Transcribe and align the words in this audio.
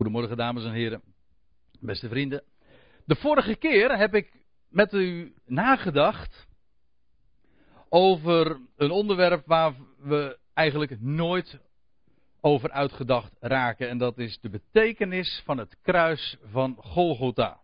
Goedemorgen, 0.00 0.36
dames 0.36 0.64
en 0.64 0.72
heren, 0.72 1.02
beste 1.80 2.08
vrienden. 2.08 2.42
De 3.04 3.16
vorige 3.16 3.56
keer 3.56 3.98
heb 3.98 4.14
ik 4.14 4.32
met 4.68 4.92
u 4.92 5.34
nagedacht 5.46 6.46
over 7.88 8.60
een 8.76 8.90
onderwerp 8.90 9.46
waar 9.46 9.74
we 9.98 10.38
eigenlijk 10.54 11.00
nooit 11.00 11.60
over 12.40 12.70
uitgedacht 12.70 13.32
raken. 13.40 13.88
En 13.88 13.98
dat 13.98 14.18
is 14.18 14.38
de 14.40 14.50
betekenis 14.50 15.42
van 15.44 15.58
het 15.58 15.76
kruis 15.82 16.36
van 16.44 16.76
Golgotha. 16.78 17.60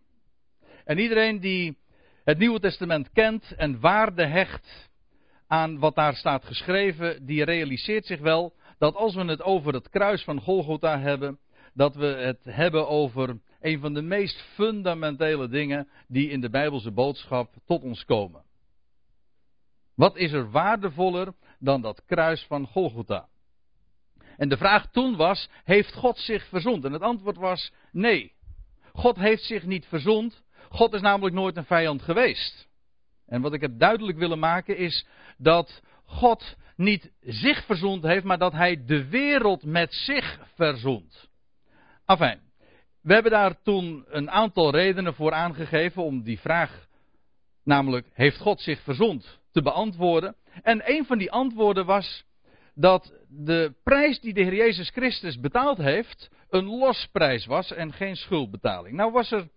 En 0.85 0.99
iedereen 0.99 1.41
die 1.41 1.79
het 2.25 2.39
Nieuwe 2.39 2.61
Testament 2.61 3.11
kent 3.13 3.55
en 3.55 3.81
waarde 3.81 4.27
hecht 4.27 4.91
aan 5.47 5.79
wat 5.79 5.95
daar 5.95 6.15
staat 6.15 6.45
geschreven, 6.45 7.27
die 7.27 7.45
realiseert 7.45 8.07
zich 8.07 8.21
wel 8.21 8.55
dat 8.79 8.95
als 8.95 9.15
we 9.15 9.25
het 9.25 9.43
over 9.43 9.75
het 9.75 9.89
kruis 9.89 10.25
van 10.25 10.41
Golgotha 10.41 11.01
hebben, 11.01 11.39
dat 11.77 11.95
we 11.95 12.07
het 12.07 12.45
hebben 12.45 12.89
over 12.89 13.39
een 13.61 13.81
van 13.81 13.95
de 13.95 14.03
meest 14.03 14.43
fundamentele 14.55 15.49
dingen 15.49 15.89
die 16.09 16.31
in 16.31 16.41
de 16.41 16.51
Bijbelse 16.51 16.91
boodschap 16.91 17.55
tot 17.67 17.83
ons 17.83 18.05
komen. 18.05 18.43
Wat 19.95 20.17
is 20.17 20.33
er 20.33 20.51
waardevoller 20.51 21.35
dan 21.59 21.81
dat 21.81 22.05
kruis 22.07 22.43
van 22.43 22.67
Golgotha? 22.67 23.29
En 24.37 24.49
de 24.49 24.57
vraag 24.57 24.91
toen 24.91 25.17
was: 25.17 25.49
heeft 25.65 25.95
God 25.95 26.19
zich 26.19 26.47
verzond? 26.47 26.85
En 26.85 26.93
het 26.93 27.03
antwoord 27.03 27.37
was 27.37 27.73
nee. 27.93 28.33
God 28.93 29.17
heeft 29.17 29.43
zich 29.43 29.65
niet 29.65 29.87
verzond. 29.87 30.43
God 30.69 30.95
is 30.95 31.01
namelijk 31.01 31.35
nooit 31.35 31.57
een 31.57 31.65
vijand 31.65 32.03
geweest. 32.03 32.69
En 33.27 33.41
wat 33.41 33.53
ik 33.53 33.61
heb 33.61 33.79
duidelijk 33.79 34.19
willen 34.19 34.39
maken 34.39 34.77
is 34.77 35.07
dat 35.39 35.83
God 36.05 36.57
niet 36.77 37.13
zich 37.21 37.65
verzond 37.65 38.03
heeft, 38.03 38.25
maar 38.25 38.39
dat 38.39 38.53
hij 38.53 38.85
de 38.85 39.09
wereld 39.09 39.65
met 39.65 39.95
zich 39.95 40.41
verzond. 40.55 41.29
Enfin, 42.07 42.41
we 43.03 43.13
hebben 43.13 43.33
daar 43.33 43.63
toen 43.63 44.05
een 44.09 44.31
aantal 44.31 44.71
redenen 44.71 45.15
voor 45.15 45.33
aangegeven 45.33 46.03
om 46.03 46.23
die 46.23 46.41
vraag, 46.41 46.87
namelijk 47.65 48.07
heeft 48.13 48.39
God 48.39 48.61
zich 48.61 48.81
verzond, 48.81 49.41
te 49.53 49.63
beantwoorden. 49.63 50.37
En 50.63 50.91
een 50.91 51.07
van 51.07 51.19
die 51.19 51.31
antwoorden 51.31 51.87
was 51.87 52.25
dat 52.75 53.13
de 53.29 53.75
prijs 53.83 54.21
die 54.21 54.35
de 54.35 54.43
Heer 54.43 54.55
Jezus 54.55 54.91
Christus 54.91 55.41
betaald 55.41 55.79
heeft, 55.79 56.31
een 56.51 56.65
losprijs 56.65 57.47
was 57.47 57.73
en 57.73 57.93
geen 57.93 58.17
schuldbetaling. 58.17 58.97
Nou 58.97 59.13
was 59.13 59.31
er 59.31 59.49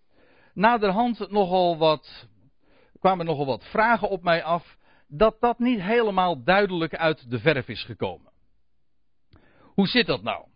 naderhand 0.54 1.32
nogal 1.32 1.78
wat, 1.78 2.28
kwamen 3.00 3.26
nogal 3.26 3.46
wat 3.46 3.66
vragen 3.66 4.10
op 4.10 4.24
mij 4.24 4.44
af, 4.44 4.78
dat 5.08 5.36
dat 5.40 5.60
niet 5.60 5.82
helemaal 5.82 6.44
duidelijk 6.44 6.96
uit 6.96 7.30
de 7.30 7.40
verf 7.40 7.68
is 7.68 7.84
gekomen. 7.84 8.32
Hoe 9.62 9.88
zit 9.88 10.06
dat 10.06 10.24
nou? 10.24 10.49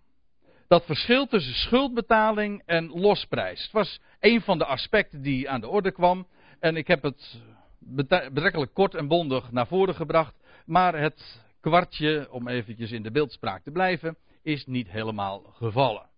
Dat 0.74 0.86
verschil 0.86 1.28
tussen 1.28 1.54
schuldbetaling 1.54 2.62
en 2.66 2.88
losprijs. 2.88 3.64
Het 3.64 3.72
was 3.72 4.00
een 4.20 4.42
van 4.42 4.58
de 4.58 4.66
aspecten 4.66 5.22
die 5.22 5.50
aan 5.50 5.62
de 5.62 5.68
orde 5.68 5.92
kwam. 5.92 6.28
En 6.60 6.76
ik 6.76 6.88
heb 6.88 7.04
het 7.04 7.42
betrekkelijk 7.80 8.74
kort 8.74 8.96
en 8.96 9.08
bondig 9.08 9.52
naar 9.52 9.68
voren 9.68 9.96
gebracht. 9.96 10.36
Maar 10.66 11.00
het 11.00 11.42
kwartje, 11.62 12.28
om 12.32 12.48
eventjes 12.48 12.92
in 12.92 13.04
de 13.04 13.12
beeldspraak 13.12 13.64
te 13.64 13.72
blijven, 13.72 14.18
is 14.44 14.66
niet 14.66 14.90
helemaal 14.90 15.44
gevallen. 15.54 16.10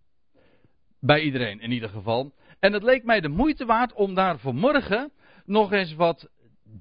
Bij 0.99 1.21
iedereen 1.21 1.59
in 1.59 1.71
ieder 1.71 1.89
geval. 1.89 2.33
En 2.59 2.73
het 2.73 2.83
leek 2.83 3.03
mij 3.03 3.21
de 3.21 3.29
moeite 3.29 3.65
waard 3.65 3.93
om 3.93 4.13
daar 4.13 4.39
vanmorgen 4.39 5.11
nog 5.45 5.71
eens 5.71 5.93
wat 5.93 6.29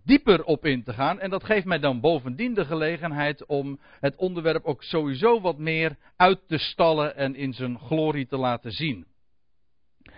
dieper 0.04 0.44
op 0.44 0.64
in 0.64 0.82
te 0.82 0.92
gaan. 0.92 1.20
En 1.20 1.30
dat 1.30 1.44
geeft 1.44 1.64
mij 1.64 1.78
dan 1.78 2.00
bovendien 2.00 2.54
de 2.54 2.64
gelegenheid 2.64 3.46
om 3.46 3.80
het 4.00 4.16
onderwerp 4.16 4.64
ook 4.64 4.82
sowieso 4.82 5.40
wat 5.40 5.58
meer 5.58 5.96
uit 6.16 6.48
te 6.48 6.58
stallen 6.58 7.16
en 7.16 7.34
in 7.34 7.52
zijn 7.52 7.78
glorie 7.78 8.26
te 8.26 8.36
laten 8.36 8.72
zien. 8.72 9.06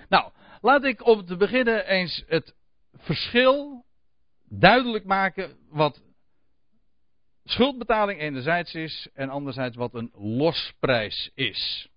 Nou, 0.08 0.30
laat 0.60 0.84
ik 0.84 1.06
om 1.06 1.24
te 1.24 1.36
beginnen 1.36 1.86
eens 1.86 2.24
het 2.26 2.54
verschil 2.92 3.84
duidelijk 4.48 5.04
maken 5.04 5.56
wat 5.68 6.02
schuldbetaling 7.44 8.20
enerzijds 8.20 8.74
is 8.74 9.08
en 9.14 9.28
anderzijds 9.28 9.76
wat 9.76 9.94
een 9.94 10.10
losprijs 10.14 11.30
is. 11.34 11.88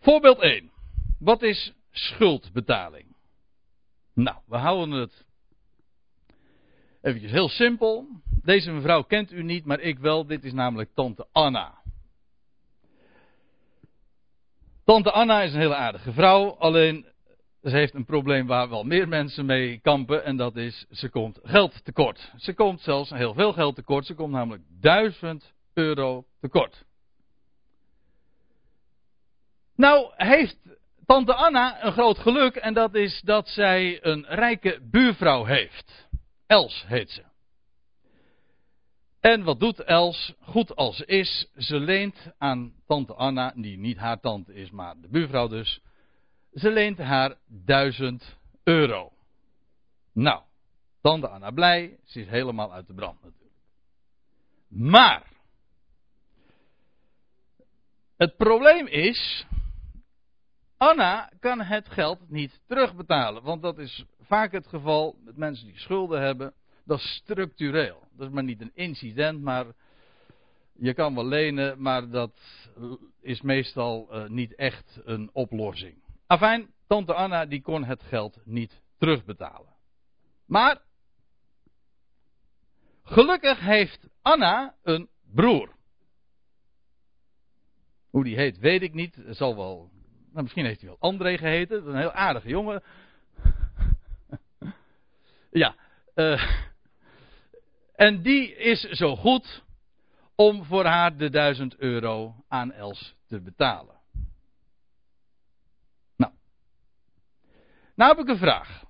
Voorbeeld 0.00 0.38
1. 0.40 0.70
Wat 1.18 1.42
is 1.42 1.72
schuldbetaling? 1.90 3.16
Nou, 4.14 4.36
we 4.46 4.56
houden 4.56 4.90
het 4.90 5.24
eventjes 7.02 7.30
heel 7.30 7.48
simpel. 7.48 8.06
Deze 8.42 8.72
mevrouw 8.72 9.02
kent 9.02 9.32
u 9.32 9.42
niet, 9.42 9.64
maar 9.64 9.80
ik 9.80 9.98
wel. 9.98 10.26
Dit 10.26 10.44
is 10.44 10.52
namelijk 10.52 10.90
tante 10.94 11.26
Anna. 11.32 11.78
Tante 14.84 15.10
Anna 15.10 15.42
is 15.42 15.52
een 15.52 15.60
hele 15.60 15.74
aardige 15.74 16.12
vrouw, 16.12 16.50
alleen 16.50 17.06
ze 17.62 17.70
heeft 17.76 17.94
een 17.94 18.04
probleem 18.04 18.46
waar 18.46 18.68
wel 18.68 18.84
meer 18.84 19.08
mensen 19.08 19.46
mee 19.46 19.78
kampen 19.78 20.24
en 20.24 20.36
dat 20.36 20.56
is, 20.56 20.86
ze 20.90 21.08
komt 21.08 21.38
geld 21.42 21.84
tekort. 21.84 22.32
Ze 22.36 22.54
komt 22.54 22.80
zelfs 22.80 23.10
heel 23.10 23.34
veel 23.34 23.52
geld 23.52 23.74
tekort, 23.74 24.06
ze 24.06 24.14
komt 24.14 24.32
namelijk 24.32 24.62
1000 24.80 25.52
euro 25.74 26.24
tekort. 26.40 26.84
Nou 29.76 30.12
heeft 30.16 30.56
tante 31.06 31.34
Anna 31.34 31.84
een 31.84 31.92
groot 31.92 32.18
geluk 32.18 32.56
en 32.56 32.74
dat 32.74 32.94
is 32.94 33.20
dat 33.24 33.48
zij 33.48 34.04
een 34.04 34.26
rijke 34.28 34.80
buurvrouw 34.90 35.44
heeft. 35.44 36.08
Els 36.50 36.84
heet 36.86 37.10
ze. 37.10 37.24
En 39.20 39.42
wat 39.42 39.60
doet 39.60 39.78
Els? 39.78 40.34
Goed 40.40 40.76
als 40.76 41.00
is, 41.00 41.46
ze 41.56 41.78
leent 41.78 42.32
aan 42.38 42.74
tante 42.86 43.14
Anna, 43.14 43.52
die 43.56 43.78
niet 43.78 43.96
haar 43.96 44.20
tante 44.20 44.54
is, 44.54 44.70
maar 44.70 45.00
de 45.00 45.08
buurvrouw 45.08 45.48
dus, 45.48 45.80
ze 46.52 46.70
leent 46.70 46.98
haar 46.98 47.36
duizend 47.46 48.36
euro. 48.64 49.12
Nou, 50.12 50.42
tante 51.00 51.28
Anna 51.28 51.50
blij, 51.50 51.98
ze 52.04 52.20
is 52.20 52.28
helemaal 52.28 52.72
uit 52.72 52.86
de 52.86 52.94
brand 52.94 53.22
natuurlijk. 53.22 53.54
Maar, 54.68 55.26
het 58.16 58.36
probleem 58.36 58.86
is, 58.86 59.46
Anna 60.80 61.30
kan 61.40 61.60
het 61.60 61.88
geld 61.88 62.30
niet 62.30 62.60
terugbetalen. 62.66 63.42
Want 63.42 63.62
dat 63.62 63.78
is 63.78 64.04
vaak 64.20 64.52
het 64.52 64.66
geval 64.66 65.16
met 65.24 65.36
mensen 65.36 65.66
die 65.66 65.78
schulden 65.78 66.20
hebben. 66.20 66.54
Dat 66.84 66.98
is 66.98 67.14
structureel. 67.14 68.08
Dat 68.16 68.26
is 68.26 68.34
maar 68.34 68.44
niet 68.44 68.60
een 68.60 68.70
incident, 68.74 69.42
maar 69.42 69.66
je 70.72 70.94
kan 70.94 71.14
wel 71.14 71.26
lenen, 71.26 71.82
maar 71.82 72.10
dat 72.10 72.40
is 73.20 73.40
meestal 73.40 74.08
uh, 74.10 74.28
niet 74.28 74.54
echt 74.54 75.00
een 75.04 75.30
oplossing. 75.32 76.02
Afijn, 76.26 76.74
tante 76.86 77.14
Anna 77.14 77.46
die 77.46 77.62
kon 77.62 77.84
het 77.84 78.02
geld 78.02 78.40
niet 78.44 78.82
terugbetalen. 78.98 79.74
Maar 80.46 80.82
gelukkig 83.02 83.60
heeft 83.60 84.08
Anna 84.22 84.74
een 84.82 85.08
broer. 85.34 85.74
Hoe 88.10 88.24
die 88.24 88.36
heet, 88.36 88.58
weet 88.58 88.82
ik 88.82 88.94
niet. 88.94 89.22
Zal 89.28 89.56
wel. 89.56 89.98
Nou, 90.30 90.42
misschien 90.42 90.64
heeft 90.64 90.80
hij 90.80 90.88
wel 90.88 90.98
André 91.00 91.38
geheten. 91.38 91.86
Een 91.86 91.96
heel 91.96 92.12
aardige 92.12 92.48
jongen. 92.48 92.82
ja. 95.62 95.74
Uh, 96.14 96.50
en 97.94 98.22
die 98.22 98.56
is 98.56 98.80
zo 98.80 99.16
goed 99.16 99.62
om 100.34 100.64
voor 100.64 100.84
haar 100.84 101.16
de 101.16 101.30
duizend 101.30 101.76
euro 101.76 102.34
aan 102.48 102.72
Els 102.72 103.14
te 103.26 103.40
betalen. 103.40 103.98
Nou 108.00 108.16
heb 108.16 108.24
ik 108.24 108.28
een 108.28 108.38
vraag. 108.38 108.84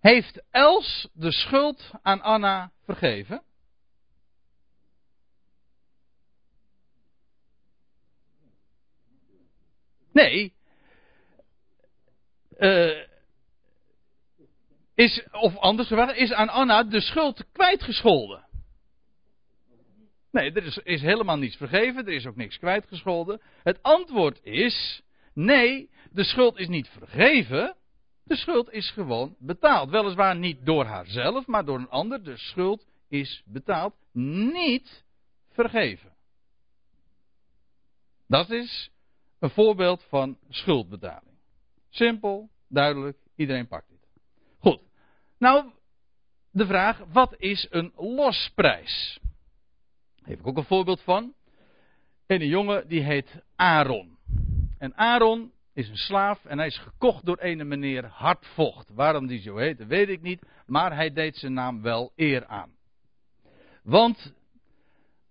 Heeft 0.00 0.42
Els 0.50 1.08
de 1.12 1.32
schuld 1.32 1.90
aan 2.02 2.20
Anna 2.20 2.72
vergeven? 2.84 3.42
Nee. 10.16 10.54
Uh, 12.58 13.02
is, 14.94 15.26
of 15.30 15.56
anders 15.56 15.88
gevraagd, 15.88 16.16
is 16.16 16.32
aan 16.32 16.48
Anna 16.48 16.84
de 16.84 17.00
schuld 17.00 17.44
kwijtgescholden? 17.52 18.46
Nee, 20.30 20.52
er 20.52 20.64
is, 20.64 20.76
is 20.76 21.00
helemaal 21.00 21.36
niets 21.36 21.56
vergeven, 21.56 22.06
er 22.06 22.12
is 22.12 22.26
ook 22.26 22.36
niks 22.36 22.58
kwijtgescholden. 22.58 23.40
Het 23.62 23.82
antwoord 23.82 24.44
is, 24.44 25.02
nee, 25.34 25.90
de 26.10 26.24
schuld 26.24 26.58
is 26.58 26.68
niet 26.68 26.88
vergeven. 26.88 27.76
De 28.24 28.36
schuld 28.36 28.72
is 28.72 28.90
gewoon 28.90 29.36
betaald. 29.38 29.90
Weliswaar 29.90 30.36
niet 30.36 30.66
door 30.66 30.84
haarzelf, 30.84 31.46
maar 31.46 31.64
door 31.64 31.78
een 31.78 31.88
ander. 31.88 32.22
De 32.22 32.36
schuld 32.36 32.86
is 33.08 33.42
betaald. 33.46 33.94
Niet 34.12 35.04
vergeven. 35.50 36.14
Dat 38.26 38.50
is 38.50 38.90
een 39.38 39.50
voorbeeld 39.50 40.02
van 40.08 40.38
schuldbetaling. 40.48 41.38
Simpel, 41.90 42.50
duidelijk, 42.68 43.18
iedereen 43.36 43.68
pakt 43.68 43.88
dit. 43.88 44.08
Goed. 44.58 44.80
Nou, 45.38 45.70
de 46.50 46.66
vraag, 46.66 47.04
wat 47.12 47.34
is 47.38 47.66
een 47.70 47.92
losprijs? 47.96 49.18
Daar 50.16 50.28
heb 50.28 50.38
ik 50.38 50.46
ook 50.46 50.56
een 50.56 50.64
voorbeeld 50.64 51.00
van. 51.00 51.34
En 52.26 52.40
een 52.40 52.48
jongen 52.48 52.88
die 52.88 53.02
heet 53.02 53.42
Aaron. 53.56 54.18
En 54.78 54.96
Aaron 54.96 55.52
is 55.72 55.88
een 55.88 55.96
slaaf 55.96 56.44
en 56.44 56.58
hij 56.58 56.66
is 56.66 56.78
gekocht 56.78 57.24
door 57.24 57.36
een 57.40 57.68
meneer 57.68 58.04
Hartvocht. 58.04 58.90
Waarom 58.94 59.26
die 59.26 59.40
zo 59.40 59.56
heette, 59.56 59.86
weet 59.86 60.08
ik 60.08 60.22
niet, 60.22 60.42
maar 60.66 60.94
hij 60.94 61.12
deed 61.12 61.36
zijn 61.36 61.52
naam 61.52 61.82
wel 61.82 62.12
eer 62.16 62.46
aan. 62.46 62.74
Want 63.82 64.32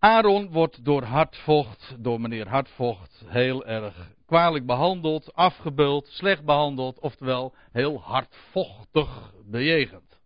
Aaron 0.06 0.52
wordt 0.52 0.86
door 0.86 1.04
Hartvocht, 1.04 1.96
door 2.00 2.22
meneer 2.22 2.48
Hartvocht, 2.48 3.24
heel 3.25 3.66
erg 3.66 4.10
kwalijk 4.25 4.66
behandeld, 4.66 5.34
afgebeuld, 5.34 6.07
slecht 6.07 6.46
behandeld, 6.46 7.00
oftewel 7.00 7.54
heel 7.72 8.02
hardvochtig 8.02 9.34
bejegend. 9.46 10.19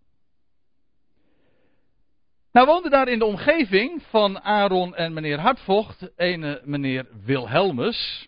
Nou 2.51 2.67
woonde 2.67 2.89
daar 2.89 3.07
in 3.07 3.19
de 3.19 3.25
omgeving 3.25 4.01
van 4.01 4.41
Aaron 4.41 4.95
en 4.95 5.13
meneer 5.13 5.39
Hartvocht 5.39 6.11
een 6.15 6.59
meneer 6.63 7.07
Wilhelmus. 7.23 8.27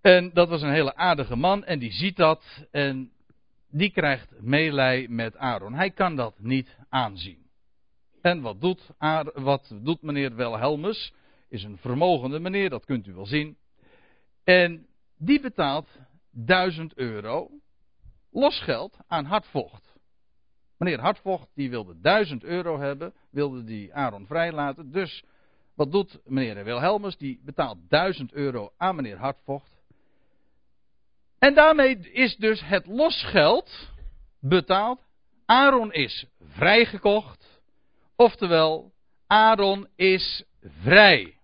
En 0.00 0.30
dat 0.32 0.48
was 0.48 0.62
een 0.62 0.72
hele 0.72 0.96
aardige 0.96 1.36
man 1.36 1.64
en 1.64 1.78
die 1.78 1.92
ziet 1.92 2.16
dat 2.16 2.66
en 2.70 3.10
die 3.70 3.90
krijgt 3.90 4.40
meelij 4.40 5.06
met 5.08 5.36
Aaron. 5.36 5.74
Hij 5.74 5.90
kan 5.90 6.16
dat 6.16 6.34
niet 6.38 6.76
aanzien. 6.88 7.48
En 8.20 8.40
wat 8.40 8.60
doet, 8.60 8.90
wat 9.34 9.74
doet 9.82 10.02
meneer 10.02 10.34
Wilhelmus? 10.34 11.12
Is 11.48 11.62
een 11.62 11.78
vermogende 11.78 12.38
meneer, 12.38 12.70
dat 12.70 12.84
kunt 12.84 13.06
u 13.06 13.14
wel 13.14 13.26
zien. 13.26 13.56
En 14.44 14.86
die 15.18 15.40
betaalt 15.40 15.88
1000 16.30 16.94
euro 16.94 17.50
losgeld 18.30 18.96
aan 19.06 19.24
Hartvocht. 19.24 19.94
Meneer 20.78 21.00
Hartvocht 21.00 21.48
die 21.54 21.70
wilde 21.70 22.00
1000 22.00 22.44
euro 22.44 22.78
hebben, 22.78 23.14
wilde 23.30 23.64
die 23.64 23.94
Aaron 23.94 24.26
vrijlaten. 24.26 24.92
Dus 24.92 25.24
wat 25.74 25.92
doet 25.92 26.18
meneer 26.24 26.64
Wilhelmus? 26.64 27.16
Die 27.16 27.40
betaalt 27.44 27.78
1000 27.88 28.32
euro 28.32 28.72
aan 28.76 28.96
meneer 28.96 29.16
Hartvocht. 29.16 29.82
En 31.38 31.54
daarmee 31.54 31.98
is 31.98 32.36
dus 32.36 32.60
het 32.64 32.86
losgeld 32.86 33.90
betaald. 34.40 35.00
Aaron 35.46 35.92
is 35.92 36.26
vrijgekocht. 36.40 37.59
Oftewel, 38.20 38.92
Aaron 39.26 39.88
is 39.96 40.44
vrij. 40.62 41.38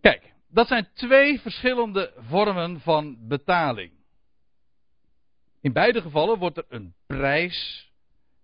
Kijk, 0.00 0.34
dat 0.48 0.66
zijn 0.66 0.88
twee 0.94 1.40
verschillende 1.40 2.12
vormen 2.16 2.80
van 2.80 3.16
betaling. 3.28 3.92
In 5.60 5.72
beide 5.72 6.00
gevallen 6.00 6.38
wordt 6.38 6.56
er 6.56 6.64
een 6.68 6.94
prijs 7.06 7.90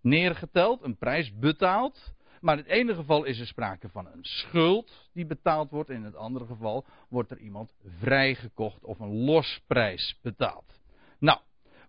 neergeteld, 0.01 0.83
een 0.83 0.97
prijs 0.97 1.39
betaald. 1.39 2.13
Maar 2.41 2.59
in 2.59 2.63
het 2.63 2.73
ene 2.73 2.95
geval 2.95 3.25
is 3.25 3.39
er 3.39 3.47
sprake 3.47 3.89
van 3.89 4.07
een 4.07 4.25
schuld 4.25 5.11
die 5.13 5.27
betaald 5.27 5.71
wordt. 5.71 5.91
In 5.91 6.05
het 6.05 6.17
andere 6.17 6.47
geval 6.47 6.87
wordt 7.09 7.31
er 7.31 7.39
iemand 7.39 7.75
vrijgekocht 7.99 8.85
of 8.85 8.99
een 8.99 9.25
losprijs 9.25 10.19
betaald. 10.23 10.81
Nou, 11.19 11.41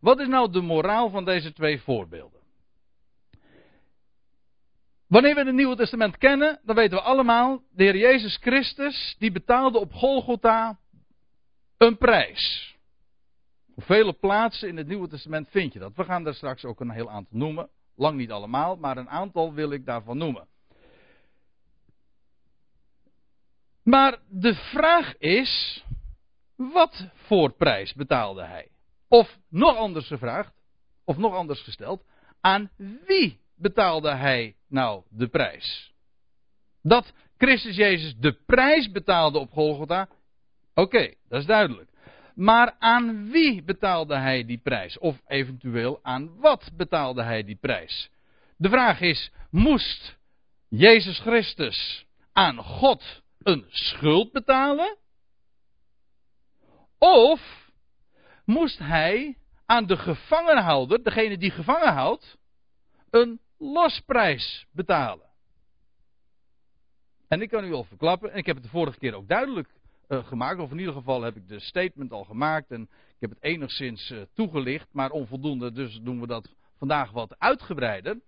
wat 0.01 0.19
is 0.19 0.27
nou 0.27 0.51
de 0.51 0.62
moraal 0.62 1.09
van 1.09 1.25
deze 1.25 1.53
twee 1.53 1.81
voorbeelden? 1.81 2.39
Wanneer 5.07 5.36
we 5.36 5.44
het 5.44 5.53
Nieuwe 5.53 5.75
Testament 5.75 6.18
kennen, 6.18 6.59
dan 6.63 6.75
weten 6.75 6.98
we 6.98 7.03
allemaal, 7.03 7.63
de 7.71 7.83
Heer 7.83 7.98
Jezus 7.98 8.38
Christus, 8.38 9.15
die 9.19 9.31
betaalde 9.31 9.80
op 9.80 9.94
Golgotha 9.94 10.80
een 11.77 11.98
prijs. 11.98 12.75
Op 13.75 13.83
vele 13.83 14.13
plaatsen 14.13 14.68
in 14.68 14.77
het 14.77 14.88
Nieuwe 14.88 15.07
Testament 15.07 15.50
vind 15.50 15.74
je 15.74 15.80
dat. 15.80 15.95
We 15.95 16.03
gaan 16.03 16.24
daar 16.24 16.33
straks 16.33 16.65
ook 16.65 16.80
een 16.80 16.89
heel 16.89 17.09
aantal 17.09 17.38
noemen. 17.38 17.69
Lang 17.95 18.18
niet 18.18 18.31
allemaal, 18.31 18.75
maar 18.75 18.98
een 18.98 19.09
aantal 19.09 19.53
wil 19.53 19.71
ik 19.71 19.86
daarvan 19.86 20.18
noemen. 20.18 20.48
Maar 23.83 24.18
de 24.27 24.56
vraag 24.56 25.18
is, 25.18 25.83
wat 26.56 27.07
voor 27.13 27.51
prijs 27.51 27.94
betaalde 27.94 28.44
hij? 28.44 28.68
Of 29.12 29.38
nog 29.50 29.75
anders 29.78 30.08
gevraagd, 30.08 30.54
of 31.06 31.18
nog 31.18 31.34
anders 31.34 31.62
gesteld, 31.62 32.04
aan 32.42 32.69
wie 33.06 33.40
betaalde 33.56 34.10
hij 34.10 34.56
nou 34.68 35.04
de 35.10 35.28
prijs? 35.28 35.94
Dat 36.81 37.13
Christus 37.38 37.75
Jezus 37.75 38.16
de 38.18 38.34
prijs 38.46 38.92
betaalde 38.92 39.40
op 39.40 39.52
Golgotha, 39.52 40.10
oké, 40.74 41.13
dat 41.28 41.40
is 41.40 41.46
duidelijk. 41.46 41.90
Maar 42.36 42.75
aan 42.80 43.31
wie 43.31 43.63
betaalde 43.63 44.16
hij 44.16 44.46
die 44.46 44.58
prijs? 44.58 44.98
Of 44.98 45.22
eventueel 45.28 46.00
aan 46.02 46.40
wat 46.40 46.72
betaalde 46.74 47.24
hij 47.24 47.44
die 47.44 47.58
prijs? 47.62 48.10
De 48.58 48.69
vraag 48.69 49.02
is: 49.02 49.31
moest 49.50 50.18
Jezus 50.68 51.19
Christus 51.19 52.06
aan 52.34 52.58
God 52.58 53.22
een 53.44 53.66
schuld 53.69 54.31
betalen? 54.31 54.98
Of 56.98 57.62
moest 58.51 58.80
hij 58.80 59.38
aan 59.65 59.86
de 59.86 59.98
gevangenhouder, 59.98 61.03
degene 61.03 61.38
die 61.38 61.51
gevangen 61.51 61.94
houdt, 61.94 62.38
een 63.09 63.39
losprijs 63.57 64.65
betalen? 64.71 65.30
En 67.27 67.42
ik 67.42 67.50
kan 67.50 67.65
u 67.65 67.74
al 67.74 67.83
verklappen, 67.83 68.31
en 68.31 68.38
ik 68.38 68.45
heb 68.45 68.56
het 68.56 68.63
de 68.63 68.71
vorige 68.71 68.98
keer 68.98 69.13
ook 69.13 69.27
duidelijk 69.27 69.69
uh, 70.07 70.27
gemaakt. 70.27 70.59
Of 70.59 70.71
in 70.71 70.80
ieder 70.80 70.94
geval 70.94 71.21
heb 71.21 71.36
ik 71.36 71.48
de 71.48 71.59
statement 71.59 72.12
al 72.12 72.24
gemaakt. 72.24 72.71
En 72.71 72.81
ik 72.81 73.19
heb 73.19 73.30
het 73.30 73.44
enigszins 73.44 74.09
uh, 74.09 74.21
toegelicht, 74.33 74.88
maar 74.92 75.12
onvoldoende. 75.12 75.71
Dus 75.71 76.00
doen 76.01 76.19
we 76.19 76.27
dat 76.27 76.56
vandaag 76.77 77.12
wat 77.12 77.36
uitgebreider. 77.38 78.19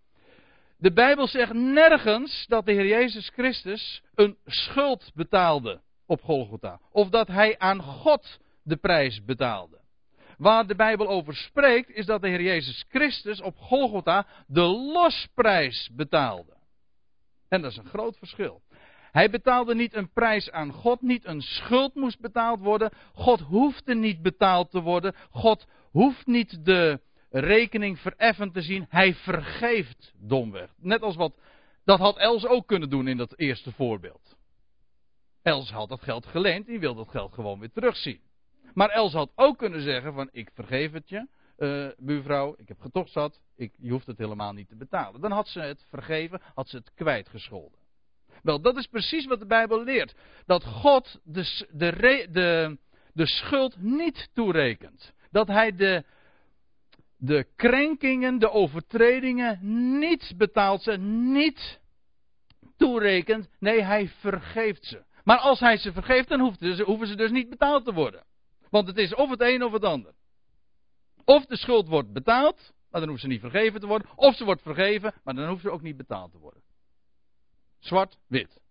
De 0.78 0.94
Bijbel 0.94 1.28
zegt 1.28 1.54
nergens 1.54 2.46
dat 2.48 2.66
de 2.66 2.72
Heer 2.72 2.88
Jezus 2.88 3.30
Christus 3.30 4.04
een 4.16 4.38
schuld 4.46 5.12
betaalde 5.14 5.82
op 6.06 6.22
Golgotha. 6.22 6.80
Of 6.92 7.10
dat 7.10 7.28
hij 7.28 7.60
aan 7.60 7.82
God 7.82 8.40
de 8.64 8.76
prijs 8.76 9.24
betaalde. 9.24 9.83
Waar 10.38 10.68
de 10.68 10.76
Bijbel 10.76 11.08
over 11.08 11.36
spreekt, 11.36 11.90
is 11.90 12.06
dat 12.06 12.22
de 12.22 12.28
Heer 12.28 12.42
Jezus 12.42 12.86
Christus 12.90 13.42
op 13.42 13.58
Golgotha 13.58 14.28
de 14.48 14.62
losprijs 14.62 15.90
betaalde. 15.94 16.54
En 17.50 17.62
dat 17.62 17.72
is 17.72 17.78
een 17.78 17.86
groot 17.86 18.18
verschil. 18.18 18.62
Hij 19.12 19.30
betaalde 19.30 19.76
niet 19.76 19.94
een 19.94 20.12
prijs 20.12 20.52
aan 20.52 20.72
God, 20.72 21.02
niet 21.02 21.26
een 21.26 21.42
schuld 21.42 21.96
moest 21.96 22.20
betaald 22.20 22.60
worden. 22.60 22.92
God 23.14 23.40
hoefde 23.40 23.96
niet 23.96 24.22
betaald 24.22 24.72
te 24.72 24.82
worden. 24.82 25.16
God 25.30 25.66
hoeft 25.92 26.26
niet 26.26 26.66
de 26.66 27.00
rekening 27.30 28.00
vereffend 28.00 28.54
te 28.54 28.62
zien. 28.62 28.86
Hij 28.90 29.14
vergeeft 29.14 30.14
domweg. 30.18 30.74
Net 30.78 31.02
als 31.02 31.16
wat, 31.16 31.38
dat 31.84 32.00
had 32.00 32.18
Els 32.18 32.46
ook 32.46 32.68
kunnen 32.68 32.90
doen 32.90 33.08
in 33.08 33.18
dat 33.18 33.38
eerste 33.38 33.72
voorbeeld. 33.72 34.36
Els 35.42 35.72
had 35.72 35.90
dat 35.90 36.02
geld 36.02 36.26
geleend, 36.26 36.66
die 36.66 36.80
wil 36.80 36.96
dat 36.96 37.10
geld 37.10 37.34
gewoon 37.34 37.60
weer 37.60 37.72
terugzien. 37.72 38.22
Maar 38.74 38.90
Els 38.90 39.14
had 39.14 39.32
ook 39.36 39.58
kunnen 39.58 39.82
zeggen 39.82 40.14
van 40.14 40.30
ik 40.32 40.50
vergeef 40.54 40.92
het 40.92 41.10
je, 41.10 41.28
uh, 41.58 41.88
buurvrouw, 41.98 42.56
ik 42.58 42.68
heb 42.68 42.80
getocht 42.80 43.12
zat, 43.12 43.40
ik, 43.56 43.74
je 43.78 43.92
hoeft 43.92 44.08
het 44.08 44.18
helemaal 44.18 44.54
niet 44.54 44.68
te 44.68 44.76
betalen. 44.76 45.22
Dan 45.22 45.32
had 45.32 45.48
ze 45.48 45.60
het 45.60 45.86
vergeven, 45.90 46.42
had 46.54 46.70
ze 46.70 46.76
het 46.76 46.92
kwijtgescholden. 46.96 47.80
Wel, 48.42 48.62
dat 48.62 48.78
is 48.78 48.88
precies 48.88 49.26
wat 49.26 49.40
de 49.40 49.46
Bijbel 49.46 49.84
leert. 49.84 50.16
Dat 50.46 50.64
God 50.64 51.20
de, 51.24 51.66
de, 51.72 52.28
de, 52.32 52.78
de 53.14 53.28
schuld 53.28 53.82
niet 53.82 54.30
toerekent. 54.34 55.14
Dat 55.32 55.48
hij 55.48 55.76
de, 55.76 56.04
de 57.18 57.48
krenkingen, 57.56 58.40
de 58.40 58.52
overtredingen 58.52 59.60
niet 60.00 60.34
betaalt 60.38 60.82
ze, 60.82 60.98
niet 60.98 61.80
toerekent. 62.78 63.50
Nee, 63.60 63.82
hij 63.82 64.08
vergeeft 64.08 64.86
ze. 64.86 65.04
Maar 65.24 65.38
als 65.38 65.60
hij 65.60 65.78
ze 65.78 65.92
vergeeft, 65.92 66.28
dan 66.28 66.40
hoeven 66.86 67.08
ze 67.08 67.16
dus 67.16 67.32
niet 67.32 67.50
betaald 67.50 67.86
te 67.86 67.94
worden. 67.94 68.24
Want 68.74 68.88
het 68.88 68.98
is 68.98 69.16
of 69.16 69.30
het 69.30 69.42
een 69.42 69.64
of 69.64 69.72
het 69.72 69.84
ander. 69.84 70.14
Of 71.26 71.46
de 71.46 71.58
schuld 71.58 71.88
wordt 71.88 72.14
betaald, 72.14 72.74
maar 72.90 73.02
dan 73.02 73.10
hoeft 73.10 73.22
ze 73.22 73.28
niet 73.28 73.40
vergeven 73.40 73.80
te 73.80 73.88
worden. 73.88 74.10
Of 74.16 74.36
ze 74.36 74.46
wordt 74.46 74.62
vergeven, 74.62 75.14
maar 75.24 75.34
dan 75.34 75.48
hoeft 75.48 75.62
ze 75.62 75.70
ook 75.70 75.82
niet 75.82 75.98
betaald 75.98 76.32
te 76.32 76.38
worden. 76.38 76.62
Zwart-wit. 77.80 78.62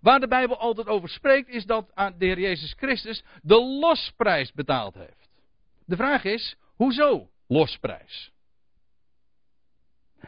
Waar 0.00 0.20
de 0.20 0.28
Bijbel 0.28 0.58
altijd 0.58 0.86
over 0.86 1.08
spreekt, 1.08 1.48
is 1.48 1.64
dat 1.64 1.86
de 1.94 2.24
Heer 2.24 2.38
Jezus 2.38 2.72
Christus 2.72 3.24
de 3.42 3.60
losprijs 3.60 4.52
betaald 4.52 4.94
heeft. 4.94 5.30
De 5.84 5.96
vraag 5.96 6.24
is, 6.24 6.56
hoezo 6.74 7.30
losprijs? 7.46 8.32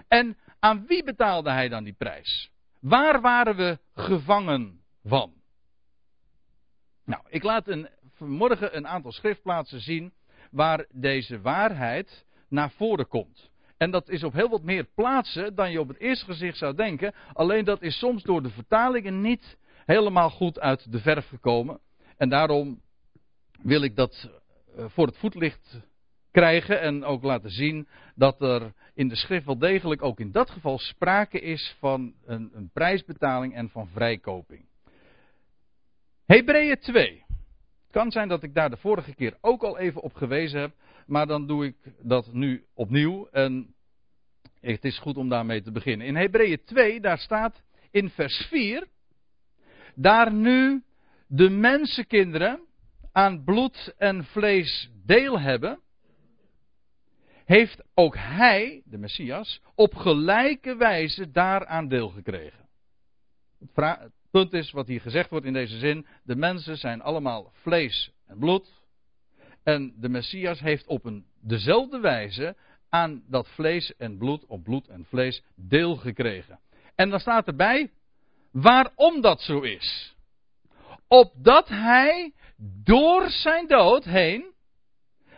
En 0.08 0.38
aan 0.58 0.86
wie 0.86 1.04
betaalde 1.04 1.50
hij 1.50 1.68
dan 1.68 1.84
die 1.84 1.94
prijs? 1.98 2.50
Waar 2.80 3.20
waren 3.20 3.56
we 3.56 3.78
gevangen 3.94 4.80
van? 5.04 5.38
Nou, 7.08 7.22
ik 7.28 7.42
laat 7.42 7.68
een, 7.68 7.88
vanmorgen 8.18 8.76
een 8.76 8.86
aantal 8.86 9.12
schriftplaatsen 9.12 9.80
zien 9.80 10.12
waar 10.50 10.86
deze 10.90 11.40
waarheid 11.40 12.26
naar 12.48 12.70
voren 12.70 13.08
komt. 13.08 13.50
En 13.76 13.90
dat 13.90 14.08
is 14.08 14.24
op 14.24 14.32
heel 14.32 14.48
wat 14.48 14.62
meer 14.62 14.86
plaatsen 14.94 15.54
dan 15.54 15.70
je 15.70 15.80
op 15.80 15.88
het 15.88 15.98
eerste 15.98 16.24
gezicht 16.24 16.58
zou 16.58 16.74
denken. 16.74 17.14
Alleen 17.32 17.64
dat 17.64 17.82
is 17.82 17.98
soms 17.98 18.22
door 18.22 18.42
de 18.42 18.50
vertalingen 18.50 19.20
niet 19.20 19.56
helemaal 19.86 20.30
goed 20.30 20.60
uit 20.60 20.92
de 20.92 21.00
verf 21.00 21.28
gekomen. 21.28 21.80
En 22.16 22.28
daarom 22.28 22.80
wil 23.62 23.82
ik 23.82 23.96
dat 23.96 24.30
eh, 24.76 24.84
voor 24.88 25.06
het 25.06 25.16
voetlicht 25.16 25.80
krijgen 26.30 26.80
en 26.80 27.04
ook 27.04 27.22
laten 27.22 27.50
zien 27.50 27.88
dat 28.14 28.40
er 28.40 28.72
in 28.94 29.08
de 29.08 29.16
schrift 29.16 29.46
wel 29.46 29.58
degelijk 29.58 30.02
ook 30.02 30.20
in 30.20 30.32
dat 30.32 30.50
geval 30.50 30.78
sprake 30.78 31.40
is 31.40 31.76
van 31.78 32.14
een, 32.26 32.50
een 32.54 32.70
prijsbetaling 32.72 33.54
en 33.54 33.68
van 33.68 33.88
vrijkoping. 33.88 34.66
Hebreeën 36.26 36.78
2. 36.78 37.24
Het 37.88 37.96
kan 37.96 38.10
zijn 38.10 38.28
dat 38.28 38.42
ik 38.42 38.54
daar 38.54 38.70
de 38.70 38.76
vorige 38.76 39.14
keer 39.14 39.36
ook 39.40 39.62
al 39.62 39.78
even 39.78 40.00
op 40.00 40.14
gewezen 40.14 40.60
heb, 40.60 40.74
maar 41.06 41.26
dan 41.26 41.46
doe 41.46 41.66
ik 41.66 41.76
dat 42.02 42.32
nu 42.32 42.64
opnieuw. 42.74 43.26
En 43.26 43.74
het 44.60 44.84
is 44.84 44.98
goed 44.98 45.16
om 45.16 45.28
daarmee 45.28 45.62
te 45.62 45.72
beginnen. 45.72 46.06
In 46.06 46.16
Hebreeën 46.16 46.64
2, 46.64 47.00
daar 47.00 47.18
staat 47.18 47.62
in 47.90 48.10
vers 48.10 48.46
4, 48.48 48.86
daar 49.94 50.32
nu 50.32 50.82
de 51.26 51.48
mensenkinderen 51.48 52.60
aan 53.12 53.44
bloed 53.44 53.94
en 53.96 54.24
vlees 54.24 54.90
deel 55.04 55.40
hebben, 55.40 55.80
heeft 57.44 57.82
ook 57.94 58.16
hij, 58.16 58.82
de 58.84 58.98
Messias, 58.98 59.62
op 59.74 59.94
gelijke 59.94 60.76
wijze 60.76 61.30
daaraan 61.30 61.88
deel 61.88 62.08
gekregen. 62.08 62.68
Het, 63.58 64.12
punt 64.30 64.52
is 64.52 64.70
wat 64.70 64.86
hier 64.86 65.00
gezegd 65.00 65.30
wordt 65.30 65.46
in 65.46 65.52
deze 65.52 65.78
zin: 65.78 66.06
de 66.22 66.36
mensen 66.36 66.76
zijn 66.76 67.02
allemaal 67.02 67.52
vlees 67.52 68.12
en 68.26 68.38
bloed. 68.38 68.76
En 69.62 69.94
de 69.96 70.08
Messias 70.08 70.60
heeft 70.60 70.86
op 70.86 71.04
een, 71.04 71.26
dezelfde 71.40 72.00
wijze 72.00 72.56
aan 72.88 73.22
dat 73.26 73.48
vlees 73.48 73.96
en 73.96 74.18
bloed, 74.18 74.46
op 74.46 74.62
bloed 74.62 74.88
en 74.88 75.04
vlees, 75.08 75.42
deel 75.56 75.96
gekregen. 75.96 76.60
En 76.94 77.10
dan 77.10 77.20
staat 77.20 77.46
erbij 77.46 77.90
waarom 78.52 79.20
dat 79.20 79.40
zo 79.40 79.60
is. 79.60 80.16
Opdat 81.08 81.68
hij 81.68 82.32
door 82.84 83.30
zijn 83.30 83.66
dood 83.66 84.04
heen 84.04 84.52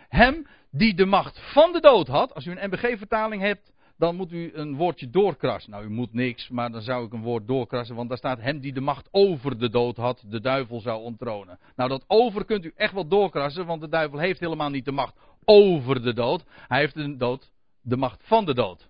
hem 0.07 0.47
die 0.71 0.93
de 0.93 1.05
macht 1.05 1.39
van 1.39 1.71
de 1.71 1.79
dood 1.79 2.07
had. 2.07 2.33
Als 2.33 2.45
u 2.45 2.51
een 2.51 2.69
MBG-vertaling 2.69 3.41
hebt, 3.41 3.71
dan 4.01 4.15
moet 4.15 4.31
u 4.31 4.51
een 4.53 4.75
woordje 4.75 5.09
doorkrassen. 5.09 5.71
Nou, 5.71 5.83
u 5.85 5.89
moet 5.89 6.13
niks, 6.13 6.49
maar 6.49 6.71
dan 6.71 6.81
zou 6.81 7.05
ik 7.05 7.13
een 7.13 7.21
woord 7.21 7.47
doorkrassen, 7.47 7.95
want 7.95 8.09
daar 8.09 8.17
staat 8.17 8.41
hem 8.41 8.59
die 8.59 8.73
de 8.73 8.81
macht 8.81 9.07
over 9.11 9.57
de 9.57 9.69
dood 9.69 9.97
had, 9.97 10.23
de 10.27 10.39
duivel 10.39 10.79
zou 10.79 11.01
onttronen. 11.01 11.59
Nou, 11.75 11.89
dat 11.89 12.03
over 12.07 12.45
kunt 12.45 12.65
u 12.65 12.71
echt 12.75 12.93
wel 12.93 13.07
doorkrassen, 13.07 13.65
want 13.65 13.81
de 13.81 13.89
duivel 13.89 14.19
heeft 14.19 14.39
helemaal 14.39 14.69
niet 14.69 14.85
de 14.85 14.91
macht 14.91 15.15
over 15.45 16.01
de 16.01 16.13
dood. 16.13 16.43
Hij 16.67 16.79
heeft 16.79 16.93
de 16.93 17.17
dood, 17.17 17.51
de 17.81 17.97
macht 17.97 18.23
van 18.23 18.45
de 18.45 18.53
dood. 18.53 18.89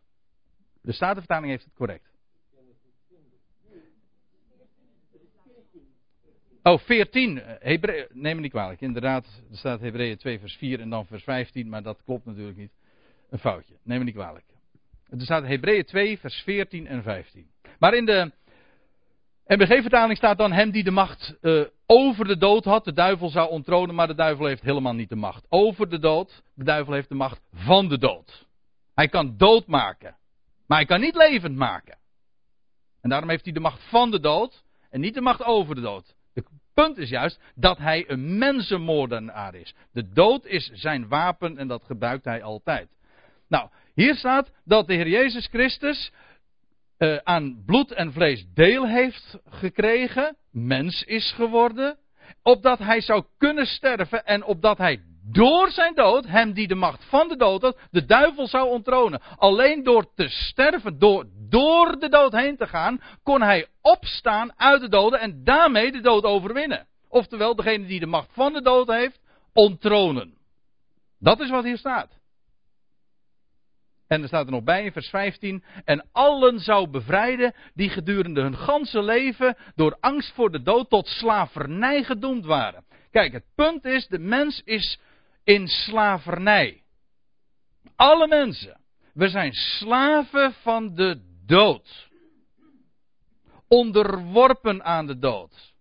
De 0.81 0.91
Statenvertaling 0.91 1.51
heeft 1.51 1.63
het 1.63 1.73
correct. 1.73 2.09
Oh, 6.63 6.79
14. 6.79 7.41
Hebre 7.59 8.09
neem 8.13 8.35
me 8.35 8.41
niet 8.41 8.51
kwalijk. 8.51 8.81
Inderdaad, 8.81 9.25
er 9.49 9.57
staat 9.57 9.79
Hebreeën 9.79 10.17
2 10.17 10.39
vers 10.39 10.55
4 10.55 10.79
en 10.79 10.89
dan 10.89 11.05
vers 11.05 11.23
15, 11.23 11.69
maar 11.69 11.83
dat 11.83 12.03
klopt 12.03 12.25
natuurlijk 12.25 12.57
niet. 12.57 12.73
Een 13.29 13.39
foutje. 13.39 13.73
Neem 13.83 13.97
me 13.97 14.03
niet 14.03 14.13
kwalijk. 14.13 14.50
Er 15.11 15.21
staat 15.21 15.43
Hebreeën 15.43 15.85
2 15.85 16.19
vers 16.19 16.41
14 16.41 16.87
en 16.87 17.03
15. 17.03 17.47
Maar 17.79 17.93
in 17.93 18.05
de 18.05 18.31
MBG-vertaling 19.45 20.17
staat 20.17 20.37
dan 20.37 20.51
hem 20.51 20.71
die 20.71 20.83
de 20.83 20.91
macht 20.91 21.37
uh, 21.41 21.65
over 21.85 22.25
de 22.25 22.37
dood 22.37 22.65
had. 22.65 22.85
De 22.85 22.93
duivel 22.93 23.29
zou 23.29 23.49
onttronen, 23.49 23.95
maar 23.95 24.07
de 24.07 24.15
duivel 24.15 24.45
heeft 24.45 24.61
helemaal 24.61 24.93
niet 24.93 25.09
de 25.09 25.15
macht 25.15 25.45
over 25.49 25.89
de 25.89 25.99
dood. 25.99 26.43
De 26.53 26.63
duivel 26.63 26.93
heeft 26.93 27.09
de 27.09 27.15
macht 27.15 27.41
van 27.53 27.87
de 27.87 27.97
dood. 27.97 28.47
Hij 28.95 29.07
kan 29.07 29.37
dood 29.37 29.67
maken, 29.67 30.15
maar 30.67 30.77
hij 30.77 30.87
kan 30.87 30.99
niet 30.99 31.15
levend 31.15 31.55
maken. 31.55 31.97
En 33.01 33.09
daarom 33.09 33.29
heeft 33.29 33.43
hij 33.43 33.53
de 33.53 33.59
macht 33.59 33.83
van 33.89 34.11
de 34.11 34.19
dood 34.19 34.63
en 34.89 34.99
niet 34.99 35.13
de 35.13 35.21
macht 35.21 35.43
over 35.43 35.75
de 35.75 35.81
dood 35.81 36.15
punt 36.73 36.97
is 36.97 37.09
juist 37.09 37.39
dat 37.55 37.77
hij 37.77 38.09
een 38.09 38.37
mensenmoordenaar 38.37 39.55
is. 39.55 39.75
De 39.91 40.09
dood 40.09 40.45
is 40.45 40.71
zijn 40.73 41.07
wapen 41.07 41.57
en 41.57 41.67
dat 41.67 41.83
gebruikt 41.83 42.25
hij 42.25 42.43
altijd. 42.43 42.89
Nou, 43.47 43.69
hier 43.93 44.15
staat 44.15 44.51
dat 44.65 44.87
de 44.87 44.93
Heer 44.93 45.07
Jezus 45.07 45.47
Christus 45.47 46.11
uh, 46.97 47.17
aan 47.23 47.63
bloed 47.65 47.91
en 47.91 48.13
vlees 48.13 48.45
deel 48.53 48.87
heeft 48.87 49.37
gekregen, 49.49 50.35
mens 50.51 51.03
is 51.03 51.31
geworden, 51.31 51.97
opdat 52.43 52.79
hij 52.79 53.01
zou 53.01 53.23
kunnen 53.37 53.65
sterven 53.65 54.25
en 54.25 54.43
opdat 54.43 54.77
hij 54.77 54.99
door 55.23 55.71
zijn 55.71 55.95
dood, 55.95 56.25
hem 56.27 56.53
die 56.53 56.67
de 56.67 56.75
macht 56.75 57.05
van 57.05 57.27
de 57.27 57.35
dood 57.35 57.61
had, 57.61 57.77
de 57.91 58.05
duivel 58.05 58.47
zou 58.47 58.69
onttronen. 58.69 59.21
Alleen 59.37 59.83
door 59.83 60.13
te 60.15 60.29
sterven, 60.29 60.99
door, 60.99 61.25
door 61.49 61.99
de 61.99 62.09
dood 62.09 62.31
heen 62.31 62.57
te 62.57 62.67
gaan, 62.67 63.01
kon 63.23 63.41
hij 63.41 63.67
opstaan 63.81 64.59
uit 64.59 64.81
de 64.81 64.89
doden 64.89 65.19
en 65.19 65.43
daarmee 65.43 65.91
de 65.91 66.01
dood 66.01 66.23
overwinnen. 66.23 66.87
Oftewel, 67.09 67.55
degene 67.55 67.85
die 67.85 67.99
de 67.99 68.05
macht 68.05 68.29
van 68.33 68.53
de 68.53 68.61
dood 68.61 68.87
heeft, 68.87 69.19
onttronen. 69.53 70.33
Dat 71.19 71.39
is 71.39 71.49
wat 71.49 71.63
hier 71.63 71.77
staat. 71.77 72.20
En 74.11 74.21
er 74.21 74.27
staat 74.27 74.45
er 74.45 74.51
nog 74.51 74.63
bij 74.63 74.83
in 74.83 74.91
vers 74.91 75.09
15. 75.09 75.63
En 75.85 76.07
allen 76.11 76.59
zou 76.59 76.89
bevrijden 76.89 77.53
die 77.73 77.89
gedurende 77.89 78.41
hun 78.41 78.57
ganse 78.57 79.01
leven 79.01 79.57
door 79.75 79.97
angst 79.99 80.33
voor 80.33 80.51
de 80.51 80.61
dood 80.61 80.89
tot 80.89 81.07
slavernij 81.07 82.03
gedoemd 82.03 82.45
waren. 82.45 82.85
Kijk, 83.11 83.31
het 83.31 83.45
punt 83.55 83.85
is, 83.85 84.07
de 84.07 84.19
mens 84.19 84.61
is 84.65 84.99
in 85.43 85.67
slavernij. 85.67 86.83
Alle 87.95 88.27
mensen. 88.27 88.79
We 89.13 89.29
zijn 89.29 89.53
slaven 89.53 90.53
van 90.53 90.95
de 90.95 91.21
dood. 91.45 92.09
Onderworpen 93.67 94.83
aan 94.83 95.07
de 95.07 95.19
dood. 95.19 95.73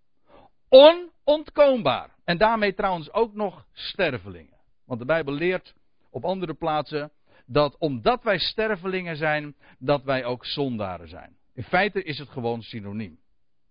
Onontkoombaar. 0.69 2.11
En 2.25 2.39
daarmee 2.39 2.75
trouwens 2.75 3.13
ook 3.13 3.35
nog 3.35 3.67
stervelingen. 3.73 4.59
Want 4.87 5.01
de 5.01 5.07
Bijbel 5.07 5.35
leert 5.35 5.75
op 6.11 6.25
andere 6.25 6.55
plaatsen 6.55 7.13
dat 7.53 7.77
omdat 7.79 8.23
wij 8.23 8.39
stervelingen 8.39 9.17
zijn, 9.17 9.55
dat 9.79 10.05
wij 10.05 10.25
ook 10.25 10.47
zondaren 10.47 11.09
zijn. 11.09 11.37
In 11.55 11.63
feite 11.63 12.03
is 12.03 12.19
het 12.19 12.29
gewoon 12.29 12.63
synoniem. 12.63 13.19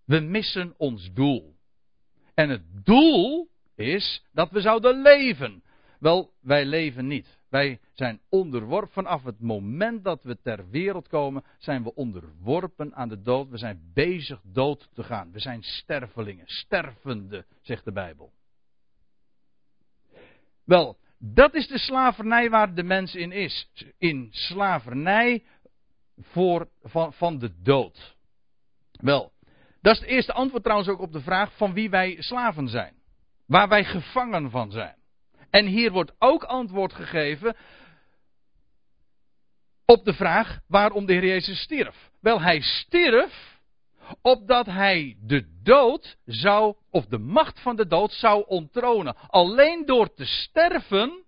We 0.04 0.20
missen 0.20 0.74
ons 0.76 1.12
doel. 1.12 1.54
En 2.34 2.48
het 2.48 2.84
doel 2.84 3.48
is 3.74 4.24
dat 4.32 4.50
we 4.50 4.60
zouden 4.60 5.02
leven. 5.02 5.62
Wel, 5.98 6.32
wij 6.40 6.64
leven 6.64 7.06
niet. 7.06 7.38
Wij 7.48 7.80
zijn 7.92 8.20
onderworpen 8.28 8.92
vanaf 8.92 9.22
het 9.22 9.40
moment 9.40 10.04
dat 10.04 10.22
we 10.22 10.40
ter 10.40 10.70
wereld 10.70 11.08
komen, 11.08 11.44
zijn 11.58 11.82
we 11.82 11.94
onderworpen 11.94 12.94
aan 12.94 13.08
de 13.08 13.20
dood. 13.22 13.48
We 13.48 13.58
zijn 13.58 13.90
bezig 13.94 14.40
dood 14.44 14.88
te 14.94 15.02
gaan. 15.02 15.32
We 15.32 15.40
zijn 15.40 15.62
stervelingen, 15.62 16.46
stervende, 16.46 17.44
zegt 17.60 17.84
de 17.84 17.92
Bijbel. 17.92 18.32
Wel, 20.64 20.98
dat 21.22 21.54
is 21.54 21.66
de 21.66 21.78
slavernij 21.78 22.50
waar 22.50 22.74
de 22.74 22.82
mens 22.82 23.14
in 23.14 23.32
is. 23.32 23.68
In 23.98 24.28
slavernij 24.30 25.44
voor, 26.20 26.68
van, 26.82 27.12
van 27.12 27.38
de 27.38 27.50
dood. 27.62 28.16
Wel, 28.92 29.32
dat 29.80 29.94
is 29.94 30.00
het 30.00 30.08
eerste 30.08 30.32
antwoord 30.32 30.62
trouwens 30.62 30.90
ook 30.90 31.00
op 31.00 31.12
de 31.12 31.20
vraag 31.20 31.56
van 31.56 31.72
wie 31.72 31.90
wij 31.90 32.16
slaven 32.18 32.68
zijn. 32.68 32.94
Waar 33.46 33.68
wij 33.68 33.84
gevangen 33.84 34.50
van 34.50 34.70
zijn. 34.70 34.96
En 35.50 35.66
hier 35.66 35.90
wordt 35.90 36.12
ook 36.18 36.44
antwoord 36.44 36.92
gegeven 36.92 37.56
op 39.84 40.04
de 40.04 40.14
vraag 40.14 40.60
waarom 40.66 41.06
de 41.06 41.12
Heer 41.12 41.26
Jezus 41.26 41.60
stierf. 41.60 42.10
Wel, 42.20 42.40
hij 42.40 42.60
stierf 42.60 43.59
opdat 44.22 44.66
hij 44.66 45.16
de 45.20 45.60
dood 45.62 46.16
zou, 46.24 46.74
of 46.90 47.06
de 47.06 47.18
macht 47.18 47.60
van 47.60 47.76
de 47.76 47.86
dood 47.86 48.12
zou 48.12 48.44
onttronen. 48.46 49.16
Alleen 49.26 49.86
door 49.86 50.14
te 50.14 50.24
sterven 50.24 51.24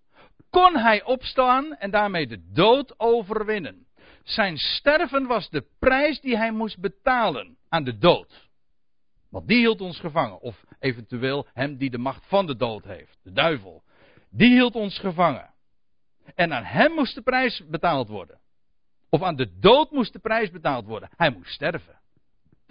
kon 0.51 0.77
hij 0.77 1.05
opstaan 1.05 1.77
en 1.77 1.91
daarmee 1.91 2.27
de 2.27 2.51
dood 2.53 3.01
overwinnen. 3.01 3.87
Zijn 4.23 4.57
sterven 4.59 5.27
was 5.27 5.51
de 5.51 5.65
prijs 5.79 6.21
die 6.21 6.37
hij 6.37 6.53
moest 6.53 6.81
betalen 6.81 7.57
aan 7.69 7.85
de 7.85 7.99
dood. 7.99 8.51
Want 9.31 9.49
die 9.49 9.59
hield 9.59 9.81
ons 9.81 10.01
gevangen. 10.01 10.41
Of 10.41 10.65
eventueel 10.79 11.47
hem 11.53 11.77
die 11.77 11.91
de 11.91 11.99
macht 11.99 12.27
van 12.27 12.47
de 12.47 12.57
dood 12.57 12.85
heeft, 12.85 13.19
de 13.23 13.33
duivel. 13.33 13.83
Die 14.31 14.51
hield 14.53 14.75
ons 14.75 14.99
gevangen. 14.99 15.51
En 16.35 16.53
aan 16.53 16.65
hem 16.65 16.93
moest 16.93 17.15
de 17.15 17.23
prijs 17.23 17.63
betaald 17.69 18.09
worden. 18.09 18.39
Of 19.09 19.23
aan 19.23 19.37
de 19.37 19.59
dood 19.59 19.91
moest 19.91 20.13
de 20.13 20.19
prijs 20.19 20.51
betaald 20.51 20.87
worden. 20.87 21.09
Hij 21.17 21.31
moest 21.31 21.53
sterven. 21.53 22.01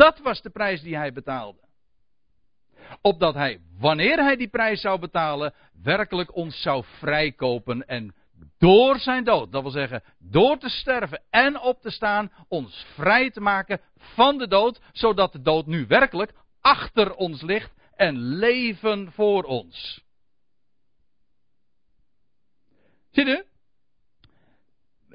Dat 0.01 0.19
was 0.19 0.41
de 0.41 0.49
prijs 0.49 0.81
die 0.81 0.95
hij 0.95 1.13
betaalde. 1.13 1.59
Opdat 3.01 3.33
hij, 3.33 3.59
wanneer 3.79 4.17
hij 4.17 4.35
die 4.35 4.47
prijs 4.47 4.81
zou 4.81 4.99
betalen, 4.99 5.53
werkelijk 5.83 6.35
ons 6.35 6.61
zou 6.61 6.83
vrijkopen 6.85 7.87
en 7.87 8.15
door 8.57 8.99
zijn 8.99 9.23
dood, 9.23 9.51
dat 9.51 9.61
wil 9.61 9.71
zeggen 9.71 10.03
door 10.19 10.57
te 10.57 10.69
sterven 10.69 11.21
en 11.29 11.59
op 11.59 11.81
te 11.81 11.89
staan, 11.89 12.31
ons 12.47 12.85
vrij 12.93 13.31
te 13.31 13.41
maken 13.41 13.81
van 13.97 14.37
de 14.37 14.47
dood, 14.47 14.81
zodat 14.91 15.31
de 15.31 15.41
dood 15.41 15.65
nu 15.65 15.85
werkelijk 15.87 16.33
achter 16.61 17.15
ons 17.15 17.41
ligt 17.41 17.71
en 17.95 18.17
leven 18.17 19.11
voor 19.11 19.43
ons. 19.43 20.03
Zie 23.11 23.25
je? 23.25 23.45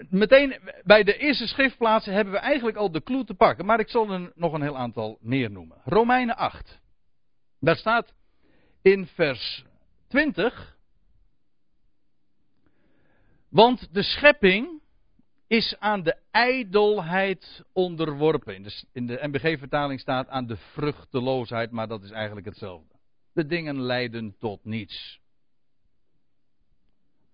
Meteen 0.08 0.60
bij 0.84 1.02
de 1.02 1.16
eerste 1.16 1.46
schriftplaatsen 1.46 2.12
hebben 2.12 2.32
we 2.32 2.38
eigenlijk 2.38 2.76
al 2.76 2.90
de 2.90 3.02
clue 3.02 3.24
te 3.24 3.34
pakken. 3.34 3.66
Maar 3.66 3.80
ik 3.80 3.88
zal 3.88 4.12
er 4.12 4.32
nog 4.34 4.52
een 4.52 4.62
heel 4.62 4.76
aantal 4.76 5.18
meer 5.20 5.50
noemen. 5.50 5.76
Romeinen 5.84 6.36
8. 6.36 6.80
Daar 7.60 7.76
staat 7.76 8.14
in 8.82 9.06
vers 9.06 9.64
20. 10.08 10.76
Want 13.48 13.94
de 13.94 14.02
schepping 14.02 14.82
is 15.46 15.76
aan 15.78 16.02
de 16.02 16.16
ijdelheid 16.30 17.64
onderworpen. 17.72 18.54
In 18.54 18.62
de, 18.62 18.84
in 18.92 19.06
de 19.06 19.18
MBG-vertaling 19.22 20.00
staat 20.00 20.28
aan 20.28 20.46
de 20.46 20.56
vruchteloosheid, 20.56 21.70
maar 21.70 21.88
dat 21.88 22.02
is 22.02 22.10
eigenlijk 22.10 22.46
hetzelfde. 22.46 22.94
De 23.32 23.46
dingen 23.46 23.80
leiden 23.80 24.36
tot 24.38 24.64
niets. 24.64 25.20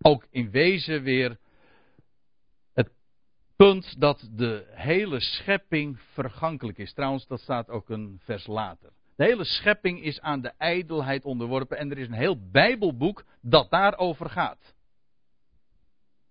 Ook 0.02 0.26
in 0.30 0.50
wezen 0.50 1.02
weer 1.02 1.38
punt 3.62 4.00
dat 4.00 4.28
de 4.32 4.66
hele 4.70 5.20
schepping 5.20 6.00
vergankelijk 6.12 6.78
is. 6.78 6.92
Trouwens, 6.92 7.26
dat 7.26 7.40
staat 7.40 7.68
ook 7.68 7.88
een 7.88 8.20
vers 8.24 8.46
later. 8.46 8.90
De 9.16 9.24
hele 9.24 9.44
schepping 9.44 10.02
is 10.02 10.20
aan 10.20 10.40
de 10.40 10.52
ijdelheid 10.58 11.24
onderworpen 11.24 11.78
en 11.78 11.90
er 11.90 11.98
is 11.98 12.06
een 12.06 12.12
heel 12.12 12.50
Bijbelboek 12.50 13.24
dat 13.40 13.70
daarover 13.70 14.30
gaat. 14.30 14.74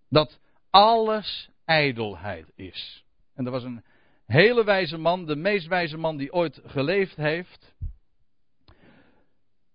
Dat 0.10 0.40
alles 0.70 1.50
ijdelheid 1.66 2.52
is. 2.56 3.06
En 3.36 3.46
er 3.46 3.52
was 3.52 3.64
een 3.64 3.84
hele 4.26 4.64
wijze 4.64 4.98
man, 4.98 5.26
de 5.26 5.36
meest 5.36 5.68
wijze 5.68 5.98
man 5.98 6.18
die 6.18 6.34
ooit 6.34 6.62
geleefd 6.66 7.16
heeft. 7.16 7.76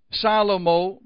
Salomo, 0.09 1.01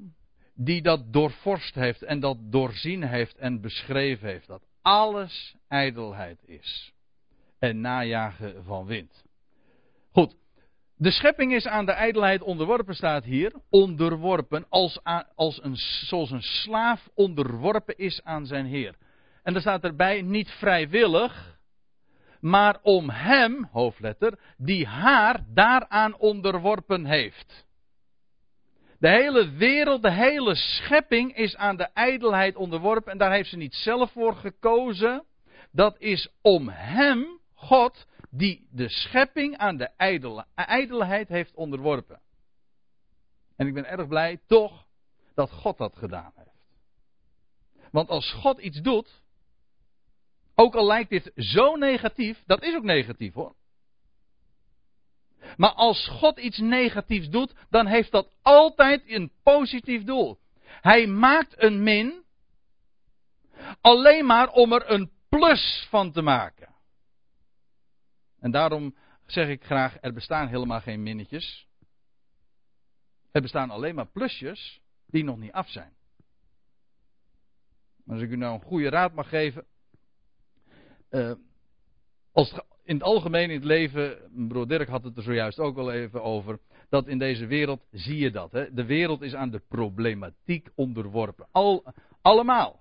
die 0.55 0.83
dat 0.83 1.13
doorvorst 1.13 1.75
heeft 1.75 2.03
en 2.03 2.21
dat 2.21 2.37
doorzien 2.41 3.03
heeft 3.03 3.37
en 3.37 3.61
beschreven 3.61 4.29
heeft. 4.29 4.47
Dat 4.47 4.63
alles 4.83 5.59
ijdelheid 5.71 6.39
is. 6.45 6.93
En 7.59 7.81
najagen 7.81 8.65
van 8.65 8.87
wind. 8.87 9.25
Goed. 10.13 10.37
De 10.97 11.11
schepping 11.11 11.55
is 11.55 11.67
aan 11.67 11.87
de 11.87 11.93
ijdelheid 11.93 12.43
onderworpen, 12.43 12.95
staat 12.95 13.25
hier. 13.25 13.53
Onderworpen, 13.71 14.67
als, 14.69 15.01
als 15.35 15.63
een, 15.63 15.77
zoals 15.77 16.31
een 16.31 16.43
slaaf 16.43 17.09
onderworpen 17.15 17.97
is 17.97 18.25
aan 18.25 18.47
zijn 18.47 18.67
heer. 18.67 18.95
En 19.43 19.55
er 19.55 19.61
staat 19.61 19.85
erbij 19.85 20.23
niet 20.23 20.51
vrijwillig, 20.51 21.59
maar 22.41 22.79
om 22.83 23.11
hem, 23.11 23.69
hoofdletter, 23.73 24.39
die 24.57 24.87
haar 24.87 25.45
daaraan 25.55 26.19
onderworpen 26.19 27.05
heeft. 27.05 27.67
De 28.99 29.09
hele 29.09 29.51
wereld, 29.51 30.03
de 30.03 30.13
hele 30.13 30.55
schepping 30.55 31.37
is 31.37 31.57
aan 31.57 31.77
de 31.77 31.89
ijdelheid 31.95 32.57
onderworpen 32.57 33.13
en 33.13 33.19
daar 33.19 33.33
heeft 33.33 33.49
ze 33.49 33.57
niet 33.57 33.75
zelf 33.75 34.13
voor 34.13 34.35
gekozen. 34.35 35.25
Dat 35.73 35.99
is 35.99 36.29
om 36.43 36.69
hem, 36.69 37.41
God, 37.55 38.07
die 38.31 38.69
de 38.71 38.89
schepping 38.89 39.57
aan 39.57 39.77
de 39.77 39.91
ijdelheid 40.55 41.29
heeft 41.29 41.55
onderworpen. 41.55 42.21
En 43.57 43.67
ik 43.67 43.75
ben 43.75 43.87
erg 43.87 44.09
blij 44.09 44.41
toch 44.47 44.87
dat 45.35 45.51
God 45.51 45.79
dat 45.79 45.97
gedaan 45.97 46.33
heeft. 46.35 46.49
Want 47.91 48.09
als 48.09 48.33
God 48.33 48.59
iets 48.59 48.81
doet, 48.81 49.23
ook 50.55 50.75
al 50.75 50.87
lijkt 50.87 51.11
dit 51.11 51.33
zo 51.35 51.77
negatief, 51.77 52.43
dat 52.47 52.63
is 52.63 52.75
ook 52.75 52.83
negatief 52.83 53.35
hoor. 53.35 53.55
Maar 55.57 55.73
als 55.73 56.09
God 56.09 56.39
iets 56.39 56.59
negatiefs 56.59 57.29
doet, 57.29 57.55
dan 57.71 57.87
heeft 57.87 58.11
dat 58.11 58.33
altijd 58.43 59.03
een 59.07 59.33
positief 59.43 60.05
doel. 60.05 60.39
Hij 60.63 61.07
maakt 61.07 61.63
een 61.63 61.83
min 61.83 62.25
alleen 63.81 64.27
maar 64.27 64.51
om 64.51 64.73
er 64.73 64.91
een 64.91 65.11
plus 65.31 65.87
van 65.91 66.13
te 66.13 66.23
maken. 66.23 66.69
En 68.39 68.51
daarom 68.51 68.97
zeg 69.27 69.49
ik 69.49 69.65
graag, 69.65 69.97
er 70.01 70.13
bestaan 70.13 70.49
helemaal 70.49 70.81
geen 70.81 71.03
minnetjes. 71.03 71.69
Er 73.31 73.43
bestaan 73.43 73.71
alleen 73.71 73.95
maar 73.95 74.07
plusjes 74.07 74.81
die 75.07 75.25
nog 75.25 75.39
niet 75.39 75.53
af 75.53 75.69
zijn. 75.69 75.93
Als 78.07 78.21
ik 78.21 78.31
u 78.31 78.37
nou 78.37 78.55
een 78.55 78.67
goede 78.67 78.89
raad 78.89 79.15
mag 79.15 79.29
geven, 79.29 79.67
uh, 81.11 81.33
als 82.33 82.61
in 82.85 82.95
het 82.95 83.05
algemeen 83.05 83.51
in 83.51 83.57
het 83.57 83.65
leven, 83.65 84.19
broer 84.49 84.69
Dirk 84.69 84.89
had 84.89 85.05
het 85.05 85.17
er 85.17 85.23
zojuist 85.23 85.59
ook 85.59 85.79
al 85.79 85.93
even 85.93 86.23
over, 86.23 86.59
dat 86.89 87.07
in 87.07 87.19
deze 87.19 87.47
wereld 87.47 87.83
zie 87.91 88.17
je 88.17 88.31
dat. 88.31 88.53
Hè? 88.53 88.75
De 88.75 88.85
wereld 88.85 89.23
is 89.23 89.35
aan 89.35 89.51
de 89.51 89.63
problematiek 89.69 90.69
onderworpen. 90.75 91.47
Al, 91.51 91.93
allemaal. 92.23 92.80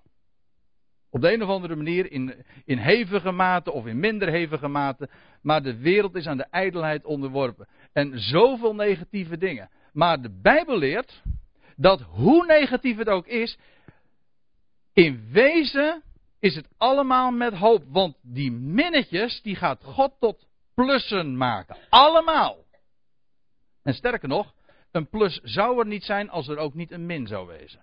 Op 1.10 1.22
de 1.22 1.34
een 1.34 1.44
of 1.44 1.50
andere 1.50 1.76
manier, 1.76 2.12
in, 2.12 2.46
in 2.66 2.78
hevige 2.78 3.32
mate 3.32 3.72
of 3.72 3.86
in 3.86 4.00
minder 4.00 4.30
hevige 4.30 4.68
mate. 4.68 5.10
Maar 5.42 5.64
de 5.64 5.78
wereld 5.78 6.16
is 6.16 6.28
aan 6.28 6.38
de 6.38 6.48
ijdelheid 6.50 7.06
onderworpen. 7.06 7.68
En 7.94 8.20
zoveel 8.20 8.76
negatieve 8.76 9.38
dingen. 9.38 9.70
Maar 9.94 10.22
de 10.22 10.40
Bijbel 10.42 10.78
leert 10.78 11.22
dat 11.76 12.02
hoe 12.02 12.46
negatief 12.46 12.98
het 12.98 13.10
ook 13.10 13.28
is, 13.28 13.58
in 14.94 15.30
wezen 15.32 16.04
is 16.40 16.56
het 16.56 16.68
allemaal 16.78 17.32
met 17.32 17.54
hoop. 17.54 17.84
Want 17.88 18.18
die 18.22 18.52
minnetjes, 18.52 19.42
die 19.42 19.56
gaat 19.56 19.84
God 19.84 20.14
tot 20.20 20.48
plussen 20.74 21.38
maken. 21.38 21.78
Allemaal. 21.90 22.58
En 23.84 23.94
sterker 23.94 24.28
nog, 24.28 24.54
een 24.92 25.10
plus 25.10 25.40
zou 25.44 25.80
er 25.80 25.86
niet 25.86 26.04
zijn 26.04 26.30
als 26.30 26.48
er 26.48 26.58
ook 26.58 26.74
niet 26.74 26.92
een 26.92 27.06
min 27.06 27.28
zou 27.28 27.48
wezen. 27.48 27.82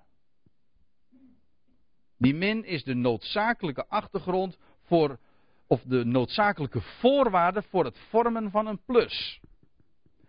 Die 2.19 2.35
min 2.35 2.65
is 2.65 2.85
de 2.85 2.95
noodzakelijke 2.95 3.87
achtergrond 3.89 4.59
voor, 4.83 5.19
of 5.67 5.83
de 5.83 6.05
noodzakelijke 6.05 6.81
voorwaarde 6.81 7.63
voor 7.63 7.85
het 7.85 7.99
vormen 8.09 8.51
van 8.51 8.67
een 8.67 8.81
plus. 8.87 9.41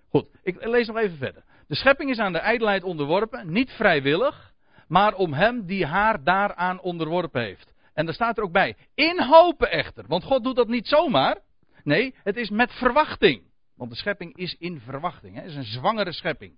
Goed, 0.10 0.28
ik 0.44 0.66
lees 0.66 0.88
nog 0.88 0.98
even 0.98 1.18
verder. 1.18 1.44
De 1.68 1.76
schepping 1.76 2.10
is 2.10 2.20
aan 2.20 2.32
de 2.32 2.40
ijdelheid 2.40 2.84
onderworpen, 2.84 3.52
niet 3.52 3.72
vrijwillig, 3.72 4.54
maar 4.88 5.16
om 5.16 5.34
hem 5.34 5.66
die 5.66 5.86
haar 5.86 6.24
daaraan 6.24 6.82
onderworpen 6.82 7.42
heeft. 7.42 7.74
En 7.94 8.06
daar 8.06 8.14
staat 8.14 8.38
er 8.38 8.44
ook 8.44 8.52
bij. 8.52 8.76
In 8.94 9.22
hopen 9.22 9.72
echter. 9.72 10.08
Want 10.08 10.24
God 10.24 10.44
doet 10.44 10.56
dat 10.56 10.68
niet 10.68 10.88
zomaar. 10.88 11.38
Nee, 11.84 12.16
het 12.24 12.38
is 12.38 12.50
met 12.50 12.72
verwachting. 12.72 13.42
Want 13.76 13.92
de 13.92 13.98
schepping 13.98 14.36
is 14.36 14.56
in 14.60 14.80
verwachting. 14.80 15.36
Het 15.36 15.46
is 15.46 15.56
een 15.56 15.64
zwangere 15.64 16.12
schepping. 16.12 16.58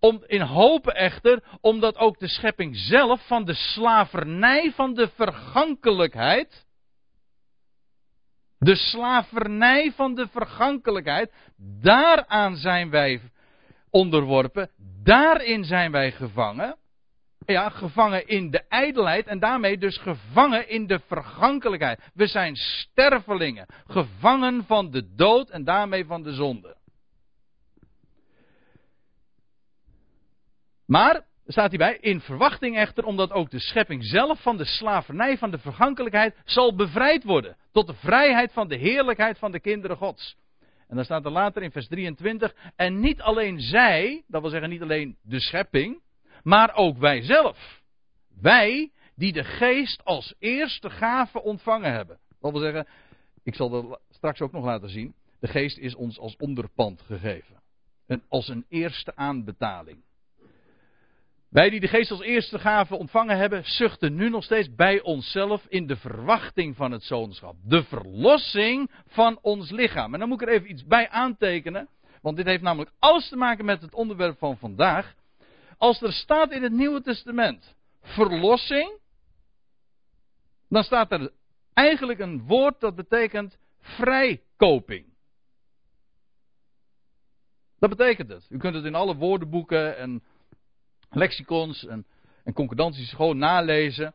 Om, 0.00 0.22
in 0.26 0.40
hopen 0.40 0.94
echter, 0.94 1.42
omdat 1.60 1.96
ook 1.96 2.18
de 2.18 2.28
schepping 2.28 2.76
zelf 2.76 3.26
van 3.26 3.44
de 3.44 3.54
slavernij 3.54 4.72
van 4.72 4.94
de 4.94 5.08
vergankelijkheid. 5.08 6.66
De 8.58 8.76
slavernij 8.76 9.92
van 9.92 10.14
de 10.14 10.28
vergankelijkheid. 10.28 11.32
Daaraan 11.80 12.56
zijn 12.56 12.90
wij 12.90 13.20
onderworpen. 13.90 14.70
Daarin 15.02 15.64
zijn 15.64 15.92
wij 15.92 16.12
gevangen 16.12 16.76
ja, 17.46 17.68
gevangen 17.68 18.26
in 18.26 18.50
de 18.50 18.64
ijdelheid 18.68 19.26
en 19.26 19.38
daarmee 19.38 19.78
dus 19.78 19.98
gevangen 19.98 20.68
in 20.68 20.86
de 20.86 21.00
vergankelijkheid. 21.06 22.10
We 22.14 22.26
zijn 22.26 22.56
stervelingen, 22.56 23.66
gevangen 23.86 24.64
van 24.66 24.90
de 24.90 25.14
dood 25.14 25.50
en 25.50 25.64
daarmee 25.64 26.04
van 26.04 26.22
de 26.22 26.32
zonde. 26.32 26.76
Maar, 30.86 31.24
staat 31.46 31.70
hierbij, 31.70 31.98
in 32.00 32.20
verwachting 32.20 32.76
echter, 32.76 33.04
omdat 33.04 33.32
ook 33.32 33.50
de 33.50 33.60
schepping 33.60 34.04
zelf 34.04 34.42
van 34.42 34.56
de 34.56 34.64
slavernij 34.64 35.38
van 35.38 35.50
de 35.50 35.58
vergankelijkheid 35.58 36.36
zal 36.44 36.74
bevrijd 36.74 37.24
worden. 37.24 37.56
Tot 37.72 37.86
de 37.86 37.94
vrijheid 37.94 38.52
van 38.52 38.68
de 38.68 38.76
heerlijkheid 38.76 39.38
van 39.38 39.52
de 39.52 39.60
kinderen 39.60 39.96
Gods. 39.96 40.36
En 40.88 40.96
dan 40.96 41.04
staat 41.04 41.24
er 41.24 41.30
later 41.30 41.62
in 41.62 41.70
vers 41.70 41.88
23, 41.88 42.54
en 42.76 43.00
niet 43.00 43.20
alleen 43.20 43.60
zij, 43.60 44.24
dat 44.26 44.40
wil 44.40 44.50
zeggen 44.50 44.70
niet 44.70 44.82
alleen 44.82 45.16
de 45.22 45.40
schepping, 45.40 46.02
maar 46.42 46.74
ook 46.74 46.98
wij 46.98 47.22
zelf. 47.22 47.80
Wij 48.40 48.90
die 49.14 49.32
de 49.32 49.44
geest 49.44 50.04
als 50.04 50.34
eerste 50.38 50.90
gave 50.90 51.42
ontvangen 51.42 51.92
hebben. 51.92 52.18
Dat 52.40 52.52
wil 52.52 52.60
zeggen, 52.60 52.86
ik 53.42 53.54
zal 53.54 53.70
dat 53.70 54.00
straks 54.10 54.40
ook 54.40 54.52
nog 54.52 54.64
laten 54.64 54.88
zien. 54.88 55.14
De 55.40 55.48
geest 55.48 55.78
is 55.78 55.94
ons 55.94 56.18
als 56.18 56.36
onderpand 56.36 57.02
gegeven. 57.02 57.62
En 58.06 58.22
als 58.28 58.48
een 58.48 58.64
eerste 58.68 59.16
aanbetaling. 59.16 60.02
Wij 61.52 61.70
die 61.70 61.80
de 61.80 61.88
geest 61.88 62.10
als 62.10 62.20
eerste 62.20 62.58
gave 62.58 62.96
ontvangen 62.96 63.36
hebben, 63.36 63.64
zuchten 63.64 64.14
nu 64.14 64.28
nog 64.28 64.44
steeds 64.44 64.74
bij 64.74 65.02
onszelf 65.02 65.66
in 65.68 65.86
de 65.86 65.96
verwachting 65.96 66.76
van 66.76 66.90
het 66.90 67.02
zoonschap. 67.02 67.56
De 67.64 67.84
verlossing 67.84 68.90
van 69.06 69.38
ons 69.42 69.70
lichaam. 69.70 70.12
En 70.12 70.20
dan 70.20 70.28
moet 70.28 70.40
ik 70.40 70.48
er 70.48 70.54
even 70.54 70.70
iets 70.70 70.84
bij 70.84 71.08
aantekenen. 71.08 71.88
Want 72.22 72.36
dit 72.36 72.46
heeft 72.46 72.62
namelijk 72.62 72.90
alles 72.98 73.28
te 73.28 73.36
maken 73.36 73.64
met 73.64 73.82
het 73.82 73.94
onderwerp 73.94 74.38
van 74.38 74.56
vandaag. 74.56 75.14
Als 75.76 76.02
er 76.02 76.12
staat 76.12 76.52
in 76.52 76.62
het 76.62 76.72
Nieuwe 76.72 77.02
Testament 77.02 77.74
verlossing, 78.02 78.98
dan 80.68 80.82
staat 80.82 81.12
er 81.12 81.32
eigenlijk 81.74 82.18
een 82.18 82.46
woord 82.46 82.80
dat 82.80 82.94
betekent 82.94 83.58
vrijkoping. 83.80 85.06
Dat 87.78 87.90
betekent 87.90 88.28
het. 88.28 88.46
U 88.48 88.58
kunt 88.58 88.74
het 88.74 88.84
in 88.84 88.94
alle 88.94 89.16
woordenboeken 89.16 89.96
en 89.96 90.22
lexicons 91.12 91.86
en, 91.86 92.06
en 92.44 92.52
concordanties 92.52 93.12
gewoon 93.12 93.38
nalezen. 93.38 94.14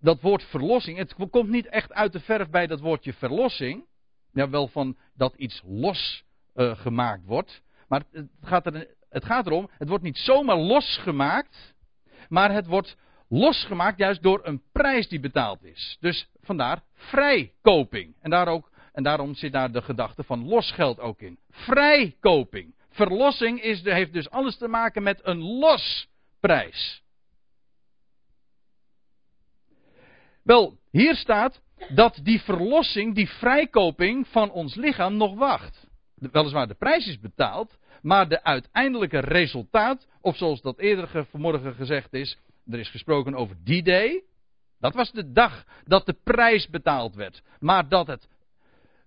Dat 0.00 0.20
woord 0.20 0.42
verlossing, 0.42 0.98
het 0.98 1.14
komt 1.30 1.48
niet 1.48 1.66
echt 1.66 1.92
uit 1.92 2.12
de 2.12 2.20
verf 2.20 2.50
bij 2.50 2.66
dat 2.66 2.80
woordje 2.80 3.12
verlossing. 3.12 3.84
Ja, 4.32 4.48
wel 4.48 4.68
van 4.68 4.96
dat 5.14 5.34
iets 5.34 5.62
los 5.64 6.24
uh, 6.54 6.78
gemaakt 6.78 7.24
wordt. 7.24 7.62
Maar 7.88 8.02
het 8.12 8.28
gaat 8.42 8.66
er 8.66 8.96
het 9.10 9.24
gaat 9.24 9.46
erom, 9.46 9.70
het 9.78 9.88
wordt 9.88 10.04
niet 10.04 10.18
zomaar 10.18 10.56
losgemaakt, 10.56 11.74
maar 12.28 12.52
het 12.52 12.66
wordt 12.66 12.96
losgemaakt 13.28 13.98
juist 13.98 14.22
door 14.22 14.40
een 14.42 14.62
prijs 14.72 15.08
die 15.08 15.20
betaald 15.20 15.64
is. 15.64 15.96
Dus 16.00 16.28
vandaar 16.40 16.82
vrijkoping. 16.94 18.14
En, 18.20 18.30
daar 18.30 18.48
ook, 18.48 18.70
en 18.92 19.02
daarom 19.02 19.34
zit 19.34 19.52
daar 19.52 19.72
de 19.72 19.82
gedachte 19.82 20.22
van 20.22 20.48
losgeld 20.48 21.00
ook 21.00 21.20
in. 21.20 21.38
Vrijkoping. 21.50 22.74
Verlossing 22.90 23.62
is, 23.62 23.82
heeft 23.82 24.12
dus 24.12 24.30
alles 24.30 24.56
te 24.56 24.68
maken 24.68 25.02
met 25.02 25.20
een 25.22 25.42
losprijs. 26.40 27.02
Wel, 30.42 30.78
hier 30.90 31.14
staat 31.14 31.62
dat 31.88 32.20
die 32.22 32.40
verlossing, 32.40 33.14
die 33.14 33.28
vrijkoping 33.28 34.26
van 34.28 34.50
ons 34.50 34.74
lichaam 34.74 35.16
nog 35.16 35.34
wacht. 35.34 35.86
Weliswaar 36.14 36.68
de 36.68 36.74
prijs 36.74 37.06
is 37.06 37.20
betaald, 37.20 37.78
maar 38.02 38.28
de 38.28 38.44
uiteindelijke 38.44 39.18
resultaat, 39.18 40.06
of 40.20 40.36
zoals 40.36 40.60
dat 40.60 40.78
eerder 40.78 41.26
vanmorgen 41.30 41.74
gezegd 41.74 42.12
is, 42.12 42.38
er 42.70 42.78
is 42.78 42.90
gesproken 42.90 43.34
over 43.34 43.56
die 43.64 43.82
day. 43.82 44.22
Dat 44.80 44.94
was 44.94 45.12
de 45.12 45.32
dag 45.32 45.64
dat 45.84 46.06
de 46.06 46.16
prijs 46.24 46.68
betaald 46.68 47.14
werd. 47.14 47.42
Maar 47.58 47.88
dat 47.88 48.06
het 48.06 48.28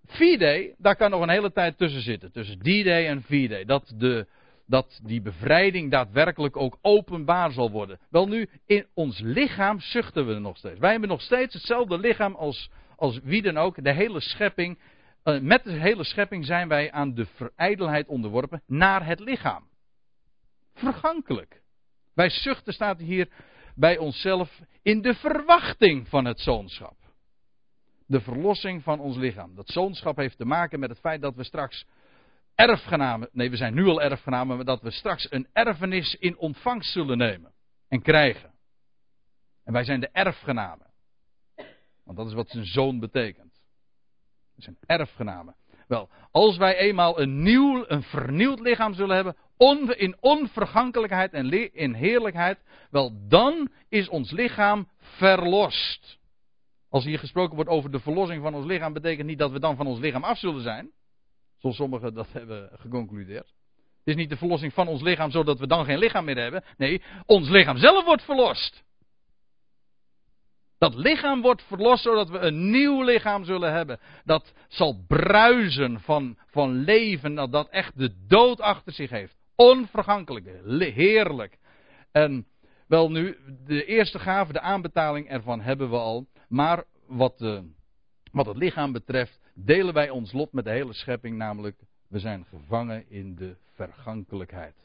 V-Day, 0.05 0.75
daar 0.77 0.95
kan 0.95 1.09
nog 1.09 1.21
een 1.21 1.29
hele 1.29 1.51
tijd 1.51 1.77
tussen 1.77 2.01
zitten. 2.01 2.31
Tussen 2.31 2.59
die 2.59 2.83
day 2.83 3.07
en 3.07 3.21
V-Day. 3.21 3.65
Dat, 3.65 3.93
de, 3.95 4.27
dat 4.71 4.99
die 5.03 5.21
bevrijding 5.21 5.91
daadwerkelijk 5.91 6.57
ook 6.57 6.77
openbaar 6.81 7.51
zal 7.51 7.71
worden. 7.71 7.99
Wel 8.09 8.27
nu, 8.27 8.49
in 8.65 8.85
ons 8.93 9.19
lichaam 9.19 9.79
zuchten 9.79 10.27
we 10.27 10.33
nog 10.33 10.57
steeds. 10.57 10.79
Wij 10.79 10.91
hebben 10.91 11.09
nog 11.09 11.21
steeds 11.21 11.53
hetzelfde 11.53 11.97
lichaam 11.97 12.35
als, 12.35 12.69
als 12.95 13.19
wie 13.23 13.41
dan 13.41 13.57
ook. 13.57 13.83
De 13.83 13.93
hele 13.93 14.19
schepping. 14.19 14.79
Uh, 15.23 15.39
met 15.39 15.63
de 15.63 15.71
hele 15.71 16.03
schepping 16.03 16.45
zijn 16.45 16.67
wij 16.67 16.91
aan 16.91 17.13
de 17.13 17.25
verijdelheid 17.25 18.07
onderworpen 18.07 18.61
naar 18.67 19.05
het 19.05 19.19
lichaam. 19.19 19.67
Vergankelijk. 20.73 21.61
Wij 22.13 22.29
zuchten, 22.29 22.73
staat 22.73 22.99
hier 22.99 23.27
bij 23.75 23.97
onszelf, 23.97 24.59
in 24.81 25.01
de 25.01 25.13
verwachting 25.13 26.07
van 26.07 26.25
het 26.25 26.39
zoonschap 26.39 26.95
de 28.11 28.21
verlossing 28.21 28.83
van 28.83 28.99
ons 28.99 29.17
lichaam. 29.17 29.55
Dat 29.55 29.67
zoonschap 29.67 30.17
heeft 30.17 30.37
te 30.37 30.45
maken 30.45 30.79
met 30.79 30.89
het 30.89 30.99
feit 30.99 31.21
dat 31.21 31.35
we 31.35 31.43
straks 31.43 31.85
erfgenamen, 32.55 33.29
nee 33.31 33.49
we 33.49 33.55
zijn 33.55 33.73
nu 33.73 33.87
al 33.87 34.01
erfgenamen, 34.01 34.55
maar 34.55 34.65
dat 34.65 34.81
we 34.81 34.91
straks 34.91 35.31
een 35.31 35.47
erfenis 35.53 36.15
in 36.15 36.37
ontvangst 36.37 36.91
zullen 36.91 37.17
nemen 37.17 37.51
en 37.87 38.01
krijgen. 38.01 38.51
En 39.63 39.73
wij 39.73 39.83
zijn 39.83 39.99
de 39.99 40.09
erfgenamen. 40.11 40.87
Want 42.03 42.17
dat 42.17 42.27
is 42.27 42.33
wat 42.33 42.49
zijn 42.49 42.65
zoon 42.65 42.99
betekent. 42.99 43.59
We 44.55 44.61
zijn 44.61 44.77
erfgenamen. 44.85 45.55
Wel, 45.87 46.09
als 46.31 46.57
wij 46.57 46.77
eenmaal 46.77 47.19
een 47.19 47.43
nieuw, 47.43 47.85
een 47.87 48.03
vernieuwd 48.03 48.59
lichaam 48.59 48.93
zullen 48.93 49.15
hebben, 49.15 49.35
in 49.97 50.15
onvergankelijkheid 50.19 51.33
en 51.33 51.73
in 51.73 51.93
heerlijkheid, 51.93 52.59
wel 52.89 53.27
dan 53.27 53.69
is 53.89 54.09
ons 54.09 54.31
lichaam 54.31 54.87
verlost. 54.97 56.19
Als 56.89 57.03
hier 57.03 57.19
gesproken 57.19 57.55
wordt 57.55 57.69
over 57.69 57.91
de 57.91 57.99
verlossing 57.99 58.41
van 58.41 58.53
ons 58.53 58.65
lichaam, 58.65 58.93
betekent 58.93 59.27
niet 59.27 59.37
dat 59.37 59.51
we 59.51 59.59
dan 59.59 59.75
van 59.75 59.87
ons 59.87 59.99
lichaam 59.99 60.23
af 60.23 60.37
zullen 60.37 60.61
zijn. 60.61 60.91
Zoals 61.61 61.75
sommigen 61.75 62.13
dat 62.13 62.27
hebben 62.31 62.69
geconcludeerd. 62.73 63.53
Het 63.75 64.09
is 64.09 64.15
niet 64.15 64.29
de 64.29 64.37
verlossing 64.37 64.73
van 64.73 64.87
ons 64.87 65.01
lichaam 65.01 65.31
zodat 65.31 65.59
we 65.59 65.67
dan 65.67 65.85
geen 65.85 65.97
lichaam 65.97 66.25
meer 66.25 66.37
hebben. 66.37 66.63
Nee, 66.77 67.01
ons 67.25 67.49
lichaam 67.49 67.77
zelf 67.77 68.05
wordt 68.05 68.23
verlost. 68.23 68.83
Dat 70.77 70.95
lichaam 70.95 71.41
wordt 71.41 71.63
verlost 71.63 72.03
zodat 72.03 72.29
we 72.29 72.37
een 72.37 72.69
nieuw 72.69 73.03
lichaam 73.03 73.43
zullen 73.43 73.71
hebben. 73.73 73.99
Dat 74.23 74.53
zal 74.67 75.03
bruisen 75.07 75.99
van, 75.99 76.37
van 76.45 76.73
leven, 76.73 77.35
dat 77.35 77.69
echt 77.69 77.97
de 77.97 78.13
dood 78.27 78.61
achter 78.61 78.93
zich 78.93 79.09
heeft. 79.09 79.35
Onvergankelijk, 79.55 80.45
heerlijk. 80.93 81.57
En 82.11 82.47
wel 82.87 83.11
nu, 83.11 83.37
de 83.65 83.85
eerste 83.85 84.19
gave, 84.19 84.53
de 84.53 84.61
aanbetaling 84.61 85.29
ervan 85.29 85.61
hebben 85.61 85.89
we 85.89 85.97
al. 85.97 86.27
Maar 86.47 86.83
wat, 87.07 87.37
de, 87.37 87.55
eh, 87.55 87.61
wat 88.31 88.45
het 88.45 88.57
lichaam 88.57 88.91
betreft, 88.91 89.39
delen 89.53 89.93
wij 89.93 90.09
ons 90.09 90.31
lot 90.31 90.53
met 90.53 90.63
de 90.63 90.71
hele 90.71 90.93
schepping, 90.93 91.37
namelijk 91.37 91.77
we 92.07 92.19
zijn 92.19 92.45
gevangen 92.45 93.09
in 93.09 93.35
de 93.35 93.55
vergankelijkheid. 93.73 94.75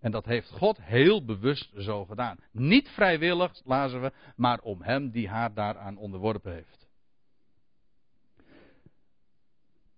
En 0.00 0.10
dat 0.10 0.24
heeft 0.24 0.50
God 0.50 0.82
heel 0.82 1.24
bewust 1.24 1.70
zo 1.76 2.04
gedaan. 2.04 2.38
Niet 2.50 2.88
vrijwillig, 2.88 3.60
lazen 3.64 4.00
we, 4.00 4.12
maar 4.36 4.60
om 4.60 4.82
hem 4.82 5.10
die 5.10 5.28
haar 5.28 5.54
daaraan 5.54 5.96
onderworpen 5.96 6.52
heeft. 6.52 6.86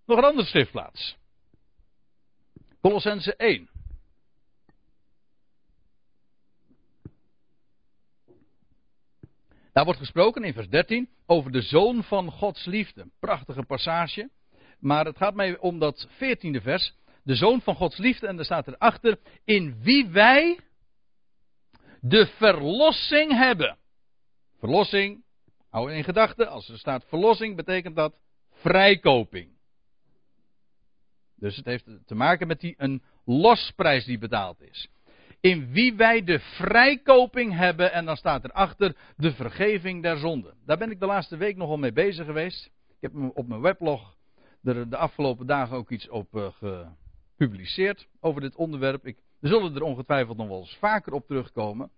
Nog 0.04 0.18
een 0.18 0.24
andere 0.24 0.46
schriftplaats. 0.46 1.16
Colossense 2.80 3.36
1. 3.36 3.68
Daar 9.78 9.86
wordt 9.86 10.02
gesproken 10.02 10.44
in 10.44 10.52
vers 10.52 10.68
13 10.68 11.08
over 11.26 11.52
de 11.52 11.62
zoon 11.62 12.04
van 12.04 12.30
Gods 12.30 12.64
liefde. 12.64 13.10
Prachtige 13.20 13.62
passage. 13.62 14.30
Maar 14.78 15.04
het 15.04 15.16
gaat 15.16 15.34
mij 15.34 15.58
om 15.58 15.78
dat 15.78 16.08
14e 16.10 16.62
vers. 16.62 16.94
De 17.22 17.34
zoon 17.34 17.60
van 17.60 17.74
Gods 17.74 17.96
liefde. 17.96 18.26
En 18.26 18.36
daar 18.36 18.44
staat 18.44 18.68
erachter. 18.68 19.18
In 19.44 19.82
wie 19.82 20.08
wij 20.08 20.60
de 22.00 22.26
verlossing 22.26 23.32
hebben. 23.32 23.78
Verlossing. 24.58 25.24
Hou 25.70 25.92
in 25.92 26.04
gedachten. 26.04 26.48
Als 26.48 26.68
er 26.68 26.78
staat 26.78 27.04
verlossing 27.08 27.56
betekent 27.56 27.96
dat 27.96 28.14
vrijkoping. 28.52 29.50
Dus 31.36 31.56
het 31.56 31.64
heeft 31.64 31.86
te 32.06 32.14
maken 32.14 32.46
met 32.46 32.60
die, 32.60 32.74
een 32.76 33.02
losprijs 33.24 34.04
die 34.04 34.18
betaald 34.18 34.60
is 34.60 34.88
in 35.40 35.72
wie 35.72 35.96
wij 35.96 36.24
de 36.24 36.38
vrijkoping 36.38 37.52
hebben. 37.54 37.92
En 37.92 38.04
dan 38.04 38.16
staat 38.16 38.44
erachter 38.44 38.96
de 39.16 39.32
vergeving 39.32 40.02
der 40.02 40.16
zonden. 40.16 40.54
Daar 40.66 40.78
ben 40.78 40.90
ik 40.90 41.00
de 41.00 41.06
laatste 41.06 41.36
week 41.36 41.56
nogal 41.56 41.76
mee 41.76 41.92
bezig 41.92 42.26
geweest. 42.26 42.66
Ik 42.66 42.96
heb 43.00 43.12
op 43.34 43.48
mijn 43.48 43.60
weblog 43.60 44.16
er 44.62 44.90
de 44.90 44.96
afgelopen 44.96 45.46
dagen 45.46 45.76
ook 45.76 45.90
iets 45.90 46.08
op 46.08 46.34
uh, 46.34 46.48
gepubliceerd 47.36 48.08
over 48.20 48.40
dit 48.40 48.56
onderwerp. 48.56 49.06
Ik, 49.06 49.16
we 49.40 49.48
zullen 49.48 49.74
er 49.74 49.82
ongetwijfeld 49.82 50.36
nog 50.36 50.48
wel 50.48 50.58
eens 50.58 50.76
vaker 50.76 51.12
op 51.12 51.26
terugkomen. 51.26 51.90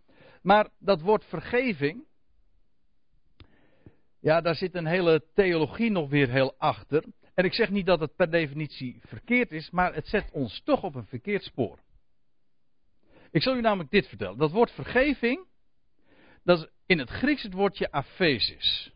Maar 0.42 0.68
dat 0.78 1.00
woord 1.00 1.24
vergeving. 1.24 2.04
Ja, 4.20 4.40
daar 4.40 4.54
zit 4.54 4.74
een 4.74 4.86
hele 4.86 5.24
theologie 5.34 5.90
nog 5.90 6.08
weer 6.08 6.28
heel 6.28 6.54
achter. 6.58 7.04
En 7.34 7.44
ik 7.44 7.54
zeg 7.54 7.70
niet 7.70 7.86
dat 7.86 8.00
het 8.00 8.16
per 8.16 8.30
definitie 8.30 9.00
verkeerd 9.04 9.50
is, 9.50 9.70
maar 9.70 9.94
het 9.94 10.06
zet 10.06 10.30
ons 10.32 10.62
toch 10.64 10.82
op 10.82 10.94
een 10.94 11.06
verkeerd 11.06 11.42
spoor. 11.42 11.78
Ik 13.30 13.42
zal 13.42 13.56
u 13.56 13.60
namelijk 13.60 13.90
dit 13.90 14.06
vertellen. 14.06 14.38
Dat 14.38 14.50
woord 14.50 14.70
vergeving, 14.70 15.46
dat 16.44 16.58
is 16.58 16.66
in 16.86 16.98
het 16.98 17.10
Grieks 17.10 17.42
het 17.42 17.52
woordje 17.52 17.90
aphesis. 17.90 18.92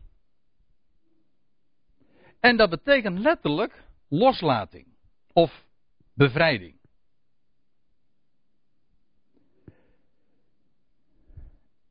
En 2.39 2.57
dat 2.57 2.69
betekent 2.69 3.19
letterlijk 3.19 3.83
loslating 4.09 4.87
of 5.33 5.65
bevrijding. 6.13 6.75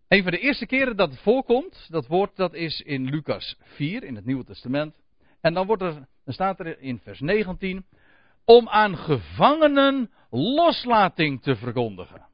Een 0.09 0.22
van 0.22 0.33
de 0.33 0.38
eerste 0.38 0.66
keren 0.66 0.96
dat 0.96 1.11
het 1.11 1.20
voorkomt, 1.20 1.87
dat 1.90 2.07
woord 2.07 2.37
dat 2.37 2.54
is 2.54 2.80
in 2.80 3.04
Lucas 3.04 3.57
4 3.62 4.02
in 4.02 4.14
het 4.14 4.24
Nieuwe 4.24 4.44
Testament. 4.44 4.94
En 5.40 5.54
dan, 5.54 5.66
wordt 5.66 5.83
er, 5.83 5.92
dan 6.24 6.35
staat 6.35 6.61
er 6.61 6.78
in 6.78 6.98
vers 6.98 7.20
19, 7.20 7.87
om 8.44 8.68
aan 8.68 8.96
gevangenen 8.96 10.11
loslating 10.30 11.42
te 11.42 11.57
verkondigen. 11.57 12.26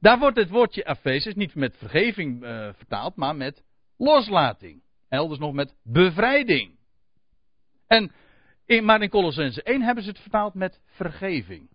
Daar 0.00 0.18
wordt 0.18 0.36
het 0.36 0.48
woordje 0.48 0.86
Efezes 0.86 1.34
niet 1.34 1.54
met 1.54 1.76
vergeving 1.76 2.42
uh, 2.42 2.68
vertaald, 2.74 3.16
maar 3.16 3.36
met 3.36 3.64
loslating. 3.96 4.82
Elders 5.08 5.40
nog 5.40 5.52
met 5.52 5.74
bevrijding. 5.82 6.78
En 7.86 8.12
in, 8.66 8.84
maar 8.84 9.02
in 9.02 9.08
Colossense 9.08 9.62
1 9.62 9.82
hebben 9.82 10.04
ze 10.04 10.10
het 10.10 10.20
vertaald 10.20 10.54
met 10.54 10.80
vergeving. 10.86 11.70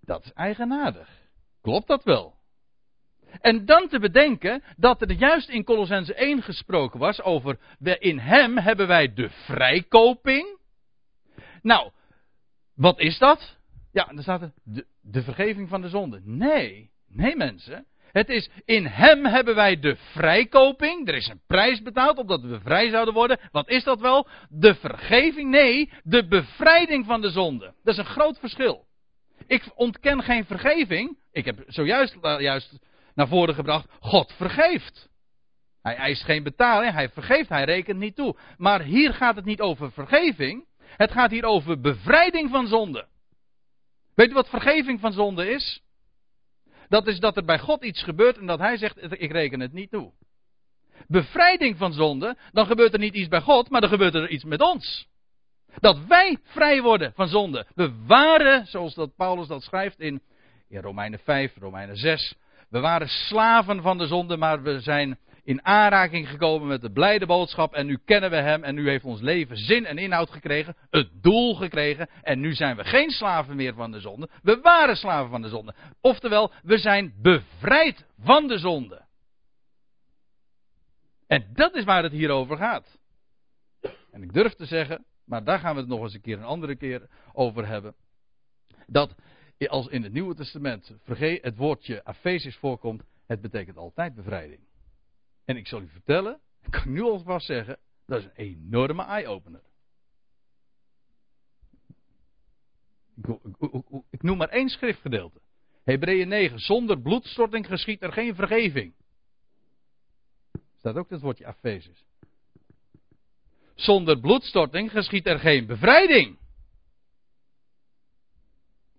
Dat 0.00 0.24
is 0.24 0.32
eigenaardig. 0.32 1.08
Klopt 1.62 1.86
dat 1.86 2.04
wel? 2.04 2.34
En 3.40 3.64
dan 3.64 3.88
te 3.88 3.98
bedenken 3.98 4.62
dat 4.76 5.00
er 5.00 5.12
juist 5.12 5.48
in 5.48 5.64
Colossense 5.64 6.14
1 6.14 6.42
gesproken 6.42 6.98
was 6.98 7.22
over 7.22 7.58
in 7.98 8.18
hem 8.18 8.58
hebben 8.58 8.86
wij 8.86 9.14
de 9.14 9.30
vrijkoping. 9.30 10.58
Nou, 11.62 11.90
wat 12.74 12.98
is 12.98 13.18
dat? 13.18 13.55
Ja, 13.96 14.04
dan 14.04 14.22
staat 14.22 14.42
er 14.42 14.52
de, 14.64 14.86
de 15.00 15.22
vergeving 15.22 15.68
van 15.68 15.80
de 15.80 15.88
zonde. 15.88 16.20
Nee, 16.24 16.90
nee 17.08 17.36
mensen. 17.36 17.86
Het 18.12 18.28
is 18.28 18.48
in 18.64 18.86
hem 18.86 19.24
hebben 19.24 19.54
wij 19.54 19.80
de 19.80 19.96
vrijkoping. 19.96 21.08
Er 21.08 21.14
is 21.14 21.28
een 21.28 21.40
prijs 21.46 21.82
betaald 21.82 22.18
opdat 22.18 22.40
we 22.40 22.60
vrij 22.60 22.90
zouden 22.90 23.14
worden. 23.14 23.38
Wat 23.52 23.68
is 23.68 23.84
dat 23.84 24.00
wel? 24.00 24.28
De 24.48 24.74
vergeving? 24.74 25.50
Nee, 25.50 25.92
de 26.02 26.26
bevrijding 26.26 27.06
van 27.06 27.20
de 27.20 27.30
zonde. 27.30 27.74
Dat 27.84 27.94
is 27.94 27.98
een 27.98 28.12
groot 28.12 28.38
verschil. 28.38 28.86
Ik 29.46 29.70
ontken 29.74 30.22
geen 30.22 30.44
vergeving. 30.44 31.18
Ik 31.32 31.44
heb 31.44 31.64
zojuist 31.66 32.16
uh, 32.22 32.40
juist 32.40 32.78
naar 33.14 33.28
voren 33.28 33.54
gebracht. 33.54 33.88
God 34.00 34.32
vergeeft. 34.32 35.08
Hij 35.82 35.94
eist 35.94 36.24
geen 36.24 36.42
betaling. 36.42 36.92
Hij 36.92 37.08
vergeeft. 37.08 37.48
Hij 37.48 37.64
rekent 37.64 37.98
niet 37.98 38.16
toe. 38.16 38.36
Maar 38.56 38.82
hier 38.82 39.14
gaat 39.14 39.36
het 39.36 39.44
niet 39.44 39.60
over 39.60 39.92
vergeving. 39.92 40.66
Het 40.78 41.12
gaat 41.12 41.30
hier 41.30 41.44
over 41.44 41.80
bevrijding 41.80 42.50
van 42.50 42.66
zonde. 42.66 43.06
Weet 44.16 44.30
u 44.30 44.34
wat 44.34 44.48
vergeving 44.48 45.00
van 45.00 45.12
zonde 45.12 45.50
is? 45.50 45.82
Dat 46.88 47.06
is 47.06 47.18
dat 47.20 47.36
er 47.36 47.44
bij 47.44 47.58
God 47.58 47.84
iets 47.84 48.02
gebeurt 48.02 48.38
en 48.38 48.46
dat 48.46 48.58
hij 48.58 48.76
zegt, 48.76 49.20
ik 49.20 49.32
reken 49.32 49.60
het 49.60 49.72
niet 49.72 49.90
toe. 49.90 50.12
Bevrijding 51.06 51.76
van 51.76 51.92
zonde, 51.92 52.36
dan 52.52 52.66
gebeurt 52.66 52.92
er 52.92 52.98
niet 52.98 53.14
iets 53.14 53.28
bij 53.28 53.40
God, 53.40 53.70
maar 53.70 53.80
dan 53.80 53.90
gebeurt 53.90 54.14
er 54.14 54.28
iets 54.28 54.44
met 54.44 54.60
ons. 54.60 55.08
Dat 55.78 55.98
wij 56.06 56.38
vrij 56.42 56.82
worden 56.82 57.12
van 57.14 57.28
zonde. 57.28 57.66
We 57.74 57.92
waren, 58.06 58.66
zoals 58.66 58.94
dat 58.94 59.16
Paulus 59.16 59.46
dat 59.46 59.62
schrijft 59.62 60.00
in, 60.00 60.22
in 60.68 60.80
Romeinen 60.80 61.18
5, 61.18 61.56
Romeinen 61.56 61.96
6. 61.96 62.34
We 62.68 62.80
waren 62.80 63.08
slaven 63.08 63.82
van 63.82 63.98
de 63.98 64.06
zonde, 64.06 64.36
maar 64.36 64.62
we 64.62 64.80
zijn 64.80 65.18
in 65.46 65.64
aanraking 65.64 66.28
gekomen 66.28 66.68
met 66.68 66.80
de 66.80 66.92
blijde 66.92 67.26
boodschap. 67.26 67.74
En 67.74 67.86
nu 67.86 67.98
kennen 68.04 68.30
we 68.30 68.36
hem 68.36 68.64
en 68.64 68.74
nu 68.74 68.88
heeft 68.88 69.04
ons 69.04 69.20
leven 69.20 69.56
zin 69.56 69.86
en 69.86 69.98
inhoud 69.98 70.30
gekregen. 70.30 70.76
Het 70.90 71.22
doel 71.22 71.54
gekregen. 71.54 72.08
En 72.22 72.40
nu 72.40 72.54
zijn 72.54 72.76
we 72.76 72.84
geen 72.84 73.10
slaven 73.10 73.56
meer 73.56 73.74
van 73.74 73.90
de 73.90 74.00
zonde. 74.00 74.28
We 74.42 74.60
waren 74.60 74.96
slaven 74.96 75.30
van 75.30 75.42
de 75.42 75.48
zonde. 75.48 75.74
Oftewel, 76.00 76.52
we 76.62 76.78
zijn 76.78 77.14
bevrijd 77.22 78.06
van 78.20 78.46
de 78.46 78.58
zonde. 78.58 79.04
En 81.26 81.46
dat 81.52 81.74
is 81.74 81.84
waar 81.84 82.02
het 82.02 82.12
hier 82.12 82.30
over 82.30 82.56
gaat. 82.56 82.98
En 84.10 84.22
ik 84.22 84.32
durf 84.32 84.54
te 84.54 84.66
zeggen, 84.66 85.04
maar 85.24 85.44
daar 85.44 85.58
gaan 85.58 85.74
we 85.74 85.80
het 85.80 85.88
nog 85.88 86.02
eens 86.02 86.14
een 86.14 86.20
keer 86.20 86.38
een 86.38 86.44
andere 86.44 86.76
keer 86.76 87.08
over 87.32 87.66
hebben. 87.66 87.94
Dat 88.86 89.14
als 89.66 89.86
in 89.86 90.02
het 90.02 90.12
Nieuwe 90.12 90.34
Testament 90.34 90.92
het 91.18 91.56
woordje 91.56 92.04
Afesis 92.04 92.56
voorkomt, 92.56 93.02
het 93.26 93.40
betekent 93.40 93.76
altijd 93.76 94.14
bevrijding. 94.14 94.65
En 95.46 95.56
ik 95.56 95.66
zal 95.66 95.82
u 95.82 95.88
vertellen, 95.88 96.40
ik 96.62 96.70
kan 96.70 96.92
nu 96.92 97.02
alvast 97.02 97.46
zeggen, 97.46 97.78
dat 98.06 98.18
is 98.18 98.24
een 98.24 98.34
enorme 98.34 99.04
eye-opener. 99.04 99.62
Ik, 103.16 103.26
ik, 104.10 104.22
noem 104.22 104.36
maar 104.36 104.48
één 104.48 104.68
schriftgedeelte. 104.68 105.40
Hebreeën 105.84 106.28
9. 106.28 106.58
Zonder 106.58 107.00
bloedstorting 107.00 107.66
geschiet 107.66 108.02
er 108.02 108.12
geen 108.12 108.34
vergeving. 108.34 108.94
Staat 110.78 110.96
ook 110.96 111.10
het 111.10 111.20
woordje 111.20 111.46
Afesis. 111.46 112.04
Zonder 113.74 114.20
bloedstorting 114.20 114.90
geschiet 114.90 115.26
er 115.26 115.38
geen 115.38 115.66
bevrijding. 115.66 116.38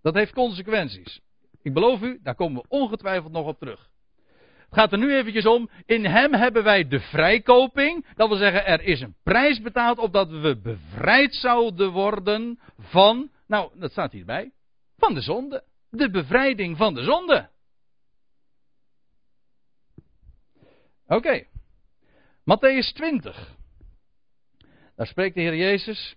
Dat 0.02 0.14
heeft 0.14 0.34
consequenties. 0.34 1.22
Ik 1.62 1.74
beloof 1.74 2.02
u, 2.02 2.20
daar 2.24 2.36
komen 2.36 2.62
we 2.62 2.68
ongetwijfeld 2.68 3.32
nog 3.32 3.48
op 3.48 3.60
terug. 3.60 3.90
Het 4.70 4.80
gaat 4.80 4.92
er 4.92 4.98
nu 4.98 5.16
eventjes 5.16 5.46
om. 5.46 5.70
In 5.86 6.06
hem 6.06 6.34
hebben 6.34 6.64
wij 6.64 6.88
de 6.88 7.00
vrijkoping. 7.00 8.06
Dat 8.16 8.28
wil 8.28 8.38
zeggen, 8.38 8.66
er 8.66 8.82
is 8.82 9.02
een 9.02 9.16
prijs 9.24 9.62
betaald 9.62 9.98
opdat 9.98 10.30
we 10.30 10.60
bevrijd 10.62 11.36
zouden 11.36 11.92
worden 11.92 12.60
van. 12.80 13.32
Nou, 13.48 13.80
dat 13.80 13.92
staat 13.92 14.12
hierbij. 14.12 14.52
Van 14.98 15.14
de 15.14 15.22
zonde. 15.22 15.64
De 15.90 16.10
bevrijding 16.10 16.78
van 16.78 16.94
de 16.94 17.04
zonde. 17.04 17.50
Oké. 21.08 21.16
Okay. 21.16 21.48
Matthäus 22.44 22.94
20. 22.94 23.56
Daar 24.96 25.08
spreekt 25.08 25.36
de 25.36 25.42
Heer 25.42 25.56
Jezus 25.56 26.16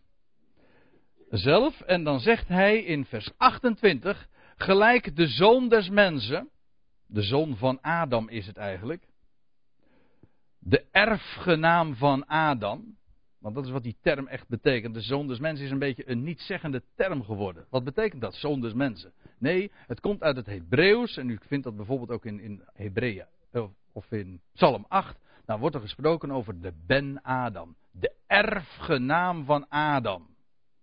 zelf 1.30 1.80
en 1.80 2.04
dan 2.04 2.20
zegt 2.20 2.48
hij 2.48 2.82
in 2.82 3.04
vers 3.04 3.30
28, 3.36 4.28
gelijk 4.56 5.16
de 5.16 5.26
zoon 5.26 5.68
des 5.68 5.88
mensen, 5.88 6.48
de 7.10 7.22
zoon 7.22 7.56
van 7.56 7.80
Adam 7.80 8.28
is 8.28 8.46
het 8.46 8.56
eigenlijk, 8.56 9.08
de 10.58 10.84
erfgenaam 10.90 11.94
van 11.94 12.26
Adam, 12.26 12.96
want 13.38 13.54
dat 13.54 13.64
is 13.64 13.70
wat 13.70 13.82
die 13.82 13.96
term 14.02 14.26
echt 14.26 14.48
betekent. 14.48 14.94
De 14.94 15.00
zoon 15.00 15.26
des 15.26 15.38
mensen 15.38 15.64
is 15.64 15.70
een 15.70 15.78
beetje 15.78 16.10
een 16.10 16.22
niet-zeggende 16.22 16.82
term 16.96 17.24
geworden. 17.24 17.66
Wat 17.70 17.84
betekent 17.84 18.20
dat, 18.20 18.34
zoon 18.34 18.60
des 18.60 18.72
mensen? 18.72 19.12
Nee, 19.38 19.70
het 19.86 20.00
komt 20.00 20.22
uit 20.22 20.36
het 20.36 20.46
Hebreeuws, 20.46 21.16
en 21.16 21.30
u 21.30 21.38
vindt 21.46 21.64
dat 21.64 21.76
bijvoorbeeld 21.76 22.10
ook 22.10 22.24
in, 22.24 22.40
in 22.40 22.62
Hebreeën, 22.72 23.26
of 23.92 24.12
in 24.12 24.40
Psalm 24.52 24.84
8, 24.88 25.18
dan 25.44 25.60
wordt 25.60 25.74
er 25.74 25.80
gesproken 25.80 26.30
over 26.30 26.60
de 26.60 26.72
Ben 26.86 27.22
Adam, 27.22 27.76
de 27.90 28.12
erfgenaam 28.26 29.44
van 29.44 29.68
Adam. 29.68 30.28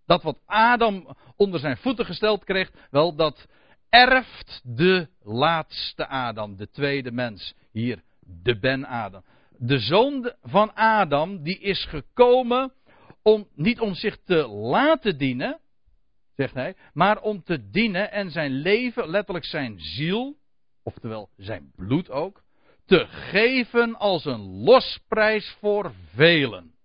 Dat 0.05 0.23
wat 0.23 0.39
Adam 0.45 1.15
onder 1.35 1.59
zijn 1.59 1.77
voeten 1.77 2.05
gesteld 2.05 2.43
kreeg, 2.43 2.71
wel 2.91 3.15
dat 3.15 3.47
erft 3.89 4.61
de 4.63 5.07
laatste 5.21 6.07
Adam, 6.07 6.55
de 6.55 6.69
tweede 6.69 7.11
mens. 7.11 7.53
Hier, 7.71 8.03
de 8.19 8.59
Ben-Adam. 8.59 9.23
De 9.57 9.79
zoon 9.79 10.33
van 10.41 10.73
Adam, 10.73 11.43
die 11.43 11.59
is 11.59 11.85
gekomen 11.85 12.73
om, 13.21 13.47
niet 13.55 13.79
om 13.79 13.93
zich 13.93 14.17
te 14.23 14.47
laten 14.47 15.17
dienen, 15.17 15.59
zegt 16.35 16.53
hij, 16.53 16.75
maar 16.93 17.21
om 17.21 17.43
te 17.43 17.69
dienen 17.69 18.11
en 18.11 18.31
zijn 18.31 18.51
leven, 18.51 19.09
letterlijk 19.09 19.45
zijn 19.45 19.79
ziel, 19.79 20.37
oftewel 20.83 21.29
zijn 21.37 21.71
bloed 21.75 22.09
ook, 22.09 22.43
te 22.85 23.05
geven 23.07 23.95
als 23.95 24.25
een 24.25 24.63
losprijs 24.63 25.57
voor 25.59 25.93
velen. 26.13 26.75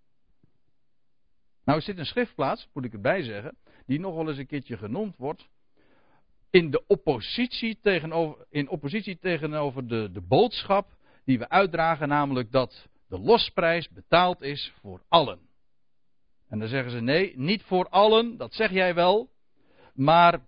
Nou 1.64 1.78
is 1.78 1.84
dit 1.84 1.98
een 1.98 2.06
schriftplaats, 2.06 2.68
moet 2.72 2.84
ik 2.84 2.92
erbij 2.92 3.22
zeggen, 3.22 3.56
die 3.86 4.00
nog 4.00 4.14
wel 4.14 4.28
eens 4.28 4.38
een 4.38 4.46
keertje 4.46 4.76
genoemd 4.76 5.16
wordt. 5.16 5.48
In, 6.52 6.70
de 6.70 6.86
oppositie 6.86 7.78
tegenover, 7.82 8.46
in 8.50 8.68
oppositie 8.68 9.18
tegenover 9.18 9.88
de, 9.88 10.10
de 10.12 10.20
boodschap 10.20 10.88
die 11.24 11.38
we 11.38 11.48
uitdragen, 11.48 12.08
namelijk 12.08 12.52
dat 12.52 12.88
de 13.08 13.18
losprijs 13.18 13.88
betaald 13.88 14.42
is 14.42 14.72
voor 14.80 15.02
allen. 15.08 15.38
En 16.48 16.58
dan 16.58 16.68
zeggen 16.68 16.90
ze 16.90 17.00
nee, 17.00 17.32
niet 17.36 17.62
voor 17.62 17.88
allen, 17.88 18.36
dat 18.36 18.54
zeg 18.54 18.70
jij 18.70 18.94
wel, 18.94 19.30
maar 19.94 20.40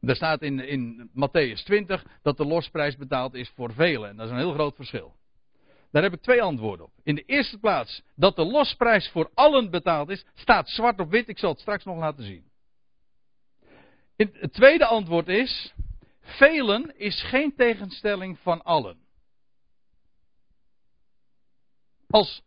er 0.00 0.16
staat 0.16 0.42
in, 0.42 0.60
in 0.60 1.10
Matthäus 1.14 1.64
20 1.64 2.04
dat 2.22 2.36
de 2.36 2.44
losprijs 2.44 2.96
betaald 2.96 3.34
is 3.34 3.52
voor 3.54 3.72
velen. 3.72 4.08
En 4.08 4.16
dat 4.16 4.26
is 4.26 4.32
een 4.32 4.38
heel 4.38 4.52
groot 4.52 4.76
verschil. 4.76 5.14
Daar 5.90 6.02
heb 6.02 6.12
ik 6.12 6.22
twee 6.22 6.42
antwoorden 6.42 6.86
op. 6.86 6.92
In 7.02 7.14
de 7.14 7.24
eerste 7.26 7.58
plaats, 7.58 8.02
dat 8.14 8.36
de 8.36 8.44
losprijs 8.44 9.08
voor 9.08 9.30
allen 9.34 9.70
betaald 9.70 10.08
is, 10.08 10.24
staat 10.34 10.68
zwart 10.68 11.00
op 11.00 11.10
wit. 11.10 11.28
Ik 11.28 11.38
zal 11.38 11.50
het 11.50 11.60
straks 11.60 11.84
nog 11.84 11.98
laten 11.98 12.24
zien. 12.24 12.44
Het 14.16 14.52
tweede 14.52 14.86
antwoord 14.86 15.28
is, 15.28 15.74
velen 16.20 16.98
is 16.98 17.22
geen 17.22 17.54
tegenstelling 17.54 18.38
van 18.38 18.64
allen. 18.64 18.98
Als 22.08 22.42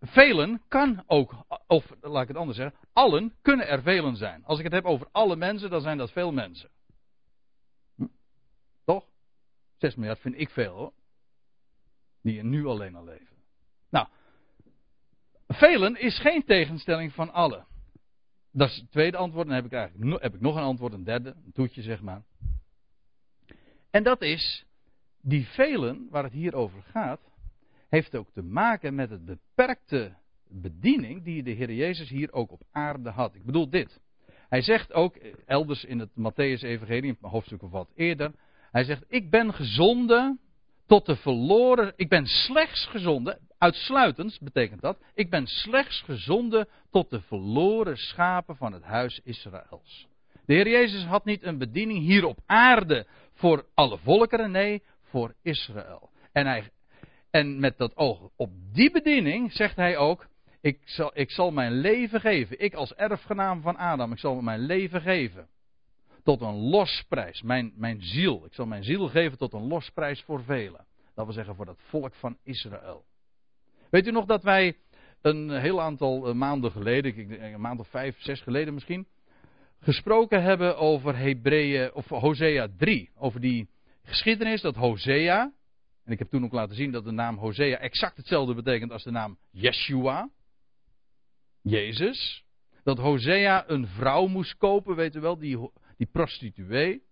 velen 0.00 0.62
kan 0.68 1.04
ook, 1.06 1.34
of 1.66 1.92
laat 2.00 2.22
ik 2.22 2.28
het 2.28 2.36
anders 2.36 2.56
zeggen, 2.56 2.78
allen 2.92 3.34
kunnen 3.42 3.68
er 3.68 3.82
velen 3.82 4.16
zijn. 4.16 4.44
Als 4.44 4.58
ik 4.58 4.64
het 4.64 4.72
heb 4.72 4.84
over 4.84 5.08
alle 5.12 5.36
mensen, 5.36 5.70
dan 5.70 5.80
zijn 5.80 5.98
dat 5.98 6.12
veel 6.12 6.32
mensen. 6.32 6.70
Hm? 7.96 8.06
Toch? 8.84 9.04
6 9.76 9.94
miljard 9.94 10.20
vind 10.20 10.38
ik 10.38 10.50
veel 10.50 10.74
hoor 10.74 10.92
die 12.22 12.38
er 12.38 12.44
nu 12.44 12.66
alleen 12.66 12.94
al 12.94 13.04
leven. 13.04 13.36
Nou, 13.90 14.06
velen 15.48 16.00
is 16.00 16.18
geen 16.18 16.44
tegenstelling 16.44 17.12
van 17.12 17.32
allen. 17.32 17.66
Dat 18.52 18.68
is 18.68 18.76
het 18.76 18.90
tweede 18.90 19.16
antwoord. 19.16 19.46
Dan 19.46 19.54
heb 19.54 19.64
ik 19.64 19.72
eigenlijk 19.72 20.22
heb 20.22 20.34
ik 20.34 20.40
nog 20.40 20.56
een 20.56 20.62
antwoord, 20.62 20.92
een 20.92 21.04
derde, 21.04 21.34
een 21.44 21.52
toetje 21.52 21.82
zeg 21.82 22.00
maar. 22.00 22.22
En 23.90 24.02
dat 24.02 24.22
is, 24.22 24.64
die 25.20 25.46
velen 25.46 26.06
waar 26.10 26.22
het 26.22 26.32
hier 26.32 26.54
over 26.54 26.82
gaat, 26.82 27.20
heeft 27.88 28.16
ook 28.16 28.30
te 28.32 28.42
maken 28.42 28.94
met 28.94 29.10
het 29.10 29.24
beperkte 29.24 30.16
bediening 30.48 31.24
die 31.24 31.42
de 31.42 31.50
Heer 31.50 31.72
Jezus 31.72 32.08
hier 32.08 32.32
ook 32.32 32.52
op 32.52 32.62
aarde 32.70 33.10
had. 33.10 33.34
Ik 33.34 33.44
bedoel 33.44 33.70
dit. 33.70 34.00
Hij 34.48 34.62
zegt 34.62 34.92
ook, 34.92 35.16
elders 35.46 35.84
in 35.84 35.98
het 35.98 36.10
Matthäus-evangelie, 36.10 37.16
een 37.20 37.28
hoofdstuk 37.28 37.62
of 37.62 37.70
wat 37.70 37.90
eerder, 37.94 38.32
hij 38.70 38.84
zegt, 38.84 39.04
ik 39.08 39.30
ben 39.30 39.54
gezonden 39.54 40.40
tot 40.86 41.06
de 41.06 41.16
verloren. 41.16 41.92
Ik 41.96 42.08
ben 42.08 42.26
slechts 42.26 42.86
gezonden. 42.86 43.38
Uitsluitend 43.58 44.38
betekent 44.42 44.80
dat. 44.80 44.98
Ik 45.14 45.30
ben 45.30 45.46
slechts 45.46 46.00
gezonden 46.00 46.68
tot 46.90 47.10
de 47.10 47.20
verloren 47.20 47.96
schapen 47.96 48.56
van 48.56 48.72
het 48.72 48.82
huis 48.82 49.20
Israëls. 49.24 50.06
De 50.46 50.54
Heer 50.54 50.68
Jezus 50.68 51.04
had 51.04 51.24
niet 51.24 51.42
een 51.42 51.58
bediening 51.58 51.98
hier 51.98 52.24
op 52.24 52.38
aarde 52.46 53.06
voor 53.34 53.66
alle 53.74 53.98
volkeren, 53.98 54.50
nee, 54.50 54.82
voor 55.02 55.34
Israël. 55.42 56.10
En, 56.32 56.46
hij, 56.46 56.70
en 57.30 57.60
met 57.60 57.78
dat 57.78 57.96
oog 57.96 58.30
op 58.36 58.50
die 58.72 58.90
bediening 58.90 59.52
zegt 59.52 59.76
hij 59.76 59.96
ook: 59.96 60.26
ik 60.60 60.78
zal, 60.84 61.10
ik 61.14 61.30
zal 61.30 61.50
mijn 61.50 61.72
leven 61.72 62.20
geven. 62.20 62.60
Ik 62.60 62.74
als 62.74 62.94
erfgenaam 62.94 63.62
van 63.62 63.76
Adam, 63.76 64.12
ik 64.12 64.18
zal 64.18 64.40
mijn 64.40 64.60
leven 64.60 65.00
geven 65.00 65.48
tot 66.22 66.40
een 66.40 66.54
losprijs. 66.54 67.42
Mijn, 67.42 67.72
mijn 67.76 68.02
ziel. 68.02 68.44
Ik 68.44 68.54
zal 68.54 68.66
mijn 68.66 68.84
ziel 68.84 69.08
geven 69.08 69.38
tot 69.38 69.52
een 69.52 69.66
losprijs 69.66 70.22
voor 70.22 70.44
velen. 70.44 70.86
Dat 71.14 71.24
wil 71.24 71.34
zeggen 71.34 71.54
voor 71.54 71.64
dat 71.66 71.80
volk 71.88 72.14
van 72.14 72.36
Israël. 72.42 73.04
Weet 73.90 74.06
u 74.06 74.10
nog 74.10 74.24
dat 74.24 74.42
wij 74.42 74.76
een 75.20 75.50
heel 75.50 75.80
aantal 75.80 76.28
eh, 76.28 76.34
maanden 76.34 76.70
geleden, 76.70 77.42
een 77.44 77.60
maand 77.60 77.80
of 77.80 77.88
vijf, 77.88 78.22
zes 78.22 78.40
geleden 78.40 78.74
misschien, 78.74 79.06
gesproken 79.80 80.42
hebben 80.42 80.78
over 80.78 81.16
Hebreeën, 81.16 81.94
of 81.94 82.08
Hosea 82.08 82.68
3. 82.76 83.10
Over 83.16 83.40
die 83.40 83.68
geschiedenis 84.02 84.60
dat 84.60 84.76
Hosea, 84.76 85.52
en 86.04 86.12
ik 86.12 86.18
heb 86.18 86.30
toen 86.30 86.44
ook 86.44 86.52
laten 86.52 86.76
zien 86.76 86.90
dat 86.90 87.04
de 87.04 87.10
naam 87.10 87.36
Hosea 87.36 87.78
exact 87.78 88.16
hetzelfde 88.16 88.54
betekent 88.54 88.92
als 88.92 89.04
de 89.04 89.10
naam 89.10 89.38
Yeshua, 89.50 90.30
Jezus. 91.62 92.44
Dat 92.84 92.98
Hosea 92.98 93.64
een 93.66 93.86
vrouw 93.86 94.26
moest 94.26 94.56
kopen, 94.56 94.96
weet 94.96 95.14
u 95.14 95.20
wel, 95.20 95.38
die 95.38 95.70
die 95.96 96.08
prostituee. 96.12 97.02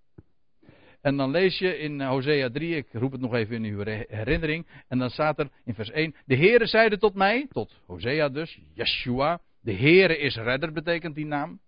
En 1.01 1.17
dan 1.17 1.31
lees 1.31 1.59
je 1.59 1.79
in 1.79 2.03
Hosea 2.03 2.51
3, 2.51 2.77
ik 2.77 2.87
roep 2.93 3.13
het 3.13 3.21
nog 3.21 3.35
even 3.35 3.65
in 3.65 3.65
uw 3.65 3.85
herinnering. 4.09 4.67
En 4.89 4.99
dan 4.99 5.11
staat 5.11 5.39
er 5.39 5.49
in 5.65 5.75
vers 5.75 5.91
1: 5.91 6.15
De 6.25 6.37
Heere 6.37 6.67
zeide 6.67 6.99
tot 6.99 7.15
mij, 7.15 7.47
tot 7.53 7.77
Hosea 7.87 8.29
dus, 8.29 8.59
Yeshua. 8.75 9.41
De 9.63 9.73
Heere 9.73 10.19
is 10.19 10.37
redder, 10.37 10.73
betekent 10.73 11.15
die 11.15 11.27
naam. 11.27 11.61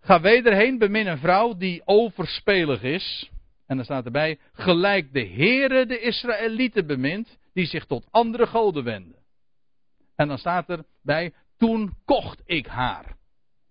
Ga 0.00 0.20
wederheen, 0.20 0.78
bemin 0.78 1.06
een 1.06 1.18
vrouw 1.18 1.56
die 1.56 1.82
overspelig 1.84 2.82
is. 2.82 3.30
En 3.66 3.76
dan 3.76 3.84
staat 3.84 4.04
erbij, 4.04 4.38
gelijk 4.52 5.12
de 5.12 5.26
Heere 5.26 5.86
de 5.86 6.00
Israëlieten 6.00 6.86
bemint, 6.86 7.38
die 7.52 7.66
zich 7.66 7.86
tot 7.86 8.06
andere 8.10 8.46
goden 8.46 8.84
wenden. 8.84 9.18
En 10.16 10.28
dan 10.28 10.38
staat 10.38 10.68
erbij, 10.68 11.32
toen 11.56 11.94
kocht 12.04 12.42
ik 12.44 12.66
haar. 12.66 13.16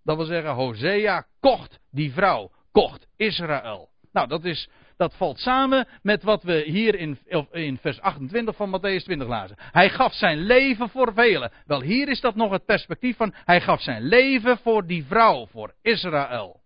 Dat 0.09 0.17
wil 0.17 0.25
zeggen, 0.25 0.53
Hosea 0.53 1.25
kocht 1.39 1.79
die 1.91 2.13
vrouw, 2.13 2.51
kocht 2.71 3.07
Israël. 3.15 3.89
Nou, 4.11 4.27
dat, 4.27 4.45
is, 4.45 4.69
dat 4.97 5.15
valt 5.15 5.39
samen 5.39 5.87
met 6.01 6.23
wat 6.23 6.43
we 6.43 6.63
hier 6.65 6.95
in, 6.95 7.17
in 7.51 7.77
vers 7.77 8.01
28 8.01 8.55
van 8.55 8.69
Matthäus 8.69 9.03
20 9.03 9.27
lazen. 9.27 9.55
Hij 9.59 9.89
gaf 9.89 10.13
zijn 10.13 10.37
leven 10.37 10.89
voor 10.89 11.13
velen. 11.13 11.51
Wel, 11.65 11.81
hier 11.81 12.09
is 12.09 12.21
dat 12.21 12.35
nog 12.35 12.51
het 12.51 12.65
perspectief 12.65 13.17
van, 13.17 13.33
hij 13.33 13.61
gaf 13.61 13.81
zijn 13.81 14.03
leven 14.03 14.57
voor 14.57 14.85
die 14.85 15.05
vrouw, 15.05 15.47
voor 15.47 15.73
Israël. 15.81 16.61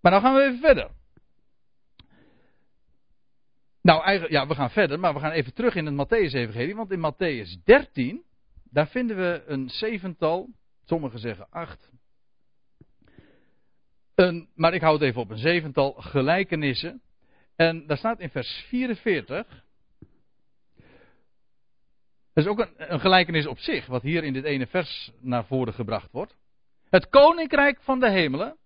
Maar 0.00 0.12
dan 0.12 0.20
gaan 0.20 0.34
we 0.34 0.42
even 0.42 0.60
verder. 0.60 0.90
Nou, 3.82 4.02
eigenlijk, 4.02 4.32
ja, 4.34 4.46
we 4.46 4.54
gaan 4.54 4.70
verder, 4.70 5.00
maar 5.00 5.14
we 5.14 5.20
gaan 5.20 5.32
even 5.32 5.54
terug 5.54 5.74
in 5.74 5.86
het 5.86 5.94
Matthäus-evangelie. 5.94 6.76
Want 6.76 6.90
in 6.90 7.12
Matthäus 7.12 7.64
13, 7.64 8.24
daar 8.72 8.88
vinden 8.88 9.16
we 9.16 9.42
een 9.46 9.68
zevental, 9.68 10.48
sommigen 10.84 11.18
zeggen 11.18 11.46
acht. 11.50 11.90
Een, 14.14 14.48
maar 14.54 14.74
ik 14.74 14.80
hou 14.80 14.94
het 14.94 15.02
even 15.02 15.20
op 15.20 15.30
een 15.30 15.38
zevental 15.38 15.92
gelijkenissen. 15.92 17.02
En 17.56 17.86
daar 17.86 17.96
staat 17.96 18.20
in 18.20 18.30
vers 18.30 18.64
44. 18.68 19.46
Dat 22.32 22.44
is 22.44 22.50
ook 22.50 22.58
een, 22.58 22.92
een 22.92 23.00
gelijkenis 23.00 23.46
op 23.46 23.58
zich, 23.58 23.86
wat 23.86 24.02
hier 24.02 24.24
in 24.24 24.32
dit 24.32 24.44
ene 24.44 24.66
vers 24.66 25.12
naar 25.20 25.44
voren 25.44 25.74
gebracht 25.74 26.12
wordt. 26.12 26.36
Het 26.90 27.08
koninkrijk 27.08 27.80
van 27.82 28.00
de 28.00 28.10
hemelen. 28.10 28.56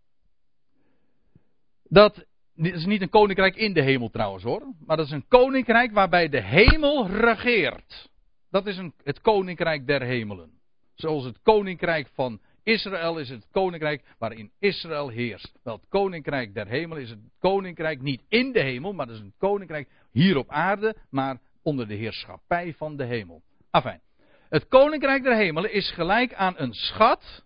Dat 1.82 2.24
is 2.54 2.84
niet 2.84 3.02
een 3.02 3.08
koninkrijk 3.08 3.56
in 3.56 3.72
de 3.72 3.82
hemel 3.82 4.10
trouwens 4.10 4.44
hoor. 4.44 4.74
Maar 4.86 4.96
dat 4.96 5.06
is 5.06 5.12
een 5.12 5.28
koninkrijk 5.28 5.92
waarbij 5.92 6.28
de 6.28 6.42
hemel 6.42 7.06
regeert. 7.06 8.08
Dat 8.56 8.66
is 8.66 8.76
een, 8.76 8.94
het 9.02 9.20
koninkrijk 9.20 9.86
der 9.86 10.02
hemelen. 10.02 10.50
Zoals 10.94 11.24
het 11.24 11.42
koninkrijk 11.42 12.08
van 12.14 12.40
Israël 12.62 13.18
is 13.18 13.28
het 13.28 13.46
koninkrijk 13.50 14.02
waarin 14.18 14.50
Israël 14.58 15.08
heerst. 15.08 15.58
Wel, 15.62 15.76
het 15.76 15.88
koninkrijk 15.88 16.54
der 16.54 16.66
hemel 16.66 16.96
is 16.96 17.10
het 17.10 17.18
koninkrijk 17.38 18.02
niet 18.02 18.22
in 18.28 18.52
de 18.52 18.60
hemel, 18.60 18.92
maar 18.92 19.06
dat 19.06 19.14
is 19.14 19.20
een 19.20 19.34
koninkrijk 19.38 19.88
hier 20.12 20.36
op 20.36 20.50
aarde, 20.50 20.96
maar 21.10 21.38
onder 21.62 21.88
de 21.88 21.94
heerschappij 21.94 22.74
van 22.74 22.96
de 22.96 23.04
hemel. 23.04 23.42
Afijn. 23.70 24.00
Het 24.48 24.68
koninkrijk 24.68 25.22
der 25.22 25.36
hemelen 25.36 25.72
is 25.72 25.90
gelijk 25.90 26.34
aan 26.34 26.54
een 26.56 26.74
schat, 26.74 27.44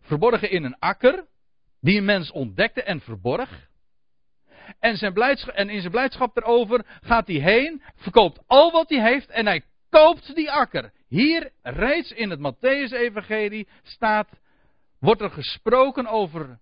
verborgen 0.00 0.50
in 0.50 0.64
een 0.64 0.78
akker, 0.78 1.26
die 1.80 1.98
een 1.98 2.04
mens 2.04 2.30
ontdekte 2.30 2.82
en 2.82 3.00
verborg. 3.00 3.68
En, 4.78 4.96
zijn 4.96 5.14
en 5.14 5.68
in 5.68 5.80
zijn 5.80 5.92
blijdschap 5.92 6.36
erover 6.36 6.86
gaat 7.00 7.26
hij 7.26 7.36
heen, 7.36 7.82
verkoopt 7.96 8.40
al 8.46 8.70
wat 8.70 8.88
hij 8.88 9.02
heeft 9.02 9.28
en 9.28 9.46
hij 9.46 9.62
koopt 9.90 10.34
die 10.34 10.50
akker. 10.50 10.92
Hier 11.08 11.50
reeds 11.62 12.12
in 12.12 12.30
het 12.30 12.38
Matthäus-evangelie 12.38 13.68
staat, 13.82 14.28
wordt 14.98 15.20
er 15.20 15.30
gesproken 15.30 16.06
over 16.06 16.58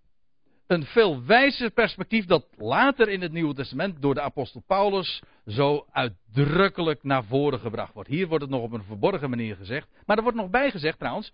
een 0.67 0.85
veel 0.85 1.25
wijzer 1.25 1.71
perspectief 1.71 2.25
dat 2.25 2.47
later 2.57 3.09
in 3.09 3.23
het 3.23 3.33
Nieuwe 3.33 3.55
Testament 3.55 4.03
door 4.03 4.15
de 4.15 4.21
apostel 4.21 4.63
Paulus 4.67 5.23
zo 5.47 5.87
uitdrukkelijk 5.93 7.03
naar 7.03 7.25
voren 7.25 7.59
gebracht 7.59 7.93
wordt. 7.93 8.09
Hier 8.09 8.27
wordt 8.27 8.43
het 8.43 8.53
nog 8.53 8.63
op 8.63 8.73
een 8.73 8.85
verborgen 8.85 9.31
manier 9.31 9.57
gezegd, 9.57 9.89
maar 10.07 10.17
er 10.17 10.23
wordt 10.23 10.39
nog 10.39 10.51
bijgezegd 10.51 10.99
trouwens, 10.99 11.33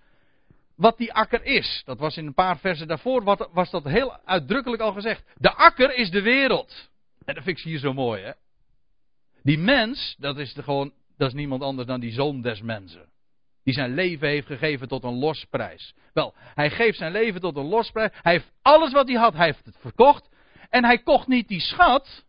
wat 0.76 0.98
die 0.98 1.12
akker 1.12 1.44
is. 1.44 1.83
Dat 1.85 1.98
was 1.98 2.16
in 2.16 2.26
een 2.26 2.35
paar 2.35 2.59
versen 2.59 2.88
daarvoor, 2.88 3.24
wat, 3.24 3.48
was 3.52 3.70
dat 3.70 3.85
heel 3.85 4.18
uitdrukkelijk 4.24 4.83
al 4.83 4.92
gezegd. 4.92 5.24
De 5.37 5.52
akker 5.55 5.94
is 5.94 6.11
de 6.11 6.22
wereld. 6.22 6.90
En 7.24 7.35
dat 7.35 7.44
vind 7.44 7.59
ik 7.59 7.64
hier 7.64 7.78
zo 7.78 7.92
mooi, 7.92 8.22
hè. 8.22 8.33
Die 9.42 9.59
mens, 9.59 10.16
dat 10.18 10.38
is 10.38 10.52
gewoon, 10.52 10.92
dat 11.22 11.30
is 11.30 11.37
niemand 11.37 11.62
anders 11.62 11.87
dan 11.88 12.00
die 12.00 12.12
zoon 12.12 12.40
des 12.40 12.62
mensen. 12.62 13.11
Die 13.64 13.74
zijn 13.74 13.94
leven 13.94 14.28
heeft 14.28 14.46
gegeven 14.46 14.88
tot 14.88 15.04
een 15.04 15.18
losprijs. 15.18 15.94
Wel, 16.12 16.35
hij 16.37 16.70
geeft 16.70 16.98
zijn 16.98 17.12
leven 17.12 17.40
tot 17.40 17.56
een 17.56 17.68
losprijs. 17.68 18.11
Hij 18.22 18.32
heeft 18.32 18.52
alles 18.62 18.92
wat 18.92 19.08
hij 19.08 19.16
had, 19.16 19.35
hij 19.35 19.46
heeft 19.46 19.64
het 19.64 19.76
verkocht. 19.80 20.28
En 20.68 20.85
hij 20.85 20.98
kocht 20.98 21.26
niet 21.26 21.48
die 21.48 21.61
schat. 21.61 22.24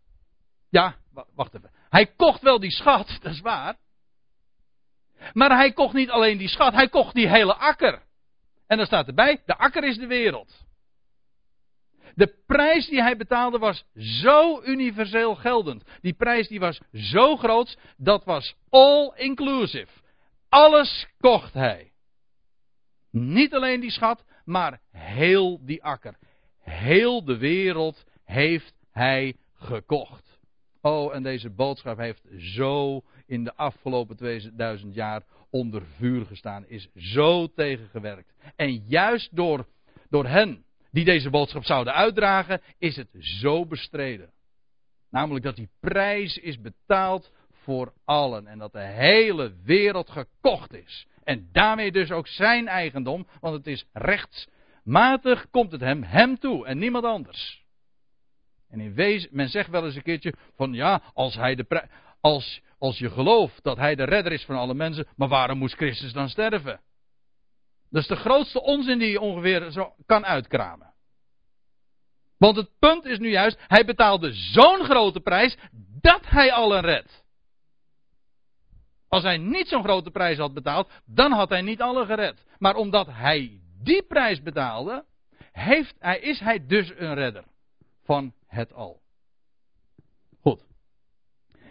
Ja, 0.69 0.95
wacht 1.35 1.55
even. 1.55 1.71
Hij 1.89 2.05
kocht 2.05 2.41
wel 2.41 2.59
die 2.59 2.71
schat, 2.71 3.07
dat 3.21 3.33
is 3.33 3.41
waar. 3.41 3.75
Maar 5.33 5.49
hij 5.49 5.71
kocht 5.71 5.93
niet 5.93 6.09
alleen 6.09 6.37
die 6.37 6.49
schat, 6.49 6.73
hij 6.73 6.89
kocht 6.89 7.13
die 7.13 7.29
hele 7.29 7.55
akker. 7.55 8.01
En 8.67 8.77
dan 8.77 8.85
staat 8.85 9.07
erbij, 9.07 9.41
de 9.45 9.57
akker 9.57 9.83
is 9.83 9.97
de 9.97 10.07
wereld. 10.07 10.65
De 12.15 12.35
prijs 12.45 12.87
die 12.87 13.01
hij 13.01 13.17
betaalde 13.17 13.57
was 13.57 13.85
zo 13.93 14.61
universeel 14.63 15.35
geldend. 15.35 15.83
Die 16.01 16.13
prijs 16.13 16.47
die 16.47 16.59
was 16.59 16.81
zo 16.93 17.37
groot, 17.37 17.77
dat 17.97 18.23
was 18.23 18.55
all 18.69 19.11
inclusive. 19.15 19.91
Alles 20.49 21.07
kocht 21.19 21.53
hij. 21.53 21.91
Niet 23.11 23.53
alleen 23.53 23.79
die 23.79 23.91
schat, 23.91 24.25
maar 24.45 24.79
heel 24.91 25.65
die 25.65 25.83
akker. 25.83 26.17
Heel 26.59 27.23
de 27.25 27.37
wereld 27.37 28.05
heeft 28.23 28.73
hij 28.91 29.35
gekocht. 29.53 30.39
Oh, 30.81 31.15
en 31.15 31.23
deze 31.23 31.49
boodschap 31.49 31.97
heeft 31.97 32.27
zo 32.37 33.01
in 33.25 33.43
de 33.43 33.55
afgelopen 33.55 34.15
2000 34.15 34.93
jaar 34.93 35.23
onder 35.49 35.81
vuur 35.97 36.25
gestaan, 36.25 36.67
is 36.67 36.89
zo 36.95 37.47
tegengewerkt. 37.47 38.33
En 38.55 38.75
juist 38.87 39.35
door, 39.35 39.67
door 40.09 40.25
hen 40.25 40.65
die 40.93 41.05
deze 41.05 41.29
boodschap 41.29 41.65
zouden 41.65 41.93
uitdragen, 41.93 42.61
is 42.77 42.95
het 42.95 43.07
zo 43.19 43.65
bestreden. 43.65 44.31
Namelijk 45.09 45.45
dat 45.45 45.55
die 45.55 45.69
prijs 45.79 46.37
is 46.37 46.61
betaald 46.61 47.31
voor 47.51 47.93
allen 48.05 48.47
en 48.47 48.57
dat 48.57 48.71
de 48.71 48.85
hele 48.85 49.53
wereld 49.63 50.09
gekocht 50.09 50.73
is. 50.73 51.07
En 51.23 51.49
daarmee 51.51 51.91
dus 51.91 52.11
ook 52.11 52.27
zijn 52.27 52.67
eigendom, 52.67 53.27
want 53.39 53.55
het 53.55 53.67
is 53.67 53.85
rechtsmatig, 53.93 55.49
komt 55.49 55.71
het 55.71 55.81
hem, 55.81 56.03
hem 56.03 56.39
toe 56.39 56.65
en 56.65 56.77
niemand 56.77 57.05
anders. 57.05 57.63
En 58.69 58.79
in 58.79 58.93
wezen, 58.93 59.29
men 59.31 59.49
zegt 59.49 59.69
wel 59.69 59.85
eens 59.85 59.95
een 59.95 60.01
keertje 60.01 60.33
van 60.55 60.73
ja, 60.73 61.01
als 61.13 61.35
hij 61.35 61.55
de 61.55 61.87
als, 62.21 62.61
als 62.77 62.97
je 62.97 63.09
gelooft 63.09 63.63
dat 63.63 63.77
hij 63.77 63.95
de 63.95 64.03
redder 64.03 64.31
is 64.31 64.45
van 64.45 64.55
alle 64.55 64.73
mensen, 64.73 65.07
maar 65.15 65.27
waarom 65.27 65.57
moest 65.57 65.75
Christus 65.75 66.13
dan 66.13 66.29
sterven? 66.29 66.81
Dat 67.93 68.01
is 68.01 68.07
de 68.07 68.15
grootste 68.15 68.61
onzin 68.61 68.99
die 68.99 69.09
je 69.09 69.19
ongeveer 69.19 69.71
zo 69.71 69.95
kan 70.05 70.25
uitkramen. 70.25 70.93
Want 72.37 72.55
het 72.55 72.69
punt 72.79 73.05
is 73.05 73.19
nu 73.19 73.29
juist, 73.29 73.57
hij 73.67 73.85
betaalde 73.85 74.33
zo'n 74.33 74.83
grote 74.83 75.19
prijs 75.19 75.57
dat 76.01 76.21
hij 76.25 76.53
allen 76.53 76.81
redt. 76.81 77.23
Als 79.07 79.23
hij 79.23 79.37
niet 79.37 79.67
zo'n 79.67 79.83
grote 79.83 80.11
prijs 80.11 80.37
had 80.37 80.53
betaald, 80.53 80.91
dan 81.05 81.31
had 81.31 81.49
hij 81.49 81.61
niet 81.61 81.81
allen 81.81 82.05
gered. 82.05 82.45
Maar 82.57 82.75
omdat 82.75 83.07
hij 83.07 83.61
die 83.83 84.03
prijs 84.03 84.41
betaalde, 84.41 85.05
heeft, 85.51 85.95
hij, 85.99 86.19
is 86.19 86.39
hij 86.39 86.65
dus 86.65 86.89
een 86.95 87.13
redder 87.13 87.43
van 88.03 88.33
het 88.47 88.73
al. 88.73 89.01
Goed. 90.41 90.65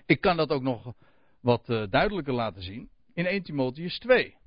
Ik 0.06 0.20
kan 0.20 0.36
dat 0.36 0.50
ook 0.50 0.62
nog 0.62 0.94
wat 1.40 1.68
uh, 1.68 1.84
duidelijker 1.90 2.34
laten 2.34 2.62
zien 2.62 2.90
in 3.14 3.26
1 3.26 3.42
Timotheus 3.42 3.98
2. 3.98 4.40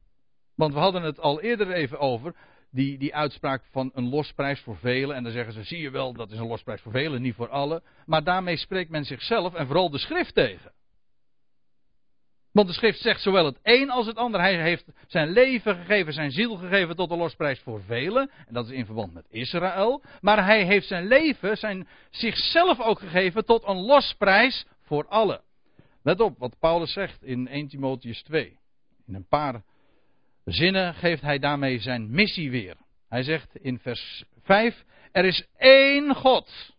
Want 0.55 0.73
we 0.73 0.79
hadden 0.79 1.03
het 1.03 1.19
al 1.19 1.41
eerder 1.41 1.71
even 1.71 1.99
over, 1.99 2.35
die, 2.71 2.97
die 2.97 3.15
uitspraak 3.15 3.63
van 3.71 3.91
een 3.93 4.09
losprijs 4.09 4.59
voor 4.59 4.77
velen. 4.77 5.15
En 5.15 5.23
dan 5.23 5.31
zeggen 5.31 5.53
ze, 5.53 5.63
zie 5.63 5.81
je 5.81 5.89
wel, 5.89 6.13
dat 6.13 6.31
is 6.31 6.37
een 6.37 6.47
losprijs 6.47 6.81
voor 6.81 6.91
velen, 6.91 7.21
niet 7.21 7.35
voor 7.35 7.49
allen. 7.49 7.83
Maar 8.05 8.23
daarmee 8.23 8.57
spreekt 8.57 8.89
men 8.89 9.05
zichzelf 9.05 9.53
en 9.53 9.65
vooral 9.65 9.89
de 9.89 9.97
schrift 9.97 10.33
tegen. 10.33 10.71
Want 12.51 12.67
de 12.67 12.73
schrift 12.73 12.99
zegt 12.99 13.21
zowel 13.21 13.45
het 13.45 13.59
een 13.63 13.89
als 13.89 14.05
het 14.05 14.17
ander. 14.17 14.39
Hij 14.39 14.61
heeft 14.61 14.85
zijn 15.07 15.29
leven 15.29 15.75
gegeven, 15.75 16.13
zijn 16.13 16.31
ziel 16.31 16.55
gegeven 16.55 16.95
tot 16.95 17.11
een 17.11 17.17
losprijs 17.17 17.59
voor 17.59 17.81
velen. 17.83 18.31
En 18.47 18.53
dat 18.53 18.65
is 18.65 18.71
in 18.71 18.85
verband 18.85 19.13
met 19.13 19.25
Israël. 19.29 20.03
Maar 20.21 20.45
hij 20.45 20.65
heeft 20.65 20.87
zijn 20.87 21.07
leven, 21.07 21.57
zijn, 21.57 21.87
zichzelf 22.09 22.79
ook 22.79 22.99
gegeven 22.99 23.45
tot 23.45 23.67
een 23.67 23.81
losprijs 23.81 24.65
voor 24.81 25.07
allen. 25.07 25.41
Let 26.03 26.19
op 26.19 26.37
wat 26.37 26.59
Paulus 26.59 26.93
zegt 26.93 27.23
in 27.23 27.47
1 27.47 27.67
Timotheus 27.67 28.23
2. 28.23 28.57
In 29.07 29.15
een 29.15 29.27
paar 29.27 29.63
zinnen 30.45 30.93
geeft 30.93 31.21
hij 31.21 31.39
daarmee 31.39 31.79
zijn 31.79 32.11
missie 32.11 32.51
weer. 32.51 32.77
Hij 33.09 33.23
zegt 33.23 33.55
in 33.55 33.79
vers 33.79 34.23
5: 34.41 34.83
Er 35.11 35.25
is 35.25 35.47
één 35.57 36.15
God. 36.15 36.73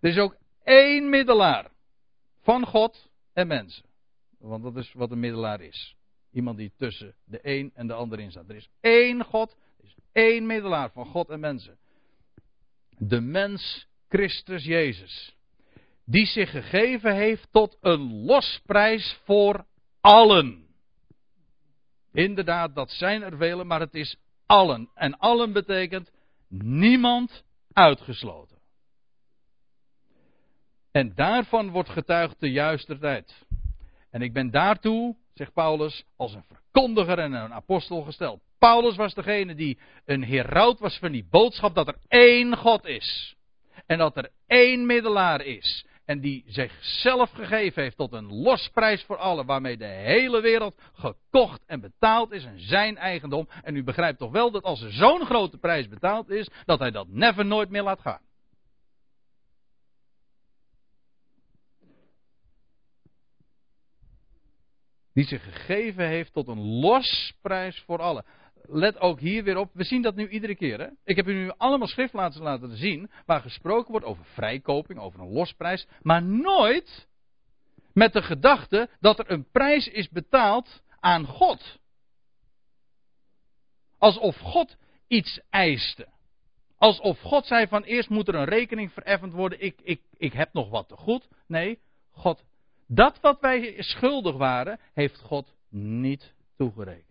Er 0.00 0.10
is 0.10 0.18
ook 0.18 0.36
één 0.64 1.08
middelaar 1.08 1.70
van 2.42 2.66
God 2.66 3.10
en 3.32 3.46
mensen. 3.46 3.84
Want 4.38 4.62
dat 4.62 4.76
is 4.76 4.92
wat 4.92 5.10
een 5.10 5.20
middelaar 5.20 5.60
is. 5.60 5.96
Iemand 6.32 6.56
die 6.56 6.72
tussen 6.76 7.14
de 7.24 7.38
een 7.42 7.70
en 7.74 7.86
de 7.86 7.92
ander 7.92 8.20
in 8.20 8.30
staat. 8.30 8.48
Er 8.48 8.56
is 8.56 8.68
één 8.80 9.24
God, 9.24 9.56
is 9.82 9.94
één 10.12 10.46
middelaar 10.46 10.90
van 10.90 11.06
God 11.06 11.28
en 11.28 11.40
mensen. 11.40 11.78
de 12.98 13.20
mens 13.20 13.86
Christus 14.08 14.64
Jezus, 14.64 15.36
die 16.04 16.26
zich 16.26 16.50
gegeven 16.50 17.14
heeft 17.14 17.48
tot 17.50 17.76
een 17.80 18.24
losprijs 18.24 19.20
voor 19.24 19.66
allen. 20.00 20.67
Inderdaad, 22.12 22.74
dat 22.74 22.90
zijn 22.90 23.22
er 23.22 23.36
velen, 23.36 23.66
maar 23.66 23.80
het 23.80 23.94
is 23.94 24.16
allen. 24.46 24.90
En 24.94 25.18
allen 25.18 25.52
betekent 25.52 26.10
niemand 26.48 27.44
uitgesloten. 27.72 28.58
En 30.90 31.14
daarvan 31.14 31.70
wordt 31.70 31.88
getuigd 31.88 32.40
de 32.40 32.50
juiste 32.50 32.98
tijd. 32.98 33.46
En 34.10 34.22
ik 34.22 34.32
ben 34.32 34.50
daartoe, 34.50 35.16
zegt 35.34 35.52
Paulus, 35.52 36.04
als 36.16 36.34
een 36.34 36.44
verkondiger 36.48 37.18
en 37.18 37.32
een 37.32 37.52
apostel 37.52 38.02
gesteld. 38.02 38.40
Paulus 38.58 38.96
was 38.96 39.14
degene 39.14 39.54
die 39.54 39.78
een 40.04 40.24
heraut 40.24 40.78
was 40.78 40.98
van 40.98 41.12
die 41.12 41.26
boodschap 41.30 41.74
dat 41.74 41.88
er 41.88 41.98
één 42.08 42.56
God 42.56 42.86
is. 42.86 43.36
En 43.86 43.98
dat 43.98 44.16
er 44.16 44.30
één 44.46 44.86
middelaar 44.86 45.40
is. 45.40 45.86
En 46.08 46.20
die 46.20 46.44
zichzelf 46.46 47.30
gegeven 47.30 47.82
heeft 47.82 47.96
tot 47.96 48.12
een 48.12 48.32
losprijs 48.32 49.02
voor 49.02 49.16
allen, 49.16 49.46
waarmee 49.46 49.76
de 49.76 49.84
hele 49.84 50.40
wereld 50.40 50.80
gekocht 50.92 51.64
en 51.66 51.80
betaald 51.80 52.32
is 52.32 52.44
en 52.44 52.60
zijn 52.60 52.96
eigendom. 52.96 53.48
En 53.62 53.76
u 53.76 53.84
begrijpt 53.84 54.18
toch 54.18 54.30
wel 54.30 54.50
dat 54.50 54.62
als 54.62 54.82
er 54.82 54.92
zo'n 54.92 55.24
grote 55.24 55.58
prijs 55.58 55.88
betaald 55.88 56.30
is, 56.30 56.48
dat 56.64 56.78
hij 56.78 56.90
dat 56.90 57.08
never 57.08 57.44
nooit 57.46 57.70
meer 57.70 57.82
laat 57.82 58.00
gaan. 58.00 58.20
Die 65.12 65.26
zich 65.26 65.42
gegeven 65.42 66.06
heeft 66.06 66.32
tot 66.32 66.48
een 66.48 66.62
losprijs 66.62 67.82
voor 67.86 67.98
allen 67.98 68.24
let 68.70 69.00
ook 69.00 69.20
hier 69.20 69.44
weer 69.44 69.56
op. 69.56 69.70
We 69.72 69.84
zien 69.84 70.02
dat 70.02 70.14
nu 70.14 70.28
iedere 70.28 70.54
keer. 70.54 70.80
Hè? 70.80 70.86
Ik 71.04 71.16
heb 71.16 71.26
u 71.26 71.32
nu 71.32 71.52
allemaal 71.56 71.88
schriftplaatsen 71.88 72.42
laten 72.42 72.76
zien. 72.76 73.10
Waar 73.26 73.40
gesproken 73.40 73.90
wordt 73.90 74.06
over 74.06 74.24
vrijkoping, 74.24 74.98
over 74.98 75.20
een 75.20 75.32
losprijs. 75.32 75.86
Maar 76.02 76.22
nooit 76.22 77.08
met 77.92 78.12
de 78.12 78.22
gedachte 78.22 78.88
dat 79.00 79.18
er 79.18 79.30
een 79.30 79.50
prijs 79.50 79.88
is 79.88 80.08
betaald 80.08 80.82
aan 81.00 81.26
God. 81.26 81.78
Alsof 83.98 84.36
God 84.36 84.76
iets 85.08 85.40
eiste. 85.50 86.08
Alsof 86.76 87.20
God 87.20 87.46
zei 87.46 87.66
van 87.66 87.82
eerst 87.82 88.08
moet 88.08 88.28
er 88.28 88.34
een 88.34 88.44
rekening 88.44 88.92
vereffend 88.92 89.32
worden. 89.32 89.60
Ik, 89.60 89.80
ik, 89.82 90.00
ik 90.16 90.32
heb 90.32 90.52
nog 90.52 90.70
wat 90.70 90.88
te 90.88 90.96
goed. 90.96 91.28
Nee, 91.46 91.78
God. 92.10 92.44
Dat 92.86 93.20
wat 93.20 93.40
wij 93.40 93.74
schuldig 93.78 94.36
waren, 94.36 94.80
heeft 94.92 95.18
God 95.18 95.54
niet 95.70 96.34
toegerekend. 96.56 97.07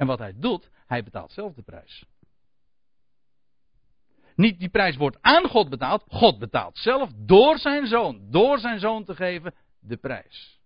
En 0.00 0.06
wat 0.06 0.18
hij 0.18 0.32
doet, 0.36 0.70
hij 0.86 1.02
betaalt 1.02 1.32
zelf 1.32 1.54
de 1.54 1.62
prijs. 1.62 2.04
Niet 4.34 4.58
die 4.58 4.68
prijs 4.68 4.96
wordt 4.96 5.18
aan 5.20 5.48
God 5.48 5.68
betaald, 5.68 6.04
God 6.08 6.38
betaalt 6.38 6.78
zelf 6.78 7.10
door 7.16 7.58
zijn 7.58 7.86
zoon, 7.86 8.30
door 8.30 8.58
zijn 8.58 8.78
zoon 8.78 9.04
te 9.04 9.14
geven, 9.14 9.54
de 9.80 9.96
prijs. 9.96 10.60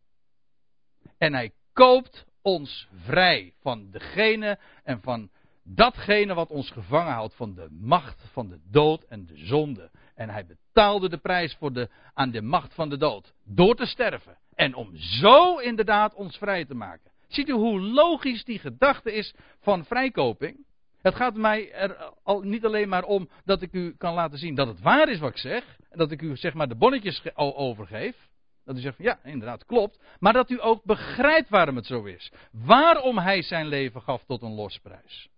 En 1.19 1.35
hij 1.35 1.53
koopt 1.73 2.27
ons 2.43 2.89
vrij 2.95 3.55
van 3.61 3.91
degene 3.91 4.59
en 4.83 5.03
van 5.03 5.31
datgene 5.63 6.35
wat 6.35 6.51
ons 6.51 6.71
gevangen 6.71 7.13
houdt 7.13 7.35
van 7.35 7.55
de 7.55 7.69
macht 7.71 8.25
van 8.33 8.49
de 8.49 8.61
dood 8.71 9.05
en 9.05 9.27
de 9.27 9.47
zonde. 9.47 9.91
En 10.15 10.29
hij 10.29 10.47
betaalde 10.47 11.09
de 11.09 11.19
prijs 11.19 11.55
voor 11.55 11.73
de, 11.73 11.91
aan 12.13 12.31
de 12.31 12.43
macht 12.43 12.75
van 12.75 12.89
de 12.89 12.97
dood 12.97 13.35
door 13.45 13.75
te 13.75 13.87
sterven. 13.87 14.39
En 14.55 14.75
om 14.75 14.97
zo 14.97 15.59
inderdaad 15.59 16.15
ons 16.15 16.37
vrij 16.37 16.65
te 16.65 16.75
maken. 16.75 17.13
Ziet 17.29 17.49
u 17.49 17.53
hoe 17.53 17.81
logisch 17.81 18.45
die 18.45 18.59
gedachte 18.59 19.13
is 19.13 19.35
van 19.61 19.85
vrijkoping? 19.85 20.65
Het 21.03 21.15
gaat 21.15 21.35
mij 21.35 21.73
er 21.73 22.13
al 22.23 22.41
niet 22.41 22.65
alleen 22.65 22.89
maar 22.89 23.05
om 23.05 23.29
dat 23.45 23.63
ik 23.63 23.73
u 23.73 23.95
kan 23.97 24.15
laten 24.15 24.39
zien 24.39 24.55
dat 24.55 24.67
het 24.67 24.81
waar 24.81 25.09
is 25.09 25.19
wat 25.19 25.31
ik 25.31 25.39
zeg. 25.39 25.77
Dat 25.91 26.11
ik 26.11 26.23
u 26.23 26.37
zeg 26.37 26.55
maar 26.55 26.69
de 26.69 26.75
bonnetjes 26.75 27.35
overgeef. 27.35 28.29
Dat 28.65 28.77
u 28.77 28.81
zegt 28.81 28.99
ja, 28.99 29.19
inderdaad, 29.25 29.65
klopt. 29.65 30.01
Maar 30.19 30.33
dat 30.33 30.51
u 30.51 30.63
ook 30.63 30.85
begrijpt 30.85 31.49
waarom 31.49 31.77
het 31.77 31.87
zo 31.87 32.05
is. 32.05 32.33
Waarom 32.53 33.19
hij 33.19 33.43
zijn 33.43 33.67
leven 33.67 34.03
gaf 34.03 34.25
tot 34.25 34.43
een 34.43 34.55
losprijs. 34.55 35.29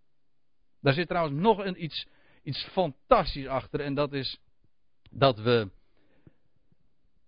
Daar 0.80 0.93
zit 0.93 1.09
trouwens 1.09 1.41
nog 1.41 1.59
een, 1.59 1.84
iets, 1.84 2.07
iets 2.43 2.64
fantastisch 2.64 3.47
achter. 3.47 3.80
En 3.80 3.95
dat 3.95 4.12
is 4.12 4.41
dat 5.11 5.39
we 5.39 5.70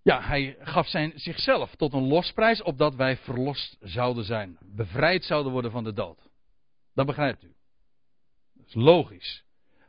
ja, 0.09 0.23
hij 0.23 0.57
gaf 0.61 0.87
zijn, 0.87 1.13
zichzelf 1.15 1.75
tot 1.75 1.93
een 1.93 2.07
losprijs, 2.07 2.63
opdat 2.63 2.95
wij 2.95 3.17
verlost 3.17 3.77
zouden 3.81 4.25
zijn. 4.25 4.59
Bevrijd 4.61 5.25
zouden 5.25 5.53
worden 5.53 5.71
van 5.71 5.85
de 5.85 5.93
dood. 5.93 6.29
Dat 6.95 7.07
begrijpt 7.07 7.43
u. 7.43 7.55
Dat 8.55 8.67
is 8.67 8.75
logisch. 8.75 9.45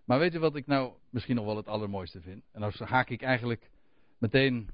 Maar 0.05 0.20
weet 0.20 0.36
u 0.36 0.39
wat 0.39 0.55
ik 0.55 0.67
nou 0.67 0.93
misschien 1.09 1.36
nog 1.36 1.45
wel 1.45 1.55
het 1.55 1.67
allermooiste 1.67 2.22
vind? 2.22 2.43
En 2.51 2.61
dan 2.61 2.72
haak 2.88 3.09
ik 3.09 3.22
eigenlijk 3.22 3.70
meteen 4.17 4.70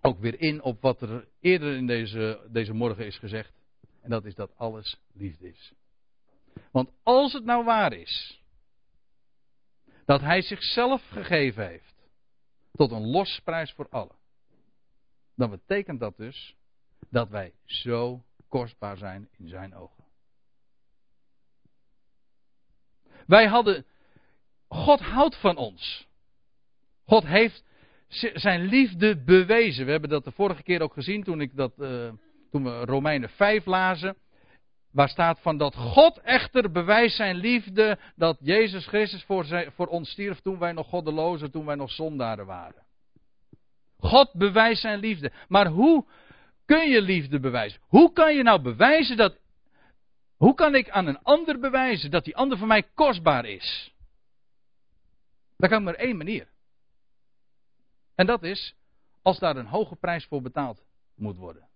ook 0.00 0.18
weer 0.18 0.40
in 0.40 0.62
op 0.62 0.80
wat 0.80 1.02
er 1.02 1.28
eerder 1.40 1.76
in 1.76 1.86
deze, 1.86 2.48
deze 2.50 2.72
morgen 2.72 3.06
is 3.06 3.18
gezegd. 3.18 3.52
En 4.02 4.10
dat 4.10 4.24
is 4.24 4.34
dat 4.34 4.56
alles 4.56 5.00
liefde 5.12 5.48
is. 5.48 5.72
Want 6.70 6.90
als 7.02 7.32
het 7.32 7.44
nou 7.44 7.64
waar 7.64 7.92
is 7.92 8.42
dat 10.04 10.20
hij 10.20 10.42
zichzelf 10.42 11.02
gegeven 11.08 11.66
heeft 11.66 11.94
tot 12.72 12.90
een 12.90 13.06
losprijs 13.06 13.72
voor 13.72 13.88
allen 13.88 14.22
dan 15.36 15.50
betekent 15.50 16.00
dat 16.00 16.16
dus 16.16 16.56
dat 17.10 17.28
wij 17.28 17.52
zo 17.64 18.24
kostbaar 18.48 18.96
zijn 18.96 19.28
in 19.38 19.48
zijn 19.48 19.74
ogen. 19.74 20.04
Wij 23.26 23.46
hadden, 23.46 23.84
God 24.68 25.00
houdt 25.00 25.36
van 25.36 25.56
ons. 25.56 26.06
God 27.04 27.24
heeft 27.24 27.64
zijn 28.34 28.60
liefde 28.60 29.16
bewezen. 29.24 29.84
We 29.84 29.90
hebben 29.90 30.10
dat 30.10 30.24
de 30.24 30.32
vorige 30.32 30.62
keer 30.62 30.82
ook 30.82 30.92
gezien 30.92 31.24
toen, 31.24 31.40
ik 31.40 31.56
dat, 31.56 31.72
uh, 31.78 32.12
toen 32.50 32.64
we 32.64 32.84
Romeinen 32.84 33.28
5 33.28 33.66
lazen. 33.66 34.16
Waar 34.90 35.08
staat 35.08 35.40
van 35.40 35.58
dat 35.58 35.74
God 35.74 36.18
echter 36.18 36.70
bewijst 36.70 37.16
zijn 37.16 37.36
liefde 37.36 37.98
dat 38.16 38.36
Jezus 38.40 38.86
Christus 38.86 39.24
voor, 39.24 39.44
zijn, 39.44 39.72
voor 39.72 39.86
ons 39.86 40.10
stierf 40.10 40.40
toen 40.40 40.58
wij 40.58 40.72
nog 40.72 40.88
goddelozen, 40.88 41.50
toen 41.50 41.64
wij 41.64 41.74
nog 41.74 41.90
zondaren 41.90 42.46
waren. 42.46 42.83
God 43.98 44.32
bewijst 44.32 44.80
zijn 44.80 44.98
liefde. 44.98 45.32
Maar 45.48 45.66
hoe 45.66 46.06
kun 46.64 46.90
je 46.90 47.02
liefde 47.02 47.40
bewijzen? 47.40 47.80
Hoe 47.82 48.12
kan 48.12 48.34
je 48.34 48.42
nou 48.42 48.62
bewijzen 48.62 49.16
dat. 49.16 49.38
Hoe 50.36 50.54
kan 50.54 50.74
ik 50.74 50.90
aan 50.90 51.06
een 51.06 51.22
ander 51.22 51.58
bewijzen 51.58 52.10
dat 52.10 52.24
die 52.24 52.36
ander 52.36 52.58
voor 52.58 52.66
mij 52.66 52.82
kostbaar 52.94 53.44
is? 53.44 53.94
Dat 55.56 55.70
kan 55.70 55.82
maar 55.82 55.94
één 55.94 56.16
manier. 56.16 56.48
En 58.14 58.26
dat 58.26 58.42
is 58.42 58.74
als 59.22 59.38
daar 59.38 59.56
een 59.56 59.66
hoge 59.66 59.96
prijs 59.96 60.24
voor 60.24 60.42
betaald 60.42 60.84
moet 61.14 61.36
worden. 61.36 61.68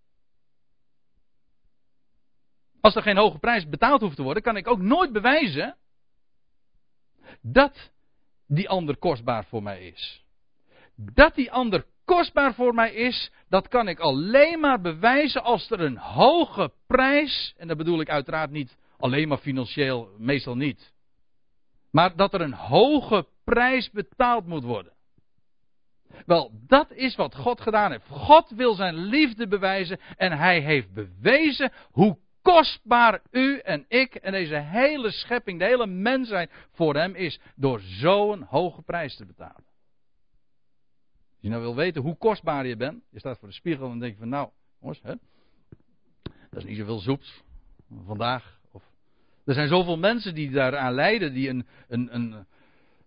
Als 2.80 2.94
er 2.94 3.02
geen 3.02 3.16
hoge 3.16 3.38
prijs 3.38 3.68
betaald 3.68 4.00
hoeft 4.00 4.16
te 4.16 4.22
worden, 4.22 4.42
kan 4.42 4.56
ik 4.56 4.68
ook 4.68 4.80
nooit 4.80 5.12
bewijzen 5.12 5.76
dat 7.40 7.90
die 8.46 8.68
ander 8.68 8.96
kostbaar 8.96 9.44
voor 9.44 9.62
mij 9.62 9.86
is. 9.86 10.24
Dat 10.94 11.34
die 11.34 11.52
ander 11.52 11.86
kostbaar 12.08 12.54
voor 12.54 12.74
mij 12.74 12.92
is, 12.92 13.32
dat 13.48 13.68
kan 13.68 13.88
ik 13.88 13.98
alleen 13.98 14.60
maar 14.60 14.80
bewijzen 14.80 15.42
als 15.42 15.70
er 15.70 15.80
een 15.80 15.96
hoge 15.96 16.72
prijs, 16.86 17.54
en 17.56 17.68
dat 17.68 17.76
bedoel 17.76 18.00
ik 18.00 18.08
uiteraard 18.08 18.50
niet 18.50 18.76
alleen 18.98 19.28
maar 19.28 19.38
financieel, 19.38 20.08
meestal 20.18 20.56
niet, 20.56 20.92
maar 21.90 22.16
dat 22.16 22.34
er 22.34 22.40
een 22.40 22.54
hoge 22.54 23.26
prijs 23.44 23.90
betaald 23.90 24.46
moet 24.46 24.64
worden. 24.64 24.92
Wel, 26.26 26.50
dat 26.66 26.92
is 26.92 27.16
wat 27.16 27.34
God 27.34 27.60
gedaan 27.60 27.90
heeft. 27.90 28.08
God 28.08 28.50
wil 28.50 28.74
zijn 28.74 28.94
liefde 28.94 29.48
bewijzen 29.48 30.00
en 30.16 30.32
hij 30.32 30.60
heeft 30.60 30.92
bewezen 30.92 31.72
hoe 31.90 32.18
kostbaar 32.42 33.20
u 33.30 33.58
en 33.58 33.84
ik 33.88 34.14
en 34.14 34.32
deze 34.32 34.56
hele 34.56 35.10
schepping, 35.10 35.58
de 35.58 35.64
hele 35.64 35.86
mensheid 35.86 36.50
voor 36.72 36.94
hem 36.94 37.14
is, 37.14 37.40
door 37.56 37.80
zo'n 37.80 38.42
hoge 38.42 38.82
prijs 38.82 39.16
te 39.16 39.26
betalen. 39.26 39.67
Als 41.38 41.46
je 41.46 41.52
nou 41.52 41.62
wil 41.62 41.76
weten 41.76 42.02
hoe 42.02 42.16
kostbaar 42.16 42.66
je 42.66 42.76
bent, 42.76 43.02
je 43.10 43.18
staat 43.18 43.38
voor 43.38 43.48
de 43.48 43.54
spiegel 43.54 43.90
en 43.90 43.98
denk 43.98 44.12
je 44.12 44.18
van 44.18 44.28
nou, 44.28 44.48
jongens, 44.80 45.00
hè, 45.02 45.14
dat 46.22 46.62
is 46.62 46.64
niet 46.64 46.76
zoveel 46.76 46.98
zoeps 46.98 47.42
vandaag. 48.04 48.60
Of, 48.72 48.82
er 49.44 49.54
zijn 49.54 49.68
zoveel 49.68 49.98
mensen 49.98 50.34
die 50.34 50.50
daaraan 50.50 50.92
lijden, 50.92 51.32
die 51.32 51.48
een, 51.48 51.66
een, 51.88 52.14
een, 52.14 52.46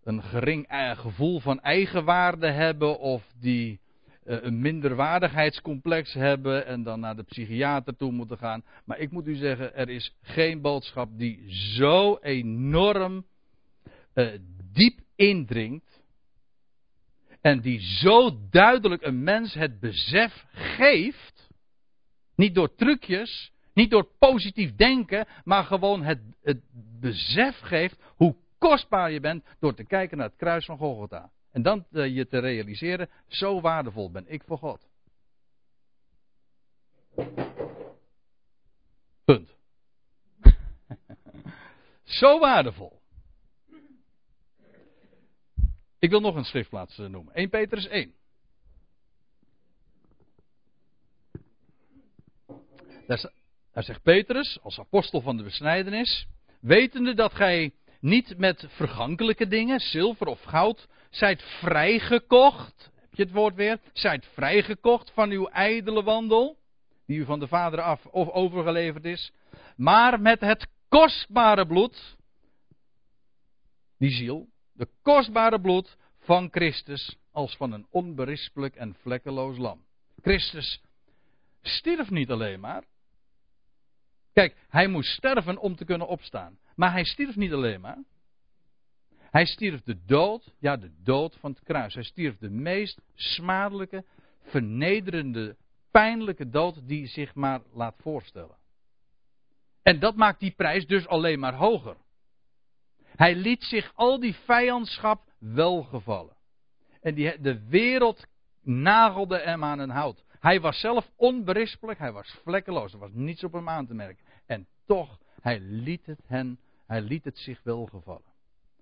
een 0.04 0.24
gering 0.24 0.68
eh, 0.68 0.98
gevoel 0.98 1.40
van 1.40 1.62
eigenwaarde 1.62 2.52
hebben 2.52 3.00
of 3.00 3.34
die 3.40 3.80
uh, 4.26 4.44
een 4.44 4.62
minderwaardigheidscomplex 4.62 6.14
hebben 6.14 6.66
en 6.66 6.84
dan 6.84 7.00
naar 7.00 7.16
de 7.16 7.24
psychiater 7.24 7.96
toe 7.96 8.12
moeten 8.12 8.38
gaan. 8.38 8.64
Maar 8.86 9.00
ik 9.00 9.12
moet 9.12 9.28
u 9.28 9.36
zeggen, 9.36 9.76
er 9.76 9.90
is 9.90 10.16
geen 10.22 10.62
boodschap 10.62 11.10
die 11.18 11.44
zo 11.50 12.18
enorm 12.22 13.26
uh, 14.14 14.32
diep 14.72 15.00
indringt 15.16 16.01
en 17.42 17.62
die 17.62 17.80
zo 17.80 18.38
duidelijk 18.50 19.02
een 19.02 19.24
mens 19.24 19.54
het 19.54 19.80
besef 19.80 20.46
geeft, 20.52 21.50
niet 22.36 22.56
door 22.56 22.76
trucjes, 22.76 23.52
niet 23.74 23.90
door 23.90 24.08
positief 24.20 24.76
denken, 24.76 25.28
maar 25.44 25.64
gewoon 25.64 26.04
het, 26.04 26.20
het 26.42 26.62
besef 27.00 27.60
geeft 27.60 28.02
hoe 28.16 28.36
kostbaar 28.58 29.12
je 29.12 29.20
bent 29.20 29.46
door 29.60 29.74
te 29.74 29.86
kijken 29.86 30.18
naar 30.18 30.28
het 30.28 30.38
kruis 30.38 30.66
van 30.66 30.78
Golgotha. 30.78 31.32
En 31.52 31.62
dan 31.62 31.86
uh, 31.92 32.16
je 32.16 32.28
te 32.28 32.40
realiseren, 32.40 33.10
zo 33.28 33.62
waardevol 33.62 34.12
ben 34.12 34.26
ik 34.28 34.44
voor 34.44 34.58
God. 34.58 34.90
Punt. 39.26 39.56
zo 42.20 42.40
waardevol. 42.40 43.01
Ik 46.02 46.10
wil 46.10 46.20
nog 46.20 46.36
een 46.36 46.46
schriftplaats 46.46 47.00
eh, 47.00 47.06
noemen. 47.06 47.34
1 47.34 47.50
Petrus 47.50 47.88
1. 47.88 48.14
Daar 53.72 53.84
zegt 53.84 54.02
Petrus, 54.02 54.60
als 54.62 54.80
apostel 54.80 55.22
van 55.22 55.38
de 55.38 55.44
besnijdenis, 55.44 56.28
wetende 56.60 57.14
dat 57.14 57.34
gij 57.34 57.74
niet 58.00 58.38
met 58.38 58.66
vergankelijke 58.70 59.48
dingen, 59.48 59.80
zilver 59.80 60.28
of 60.28 60.42
goud, 60.42 60.88
zijt 61.10 61.42
vrijgekocht. 61.42 62.92
Heb 62.96 63.14
je 63.14 63.24
het 63.24 63.32
woord 63.32 63.56
weer? 63.56 63.80
Zijt 63.94 64.26
vrijgekocht 64.34 65.12
van 65.12 65.30
uw 65.30 65.48
ijdele 65.48 66.04
wandel, 66.04 66.58
die 67.06 67.20
u 67.20 67.26
van 67.26 67.40
de 67.40 67.48
Vader 67.48 67.82
af 67.82 68.06
of 68.06 68.30
overgeleverd 68.30 69.06
is, 69.06 69.32
maar 69.76 70.22
met 70.22 70.40
het 70.40 70.68
kostbare 70.90 71.68
bloed, 71.68 72.16
die 73.98 74.12
ziel, 74.12 74.48
de 74.74 74.88
kostbare 75.02 75.62
bloed 75.62 75.98
van 76.20 76.48
Christus 76.52 77.18
als 77.32 77.56
van 77.56 77.72
een 77.72 77.88
onberispelijk 77.90 78.76
en 78.76 78.96
vlekkeloos 79.02 79.58
lam. 79.58 79.86
Christus 80.22 80.82
stierf 81.62 82.10
niet 82.10 82.30
alleen 82.30 82.60
maar. 82.60 82.84
Kijk, 84.34 84.56
hij 84.70 84.88
moest 84.88 85.14
sterven 85.14 85.58
om 85.58 85.76
te 85.76 85.86
kunnen 85.86 86.08
opstaan. 86.08 86.60
Maar 86.76 86.92
hij 86.92 87.04
stierf 87.04 87.36
niet 87.36 87.54
alleen 87.54 87.82
maar. 87.82 88.04
Hij 89.18 89.46
stierf 89.46 89.82
de 89.82 90.06
dood, 90.06 90.54
ja, 90.60 90.78
de 90.78 90.92
dood 91.04 91.36
van 91.36 91.52
het 91.52 91.64
kruis. 91.64 91.94
Hij 91.94 92.04
stierf 92.04 92.38
de 92.38 92.50
meest 92.50 93.02
smadelijke, 93.14 94.06
vernederende, 94.42 95.58
pijnlijke 95.92 96.50
dood 96.50 96.88
die 96.88 97.08
zich 97.08 97.36
maar 97.36 97.62
laat 97.74 97.96
voorstellen. 97.98 98.58
En 99.82 100.00
dat 100.00 100.16
maakt 100.16 100.40
die 100.40 100.52
prijs 100.52 100.88
dus 100.88 101.08
alleen 101.08 101.40
maar 101.40 101.56
hoger. 101.56 101.98
Hij 103.16 103.36
liet 103.36 103.64
zich 103.64 103.92
al 103.96 104.20
die 104.20 104.36
vijandschap 104.36 105.22
welgevallen. 105.40 106.36
En 107.02 107.16
die, 107.16 107.42
de 107.42 107.68
wereld 107.68 108.26
nagelde 108.62 109.40
hem 109.40 109.64
aan 109.64 109.80
een 109.80 109.90
hout. 109.90 110.24
Hij 110.40 110.62
was 110.62 110.80
zelf 110.80 111.12
onberispelijk, 111.16 112.00
hij 112.00 112.12
was 112.12 112.36
vlekkeloos, 112.44 112.94
er 112.94 113.00
was 113.00 113.12
niets 113.14 113.44
op 113.44 113.54
hem 113.54 113.70
aan 113.70 113.88
te 113.88 113.94
merken. 113.94 114.24
En 114.46 114.68
toch, 114.86 115.20
hij 115.42 115.60
liet 115.60 116.06
het 116.06 116.22
hen, 116.26 116.60
hij 116.88 117.02
liet 117.02 117.24
het 117.24 117.38
zich 117.38 117.64
welgevallen. 117.64 118.32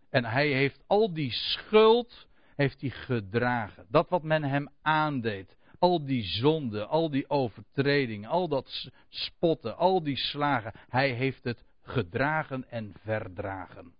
En 0.09 0.25
hij 0.25 0.47
heeft 0.47 0.83
al 0.87 1.13
die 1.13 1.31
schuld, 1.31 2.27
heeft 2.55 2.81
hij 2.81 2.89
gedragen. 2.89 3.85
Dat 3.89 4.09
wat 4.09 4.23
men 4.23 4.43
hem 4.43 4.69
aandeed. 4.81 5.57
Al 5.79 6.05
die 6.05 6.23
zonden, 6.23 6.89
al 6.89 7.09
die 7.09 7.29
overtredingen, 7.29 8.29
al 8.29 8.47
dat 8.47 8.89
spotten, 9.09 9.77
al 9.77 10.03
die 10.03 10.17
slagen. 10.17 10.71
Hij 10.89 11.11
heeft 11.11 11.43
het 11.43 11.63
gedragen 11.81 12.69
en 12.69 12.93
verdragen 13.03 13.93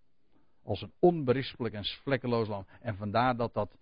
als 0.70 0.82
een 0.82 0.94
onberispelijk 1.00 1.76
en 1.76 1.86
vlekkeloos 1.86 2.48
lam. 2.48 2.66
En 2.82 2.96
vandaar 2.96 3.36
dat, 3.36 3.54
dat, 3.54 3.78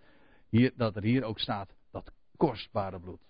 hier, 0.50 0.74
dat 0.76 0.96
er 0.96 1.04
hier 1.04 1.24
ook 1.24 1.40
staat, 1.40 1.74
dat 1.92 2.12
kostbare 2.38 3.00
bloed. 3.00 3.22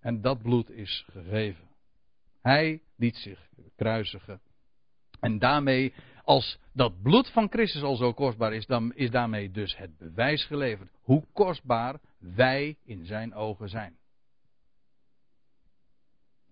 En 0.00 0.20
dat 0.20 0.42
bloed 0.42 0.70
is 0.70 1.06
gegeven. 1.10 1.64
Hij 2.42 2.82
liet 2.96 3.16
zich 3.16 3.48
kruisigen. 3.76 4.40
En 5.20 5.38
daarmee, 5.38 5.94
als 6.22 6.58
dat 6.72 7.02
bloed 7.02 7.30
van 7.30 7.50
Christus 7.50 7.82
al 7.82 7.96
zo 7.96 8.12
kostbaar 8.12 8.52
is, 8.52 8.66
dan 8.66 8.94
is 8.94 9.10
daarmee 9.10 9.50
dus 9.50 9.76
het 9.76 9.98
bewijs 9.98 10.44
geleverd 10.44 10.90
hoe 11.02 11.24
kostbaar 11.32 12.00
wij 12.18 12.76
in 12.84 13.06
zijn 13.06 13.34
ogen 13.34 13.68
zijn. 13.68 13.96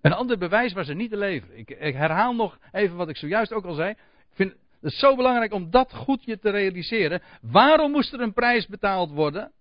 Een 0.01 0.13
ander 0.13 0.39
bewijs 0.39 0.73
was 0.73 0.89
er 0.89 0.95
niet 0.95 1.11
te 1.11 1.17
leveren. 1.17 1.59
Ik, 1.59 1.71
ik 1.71 1.95
herhaal 1.95 2.35
nog 2.35 2.59
even 2.73 2.97
wat 2.97 3.09
ik 3.09 3.17
zojuist 3.17 3.53
ook 3.53 3.65
al 3.65 3.75
zei. 3.75 3.91
Ik 3.91 3.99
vind 4.31 4.55
het 4.83 4.93
is 4.93 4.99
zo 4.99 5.17
belangrijk 5.17 5.53
om 5.53 5.71
dat 5.71 5.95
goed 5.95 6.25
je 6.25 6.39
te 6.39 6.51
realiseren. 6.51 7.23
Waarom 7.41 7.91
moest 7.91 8.13
er 8.13 8.21
een 8.21 8.33
prijs 8.33 8.67
betaald 8.67 9.11
worden? 9.11 9.53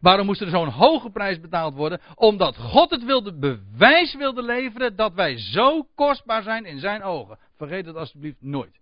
Waarom 0.00 0.26
moest 0.26 0.40
er 0.40 0.50
zo'n 0.50 0.68
hoge 0.68 1.10
prijs 1.10 1.40
betaald 1.40 1.74
worden? 1.74 2.00
Omdat 2.14 2.56
God 2.56 2.90
het 2.90 3.04
wilde, 3.04 3.38
bewijs 3.38 4.14
wilde 4.14 4.42
leveren 4.42 4.96
dat 4.96 5.14
wij 5.14 5.38
zo 5.38 5.88
kostbaar 5.94 6.42
zijn 6.42 6.64
in 6.64 6.78
zijn 6.78 7.02
ogen. 7.02 7.38
Vergeet 7.56 7.86
het 7.86 7.96
alsjeblieft 7.96 8.40
nooit. 8.40 8.80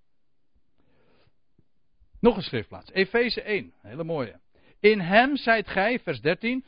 Nog 2.21 2.37
een 2.37 2.43
schriftplaats. 2.43 2.93
Efeze 2.93 3.43
1, 3.43 3.73
hele 3.83 4.05
mooie. 4.05 4.41
In 4.81 5.01
hem 5.01 5.37
zijt 5.37 5.69
gij, 5.69 5.99
vers 5.99 6.21
13, 6.21 6.65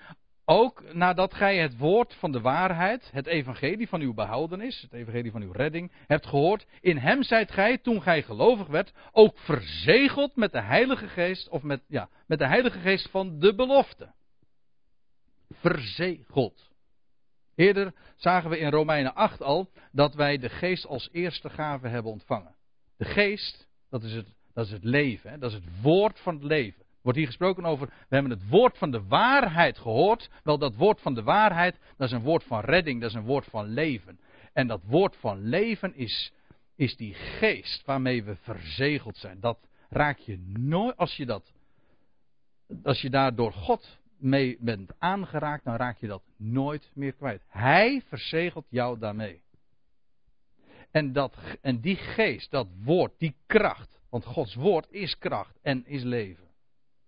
ook 0.50 0.94
nadat 0.94 1.34
gij 1.34 1.58
het 1.58 1.76
woord 1.76 2.14
van 2.14 2.32
de 2.32 2.40
waarheid, 2.40 3.10
het 3.12 3.26
evangelie 3.26 3.88
van 3.88 4.00
uw 4.00 4.14
behoudenis, 4.14 4.80
het 4.80 4.92
evangelie 4.92 5.30
van 5.30 5.42
uw 5.42 5.52
redding, 5.52 5.92
hebt 6.06 6.26
gehoord, 6.26 6.66
in 6.80 6.96
hem 6.96 7.22
zijt 7.22 7.50
gij, 7.50 7.78
toen 7.78 8.02
gij 8.02 8.22
gelovig 8.22 8.66
werd, 8.66 8.92
ook 9.12 9.38
verzegeld 9.38 10.36
met 10.36 10.52
de 10.52 10.60
Heilige 10.60 11.08
Geest, 11.08 11.48
of 11.48 11.62
met, 11.62 11.82
ja, 11.88 12.08
met 12.26 12.38
de 12.38 12.46
Heilige 12.46 12.78
Geest 12.78 13.10
van 13.10 13.38
de 13.38 13.54
belofte. 13.54 14.12
Verzegeld. 15.48 16.70
Eerder 17.54 17.92
zagen 18.16 18.50
we 18.50 18.58
in 18.58 18.70
Romeinen 18.70 19.14
8 19.14 19.42
al 19.42 19.70
dat 19.92 20.14
wij 20.14 20.38
de 20.38 20.48
Geest 20.48 20.86
als 20.86 21.08
eerste 21.12 21.50
gave 21.50 21.88
hebben 21.88 22.12
ontvangen. 22.12 22.54
De 22.96 23.04
Geest, 23.04 23.68
dat 23.90 24.02
is 24.02 24.14
het, 24.14 24.34
dat 24.52 24.66
is 24.66 24.72
het 24.72 24.84
leven, 24.84 25.40
dat 25.40 25.50
is 25.50 25.56
het 25.56 25.82
woord 25.82 26.20
van 26.20 26.34
het 26.34 26.44
leven 26.44 26.86
wordt 27.08 27.22
hier 27.22 27.32
gesproken 27.32 27.64
over, 27.64 27.86
we 27.86 28.14
hebben 28.14 28.30
het 28.30 28.48
woord 28.48 28.78
van 28.78 28.90
de 28.90 29.02
waarheid 29.02 29.78
gehoord. 29.78 30.30
Wel, 30.42 30.58
dat 30.58 30.76
woord 30.76 31.00
van 31.00 31.14
de 31.14 31.22
waarheid, 31.22 31.78
dat 31.96 32.06
is 32.06 32.14
een 32.14 32.22
woord 32.22 32.44
van 32.44 32.60
redding, 32.60 33.00
dat 33.00 33.10
is 33.10 33.16
een 33.16 33.24
woord 33.24 33.44
van 33.44 33.66
leven. 33.66 34.20
En 34.52 34.66
dat 34.66 34.80
woord 34.84 35.16
van 35.16 35.42
leven 35.42 35.94
is, 35.94 36.32
is 36.76 36.96
die 36.96 37.14
geest 37.14 37.84
waarmee 37.84 38.24
we 38.24 38.36
verzegeld 38.36 39.16
zijn. 39.16 39.40
Dat 39.40 39.58
raak 39.88 40.18
je 40.18 40.38
nooit, 40.58 40.96
als 40.96 41.16
je 41.16 41.26
dat, 41.26 41.52
als 42.82 43.00
je 43.00 43.10
daar 43.10 43.34
door 43.34 43.52
God 43.52 43.98
mee 44.18 44.56
bent 44.60 44.92
aangeraakt, 44.98 45.64
dan 45.64 45.76
raak 45.76 45.98
je 45.98 46.06
dat 46.06 46.22
nooit 46.36 46.90
meer 46.94 47.12
kwijt. 47.12 47.42
Hij 47.48 48.02
verzegelt 48.08 48.66
jou 48.68 48.98
daarmee. 48.98 49.40
En, 50.90 51.12
dat, 51.12 51.36
en 51.60 51.80
die 51.80 51.96
geest, 51.96 52.50
dat 52.50 52.66
woord, 52.84 53.12
die 53.18 53.34
kracht, 53.46 54.00
want 54.10 54.24
Gods 54.24 54.54
woord 54.54 54.86
is 54.90 55.18
kracht 55.18 55.58
en 55.62 55.86
is 55.86 56.02
leven 56.02 56.46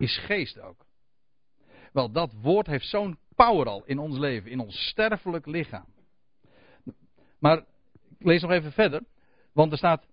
is 0.00 0.18
geest 0.18 0.60
ook. 0.60 0.86
Wel, 1.92 2.12
dat 2.12 2.32
woord 2.42 2.66
heeft 2.66 2.86
zo'n 2.86 3.18
power 3.34 3.66
al 3.66 3.82
in 3.84 3.98
ons 3.98 4.18
leven, 4.18 4.50
in 4.50 4.60
ons 4.60 4.88
sterfelijk 4.88 5.46
lichaam. 5.46 5.86
Maar 7.38 7.58
ik 8.18 8.26
lees 8.26 8.42
nog 8.42 8.50
even 8.50 8.72
verder, 8.72 9.02
want 9.52 9.72
er 9.72 9.78
staat, 9.78 10.06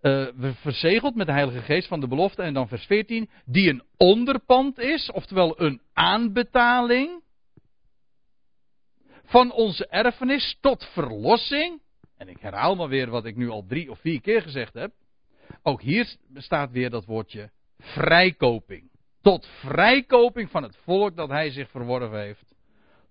uh, 0.00 0.28
we 0.36 0.54
verzegeld 0.54 1.14
met 1.14 1.26
de 1.26 1.32
Heilige 1.32 1.62
Geest 1.62 1.88
van 1.88 2.00
de 2.00 2.08
belofte, 2.08 2.42
en 2.42 2.54
dan 2.54 2.68
vers 2.68 2.86
14, 2.86 3.30
die 3.44 3.70
een 3.70 3.82
onderpand 3.96 4.78
is, 4.78 5.10
oftewel 5.10 5.60
een 5.60 5.80
aanbetaling 5.92 7.22
van 9.24 9.52
onze 9.52 9.86
erfenis 9.86 10.58
tot 10.60 10.84
verlossing. 10.84 11.82
En 12.16 12.28
ik 12.28 12.38
herhaal 12.40 12.74
maar 12.74 12.88
weer 12.88 13.10
wat 13.10 13.24
ik 13.24 13.36
nu 13.36 13.48
al 13.48 13.66
drie 13.66 13.90
of 13.90 14.00
vier 14.00 14.20
keer 14.20 14.42
gezegd 14.42 14.74
heb. 14.74 14.92
Ook 15.62 15.82
hier 15.82 16.16
bestaat 16.28 16.70
weer 16.70 16.90
dat 16.90 17.04
woordje 17.04 17.50
vrijkoping. 17.78 18.90
Tot 19.24 19.46
vrijkoping 19.46 20.50
van 20.50 20.62
het 20.62 20.76
volk 20.76 21.16
dat 21.16 21.28
hij 21.28 21.50
zich 21.50 21.70
verworven 21.70 22.20
heeft. 22.20 22.54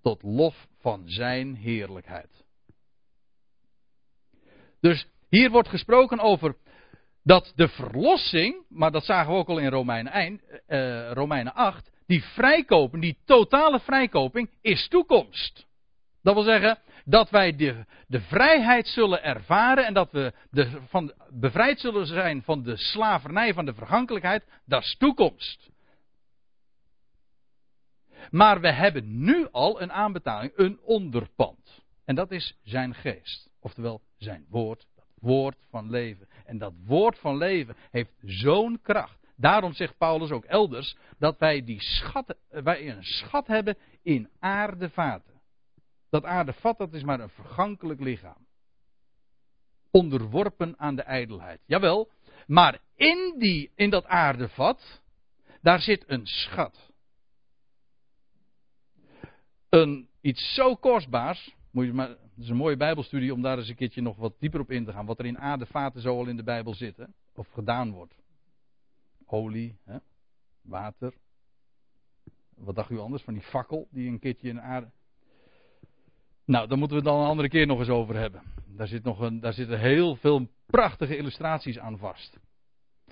Tot 0.02 0.24
lof 0.24 0.68
van 0.80 1.04
zijn 1.06 1.56
heerlijkheid. 1.56 2.46
Dus 4.82 5.08
hier 5.30 5.50
wordt 5.50 5.70
gesproken 5.70 6.20
over 6.20 6.56
dat 7.24 7.52
de 7.56 7.68
verlossing, 7.68 8.66
maar 8.70 8.92
dat 8.92 9.06
zagen 9.06 9.32
we 9.32 9.38
ook 9.38 9.48
al 9.48 9.58
in 9.58 9.70
Romeinen, 9.70 10.42
uh, 10.68 11.12
Romeinen 11.12 11.54
8, 11.54 11.92
die 12.06 12.24
vrijkoping, 12.24 13.02
die 13.02 13.18
totale 13.26 13.80
vrijkoping, 13.80 14.50
is 14.62 14.88
toekomst. 14.88 15.68
Dat 16.22 16.34
wil 16.34 16.44
zeggen 16.44 16.80
dat 17.06 17.30
wij 17.30 17.56
de, 17.56 17.86
de 18.08 18.22
vrijheid 18.22 18.88
zullen 18.88 19.24
ervaren 19.24 19.86
en 19.86 19.94
dat 19.94 20.12
we 20.12 20.34
de, 20.52 20.82
van, 20.88 21.14
bevrijd 21.30 21.80
zullen 21.80 22.06
zijn 22.06 22.44
van 22.44 22.64
de 22.64 22.78
slavernij, 22.78 23.54
van 23.54 23.66
de 23.66 23.74
vergankelijkheid, 23.74 24.44
dat 24.66 24.84
is 24.84 24.96
toekomst. 24.98 25.72
Maar 28.32 28.62
we 28.62 28.72
hebben 28.72 29.24
nu 29.24 29.48
al 29.52 29.82
een 29.82 29.92
aanbetaling, 29.92 30.52
een 30.56 30.80
onderpand. 30.82 31.82
En 32.06 32.16
dat 32.16 32.32
is 32.32 32.58
zijn 32.64 32.96
geest. 32.96 33.50
Oftewel 33.60 34.02
zijn 34.18 34.46
woord, 34.50 34.88
dat 34.96 35.06
woord 35.20 35.58
van 35.70 35.90
leven. 35.90 36.28
En 36.46 36.58
dat 36.58 36.74
woord 36.86 37.18
van 37.20 37.38
leven 37.38 37.76
heeft 37.92 38.14
zo'n 38.22 38.80
kracht. 38.82 39.18
Daarom 39.36 39.74
zegt 39.74 39.98
Paulus 39.98 40.32
ook 40.32 40.46
elders 40.46 40.98
dat 41.18 41.38
wij, 41.38 41.64
die 41.64 41.82
schat, 41.82 42.36
wij 42.50 42.90
een 42.90 43.04
schat 43.04 43.48
hebben 43.48 43.78
in 44.02 44.30
aardevaten. 44.40 45.42
Dat 46.10 46.24
aardevat 46.24 46.78
dat 46.78 46.94
is 46.94 47.04
maar 47.04 47.20
een 47.20 47.30
vergankelijk 47.30 48.00
lichaam. 48.00 48.48
Onderworpen 49.92 50.76
aan 50.78 50.96
de 50.96 51.02
ijdelheid. 51.02 51.60
Jawel, 51.66 52.12
Maar 52.48 52.80
in, 52.96 53.36
die, 53.38 53.72
in 53.76 53.90
dat 53.90 54.06
aardevat, 54.06 55.02
daar 55.62 55.80
zit 55.80 56.04
een 56.08 56.28
schat. 56.28 56.93
Een, 59.74 60.08
iets 60.22 60.54
zo 60.54 60.76
kostbaars. 60.76 61.56
Moet 61.72 61.86
je 61.86 61.94
maar, 61.94 62.10
het 62.10 62.18
is 62.38 62.50
een 62.50 62.56
mooie 62.56 62.78
Bijbelstudie 62.78 63.34
om 63.34 63.42
daar 63.42 63.58
eens 63.58 63.70
een 63.70 63.76
keertje 63.76 64.02
nog 64.02 64.18
wat 64.18 64.34
dieper 64.40 64.60
op 64.60 64.72
in 64.72 64.86
te 64.86 64.92
gaan. 64.92 65.06
Wat 65.06 65.20
er 65.20 65.26
in 65.26 65.40
aardevaten 65.40 66.02
zo 66.02 66.18
al 66.18 66.28
in 66.28 66.36
de 66.36 66.44
Bijbel 66.44 66.74
zit. 66.74 67.08
Of 67.36 67.48
gedaan 67.48 67.92
wordt. 67.92 68.16
Olie, 69.26 69.78
hè, 69.84 69.98
water. 70.62 71.14
Wat 72.56 72.76
dacht 72.76 72.90
u 72.90 73.00
anders 73.00 73.24
van 73.24 73.34
die 73.34 73.44
fakkel 73.44 73.88
die 73.92 74.10
een 74.10 74.20
keertje 74.20 74.50
in 74.50 74.62
aarde. 74.62 74.92
Nou, 76.46 76.68
daar 76.68 76.78
moeten 76.78 76.98
we 76.98 77.04
het 77.04 77.14
dan 77.14 77.22
een 77.22 77.30
andere 77.30 77.50
keer 77.50 77.68
nog 77.68 77.80
eens 77.80 77.90
over 77.90 78.16
hebben. 78.16 78.42
Daar, 78.66 78.88
zit 78.88 79.04
nog 79.04 79.20
een, 79.20 79.40
daar 79.40 79.54
zitten 79.54 79.80
heel 79.80 80.16
veel 80.16 80.48
prachtige 80.66 81.18
illustraties 81.18 81.80
aan 81.80 81.98
vast. 81.98 82.38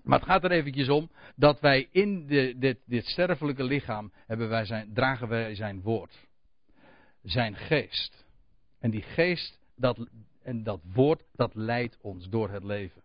Maar 0.03 0.20
het 0.20 0.28
gaat 0.28 0.43
er 0.43 0.51
eventjes 0.51 0.89
om 0.89 1.09
dat 1.36 1.59
wij 1.59 1.88
in 1.91 2.28
de, 2.28 2.55
dit, 2.57 2.80
dit 2.86 3.05
sterfelijke 3.05 3.64
lichaam 3.64 4.12
hebben 4.28 4.49
wij 4.49 4.66
zijn, 4.66 4.93
dragen 4.93 5.28
wij 5.28 5.55
zijn 5.55 5.82
woord. 5.82 6.30
Zijn 7.24 7.55
geest. 7.55 8.26
En 8.80 8.91
die 8.91 9.01
geest 9.01 9.59
dat, 9.76 10.07
en 10.43 10.63
dat 10.63 10.80
woord 10.93 11.24
dat 11.36 11.55
leidt 11.55 11.97
ons 12.01 12.30
door 12.30 12.49
het 12.49 12.63
leven. 12.63 13.01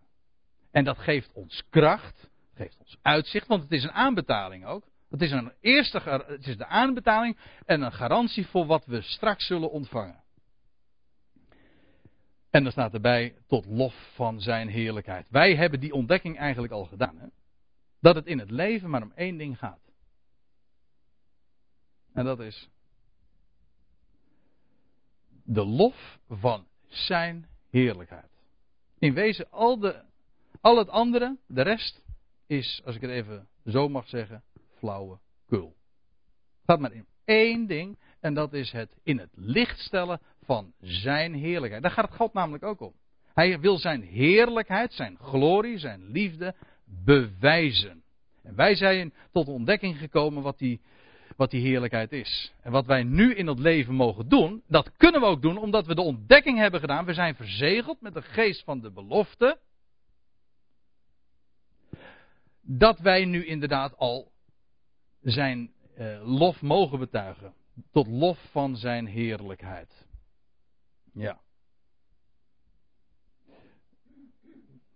En 0.71 0.85
dat 0.85 0.99
geeft 0.99 1.33
ons 1.33 1.65
kracht, 1.71 2.29
geeft 2.55 2.77
ons 2.79 2.99
uitzicht, 3.03 3.47
want 3.47 3.63
het 3.63 3.73
is 3.73 3.83
een 3.83 3.93
aanbetaling 3.93 4.67
ook. 4.67 4.85
Het 5.11 5.23
is, 5.23 5.31
een 5.31 5.53
eerste, 5.61 6.01
het 6.27 6.47
is 6.47 6.57
de 6.57 6.67
aanbetaling 6.67 7.37
en 7.67 7.83
een 7.83 7.93
garantie 7.93 8.47
voor 8.47 8.67
wat 8.67 8.87
we 8.87 9.01
straks 9.01 9.47
zullen 9.47 9.71
ontvangen. 9.71 10.25
En 12.51 12.63
dan 12.63 12.73
staat 12.73 12.95
erbij 12.95 13.35
tot 13.47 13.67
lof 13.67 13.95
van 14.15 14.41
zijn 14.41 14.69
heerlijkheid. 14.69 15.27
Wij 15.31 15.57
hebben 15.57 15.81
die 15.81 15.93
ontdekking 15.93 16.39
eigenlijk 16.39 16.73
al 16.73 16.85
gedaan. 16.85 17.19
Hè? 17.19 17.27
Dat 18.01 18.15
het 18.15 18.27
in 18.27 18.39
het 18.39 18.51
leven 18.51 18.91
maar 18.91 19.03
om 19.03 19.13
één 19.15 19.37
ding 19.37 19.59
gaat. 19.59 19.81
En 22.13 22.25
dat 22.25 22.41
is 22.41 22.69
de 25.47 25.65
lof 25.65 26.19
van 26.29 26.67
zijn 26.89 27.47
heerlijkheid. 27.71 28.31
In 28.99 29.15
wezen 29.15 29.51
al, 29.51 29.79
de, 29.79 30.03
al 30.61 30.79
het 30.79 30.89
andere, 30.89 31.37
de 31.47 31.63
rest, 31.63 32.03
is, 32.47 32.83
als 32.85 32.95
ik 32.95 33.01
het 33.01 33.11
even 33.11 33.49
zo 33.65 33.89
mag 33.89 34.09
zeggen, 34.09 34.43
flauwe 34.79 35.19
kul. 35.47 35.77
Het 36.57 36.65
gaat 36.67 36.81
maar 36.81 36.93
in 36.93 37.07
één 37.25 37.67
ding 37.67 37.99
en 38.21 38.35
dat 38.35 38.53
is 38.53 38.73
het 38.73 38.91
in 39.03 39.19
het 39.19 39.31
licht 39.35 39.79
stellen 39.79 40.21
van 40.43 40.73
zijn 40.81 41.35
heerlijkheid. 41.35 41.83
Daar 41.83 41.91
gaat 41.91 42.09
het 42.09 42.17
God 42.17 42.33
namelijk 42.33 42.65
ook 42.65 42.81
om. 42.81 42.93
Hij 43.35 43.61
wil 43.61 43.79
zijn 43.79 44.03
heerlijkheid, 44.03 44.93
zijn 44.93 45.19
glorie, 45.19 45.79
zijn 45.79 46.11
liefde 46.11 46.55
bewijzen. 46.85 48.03
En 48.43 48.55
wij 48.55 48.75
zijn 48.75 49.15
tot 49.33 49.49
ontdekking 49.49 49.99
gekomen 49.99 50.43
wat 50.43 50.59
die, 50.59 50.81
wat 51.37 51.51
die 51.51 51.61
heerlijkheid 51.61 52.13
is. 52.13 52.53
En 52.63 52.73
wat 52.73 52.87
wij 52.87 53.03
nu 53.03 53.35
in 53.35 53.47
het 53.47 53.59
leven 53.59 53.95
mogen 53.95 54.29
doen, 54.29 54.63
dat 54.67 54.97
kunnen 54.97 55.21
we 55.21 55.27
ook 55.27 55.43
doen 55.43 55.59
omdat 55.59 55.87
we 55.87 55.95
de 55.95 56.03
ontdekking 56.03 56.59
hebben 56.59 56.81
gedaan. 56.81 57.05
We 57.05 57.15
zijn 57.15 57.35
verzegeld 57.35 58.01
met 58.01 58.15
de 58.15 58.23
geest 58.23 58.65
van 58.65 58.81
de 58.81 58.91
belofte. 58.91 59.59
Dat 62.61 62.99
wij 62.99 63.25
nu 63.25 63.47
inderdaad 63.47 63.97
al 63.97 64.33
zijn 65.21 65.73
eh, 65.97 66.39
lof 66.39 66.63
mogen 66.63 66.99
betuigen. 66.99 67.55
Tot 67.93 68.07
lof 68.07 68.39
van 68.51 68.77
zijn 68.77 69.07
heerlijkheid. 69.07 70.07
Ja. 71.13 71.41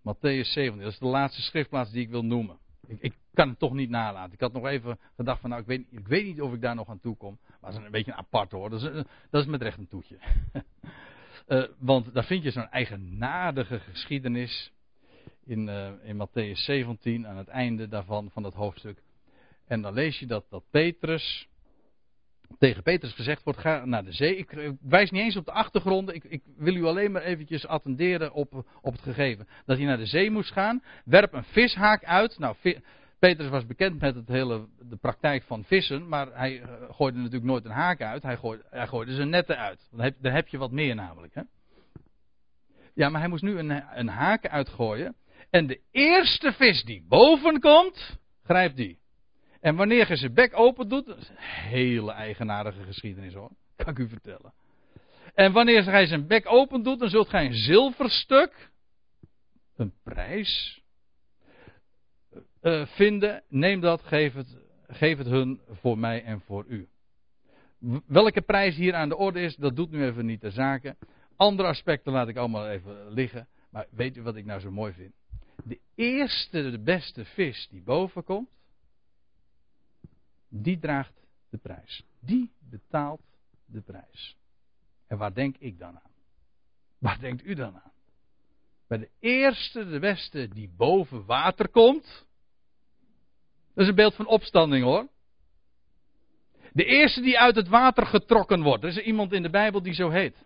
Matthäus 0.03 0.53
17, 0.53 0.78
dat 0.82 0.93
is 0.93 0.99
de 0.99 1.07
laatste 1.07 1.43
schriftplaats 1.43 1.91
die 1.91 2.03
ik 2.03 2.11
wil 2.11 2.24
noemen. 2.24 2.59
Ik, 2.91 3.01
ik, 3.01 3.14
kan 3.34 3.49
het 3.49 3.59
toch 3.59 3.72
niet 3.72 3.91
nalaten. 3.91 4.32
Ik 4.32 4.41
had 4.41 4.53
nog 4.53 4.66
even 4.66 4.99
gedacht 5.16 5.41
van 5.41 5.51
nou, 5.51 5.62
ik 5.62 5.68
weet, 5.68 5.86
ik 5.91 6.09
weet 6.09 6.24
niet 6.24 6.41
of 6.41 6.53
ik 6.53 6.61
daar 6.61 6.74
nog 6.74 6.88
aan 6.88 7.01
toe 7.01 7.16
kom. 7.16 7.38
Maar 7.61 7.70
dat 7.70 7.80
is 7.80 7.86
een 7.86 7.91
beetje 7.91 8.12
een 8.12 8.18
apart 8.18 8.51
hoor. 8.51 8.70
Dat 8.70 8.82
is, 8.82 9.05
dat 9.30 9.43
is 9.43 9.47
met 9.47 9.62
recht 9.62 9.78
een 9.78 9.88
toetje. 9.88 10.18
uh, 11.49 11.64
want 11.78 12.14
daar 12.14 12.24
vind 12.24 12.43
je 12.43 12.51
zo'n 12.51 12.68
eigenaardige 12.68 13.80
geschiedenis 13.80 14.72
in, 15.45 15.68
uh, 15.68 15.91
in 16.03 16.26
Matthäus 16.26 16.64
17, 16.64 17.26
aan 17.26 17.36
het 17.36 17.49
einde 17.49 17.88
daarvan, 17.88 18.30
van 18.30 18.43
dat 18.43 18.55
hoofdstuk. 18.55 19.03
En 19.66 19.82
dan 19.82 19.95
lees 19.95 20.18
je 20.18 20.26
dat, 20.26 20.45
dat 20.49 20.64
Petrus 20.70 21.49
tegen 22.59 22.82
Petrus 22.82 23.12
gezegd 23.12 23.42
wordt, 23.42 23.59
ga 23.59 23.84
naar 23.84 24.05
de 24.05 24.12
zee. 24.12 24.36
Ik, 24.36 24.74
wijs 24.80 25.11
niet 25.11 25.22
eens 25.22 25.36
op 25.36 25.44
de 25.44 25.53
achtergronden. 25.53 26.14
Ik, 26.14 26.24
ik, 26.24 26.42
wil 26.57 26.74
u 26.74 26.84
alleen 26.84 27.12
maar 27.12 27.22
eventjes 27.22 27.66
attenderen 27.66 28.32
op, 28.32 28.64
op 28.80 28.92
het 28.92 29.03
gegeven. 29.03 29.48
Dat 29.64 29.76
hij 29.76 29.86
naar 29.86 29.96
de 29.96 30.07
zee 30.07 30.30
moest 30.30 30.53
gaan. 30.53 30.82
Werp 31.05 31.32
een 31.32 31.44
vishaak 31.44 32.05
uit. 32.05 32.38
Nou, 32.38 32.57
Petrus 33.18 33.48
was 33.48 33.66
bekend 33.66 34.01
met 34.01 34.14
het 34.14 34.28
hele, 34.28 34.68
de 34.78 34.96
praktijk 34.96 35.42
van 35.42 35.64
vissen. 35.64 36.09
Maar 36.09 36.26
hij 36.32 36.61
eh, 36.61 36.68
gooide 36.90 37.18
natuurlijk 37.18 37.44
nooit 37.44 37.64
een 37.64 37.70
haak 37.70 38.01
uit. 38.01 38.22
Hij 38.22 38.36
gooide, 38.36 38.64
hij 38.70 39.14
zijn 39.14 39.30
netten 39.30 39.59
uit. 39.59 39.88
Dan 39.90 40.01
heb, 40.01 40.14
heb 40.20 40.48
je 40.48 40.59
wat 40.59 40.70
meer 40.70 40.94
namelijk. 40.94 41.34
Hè? 41.34 41.42
Ja, 42.94 43.09
maar 43.09 43.20
hij 43.20 43.30
moest 43.30 43.42
nu 43.42 43.59
een, 43.59 43.82
een 43.98 44.09
haak 44.09 44.46
uitgooien. 44.46 45.14
En 45.51 45.66
de 45.66 45.80
eerste 45.90 46.53
vis 46.53 46.84
die 46.84 47.05
boven 47.09 47.61
komt, 47.61 48.18
grijpt 48.42 48.76
die. 48.76 48.99
En 49.61 49.77
wanneer 49.77 50.09
je 50.09 50.17
zijn 50.17 50.35
bek 50.35 50.59
open 50.59 50.89
doet, 50.89 51.09
een 51.09 51.37
hele 51.37 52.13
eigenaardige 52.13 52.83
geschiedenis 52.83 53.35
hoor, 53.35 53.51
kan 53.77 53.89
ik 53.89 53.99
u 53.99 54.09
vertellen. 54.09 54.53
En 55.35 55.53
wanneer 55.53 55.85
hij 55.85 56.07
zijn 56.07 56.27
bek 56.27 56.53
open 56.53 56.83
doet, 56.83 56.99
dan 56.99 57.09
zult 57.09 57.29
gij 57.29 57.47
een 57.47 57.55
zilverstuk, 57.55 58.71
een 59.77 59.93
prijs, 60.03 60.83
uh, 62.63 62.87
vinden. 62.87 63.43
Neem 63.49 63.81
dat, 63.81 64.03
geef 64.03 64.35
het, 64.35 64.57
geef 64.89 65.19
het 65.19 65.27
hun 65.27 65.61
voor 65.71 65.99
mij 65.99 66.25
en 66.25 66.41
voor 66.41 66.65
u. 66.69 66.89
Welke 68.07 68.41
prijs 68.41 68.77
hier 68.77 68.95
aan 68.95 69.09
de 69.09 69.17
orde 69.17 69.41
is, 69.41 69.57
dat 69.57 69.77
doet 69.77 69.91
nu 69.91 70.05
even 70.05 70.27
niet 70.27 70.41
de 70.41 70.51
zaken. 70.51 70.97
Andere 71.37 71.69
aspecten 71.69 72.13
laat 72.13 72.29
ik 72.29 72.37
allemaal 72.37 72.69
even 72.69 73.13
liggen. 73.13 73.49
Maar 73.71 73.87
weet 73.91 74.17
u 74.17 74.23
wat 74.23 74.37
ik 74.37 74.45
nou 74.45 74.61
zo 74.61 74.71
mooi 74.71 74.93
vind? 74.93 75.13
De 75.65 75.79
eerste, 75.95 76.71
de 76.71 76.83
beste 76.83 77.25
vis 77.25 77.69
die 77.71 77.83
boven 77.83 78.25
komt, 78.25 78.49
die 80.51 80.78
draagt 80.78 81.26
de 81.51 81.59
prijs. 81.59 82.05
Die 82.20 82.53
betaalt 82.70 83.22
de 83.64 83.80
prijs. 83.80 84.36
En 85.07 85.18
waar 85.18 85.34
denk 85.34 85.57
ik 85.57 85.78
dan 85.78 85.94
aan? 85.94 86.12
Waar 86.98 87.20
denkt 87.20 87.44
u 87.44 87.55
dan 87.55 87.74
aan? 87.74 87.92
Bij 88.88 88.98
de 88.98 89.11
eerste, 89.20 89.88
de 89.88 89.98
beste 89.98 90.48
die 90.48 90.70
boven 90.76 91.24
water 91.24 91.68
komt. 91.68 92.26
Dat 93.74 93.84
is 93.84 93.88
een 93.88 93.94
beeld 93.94 94.14
van 94.14 94.26
opstanding 94.26 94.84
hoor. 94.84 95.09
De 96.72 96.84
eerste 96.84 97.20
die 97.20 97.38
uit 97.38 97.57
het 97.57 97.68
water 97.68 98.07
getrokken 98.07 98.62
wordt. 98.62 98.82
Er 98.82 98.88
is 98.88 98.98
iemand 98.98 99.32
in 99.32 99.42
de 99.42 99.51
Bijbel 99.51 99.82
die 99.82 99.94
zo 99.94 100.11
heet. 100.11 100.36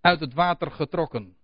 Uit 0.00 0.20
het 0.20 0.34
water 0.34 0.70
getrokken. 0.70 1.36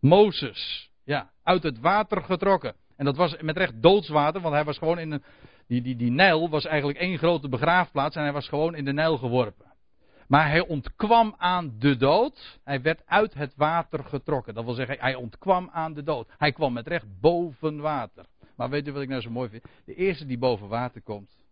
Mozes. 0.00 0.90
Ja, 1.04 1.32
uit 1.42 1.62
het 1.62 1.78
water 1.78 2.22
getrokken. 2.22 2.76
En 2.96 3.04
dat 3.04 3.16
was 3.16 3.36
met 3.40 3.56
recht 3.56 3.82
doodswater, 3.82 4.40
want 4.40 4.54
hij 4.54 4.64
was 4.64 4.78
gewoon 4.78 4.98
in 4.98 5.10
een, 5.10 5.22
die, 5.66 5.96
die, 5.96 6.10
Nijl 6.10 6.48
was 6.48 6.64
eigenlijk 6.64 6.98
één 6.98 7.18
grote 7.18 7.48
begraafplaats 7.48 8.16
en 8.16 8.22
hij 8.22 8.32
was 8.32 8.48
gewoon 8.48 8.74
in 8.74 8.84
de 8.84 8.92
Nijl 8.92 9.18
geworpen. 9.18 9.72
Maar 10.28 10.48
hij 10.48 10.66
ontkwam 10.66 11.34
aan 11.38 11.74
de 11.78 11.96
dood. 11.96 12.60
Hij 12.64 12.82
werd 12.82 13.06
uit 13.06 13.34
het 13.34 13.54
water 13.56 14.04
getrokken. 14.04 14.54
Dat 14.54 14.64
wil 14.64 14.74
zeggen, 14.74 14.98
hij 15.00 15.14
ontkwam 15.14 15.70
aan 15.72 15.94
de 15.94 16.02
dood. 16.02 16.32
Hij 16.38 16.52
kwam 16.52 16.72
met 16.72 16.86
recht 16.86 17.20
boven 17.20 17.80
water. 17.80 18.26
Maar 18.56 18.70
weet 18.70 18.88
u 18.88 18.92
wat 18.92 19.02
ik 19.02 19.08
nou 19.08 19.20
zo 19.20 19.30
mooi 19.30 19.48
vind? 19.48 19.64
De 19.84 19.94
eerste 19.94 20.26
die 20.26 20.38
boven 20.38 20.68
water 20.68 21.02
komt, 21.02 21.44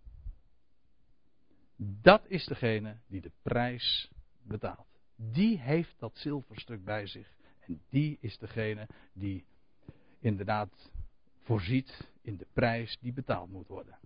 dat 1.76 2.22
is 2.28 2.44
degene 2.44 2.96
die 3.06 3.20
de 3.20 3.32
prijs 3.42 4.10
betaalt. 4.42 5.00
Die 5.16 5.58
heeft 5.58 5.94
dat 5.98 6.16
zilverstuk 6.16 6.84
bij 6.84 7.06
zich. 7.06 7.28
En 7.60 7.80
die 7.88 8.18
is 8.20 8.38
degene 8.38 8.88
die 9.12 9.44
inderdaad 10.20 10.90
voorziet 11.43 12.09
in 12.22 12.36
de 12.36 12.47
prijs 12.53 12.99
die 13.01 13.12
betaald 13.12 13.51
moet 13.51 13.68
worden. 13.68 13.99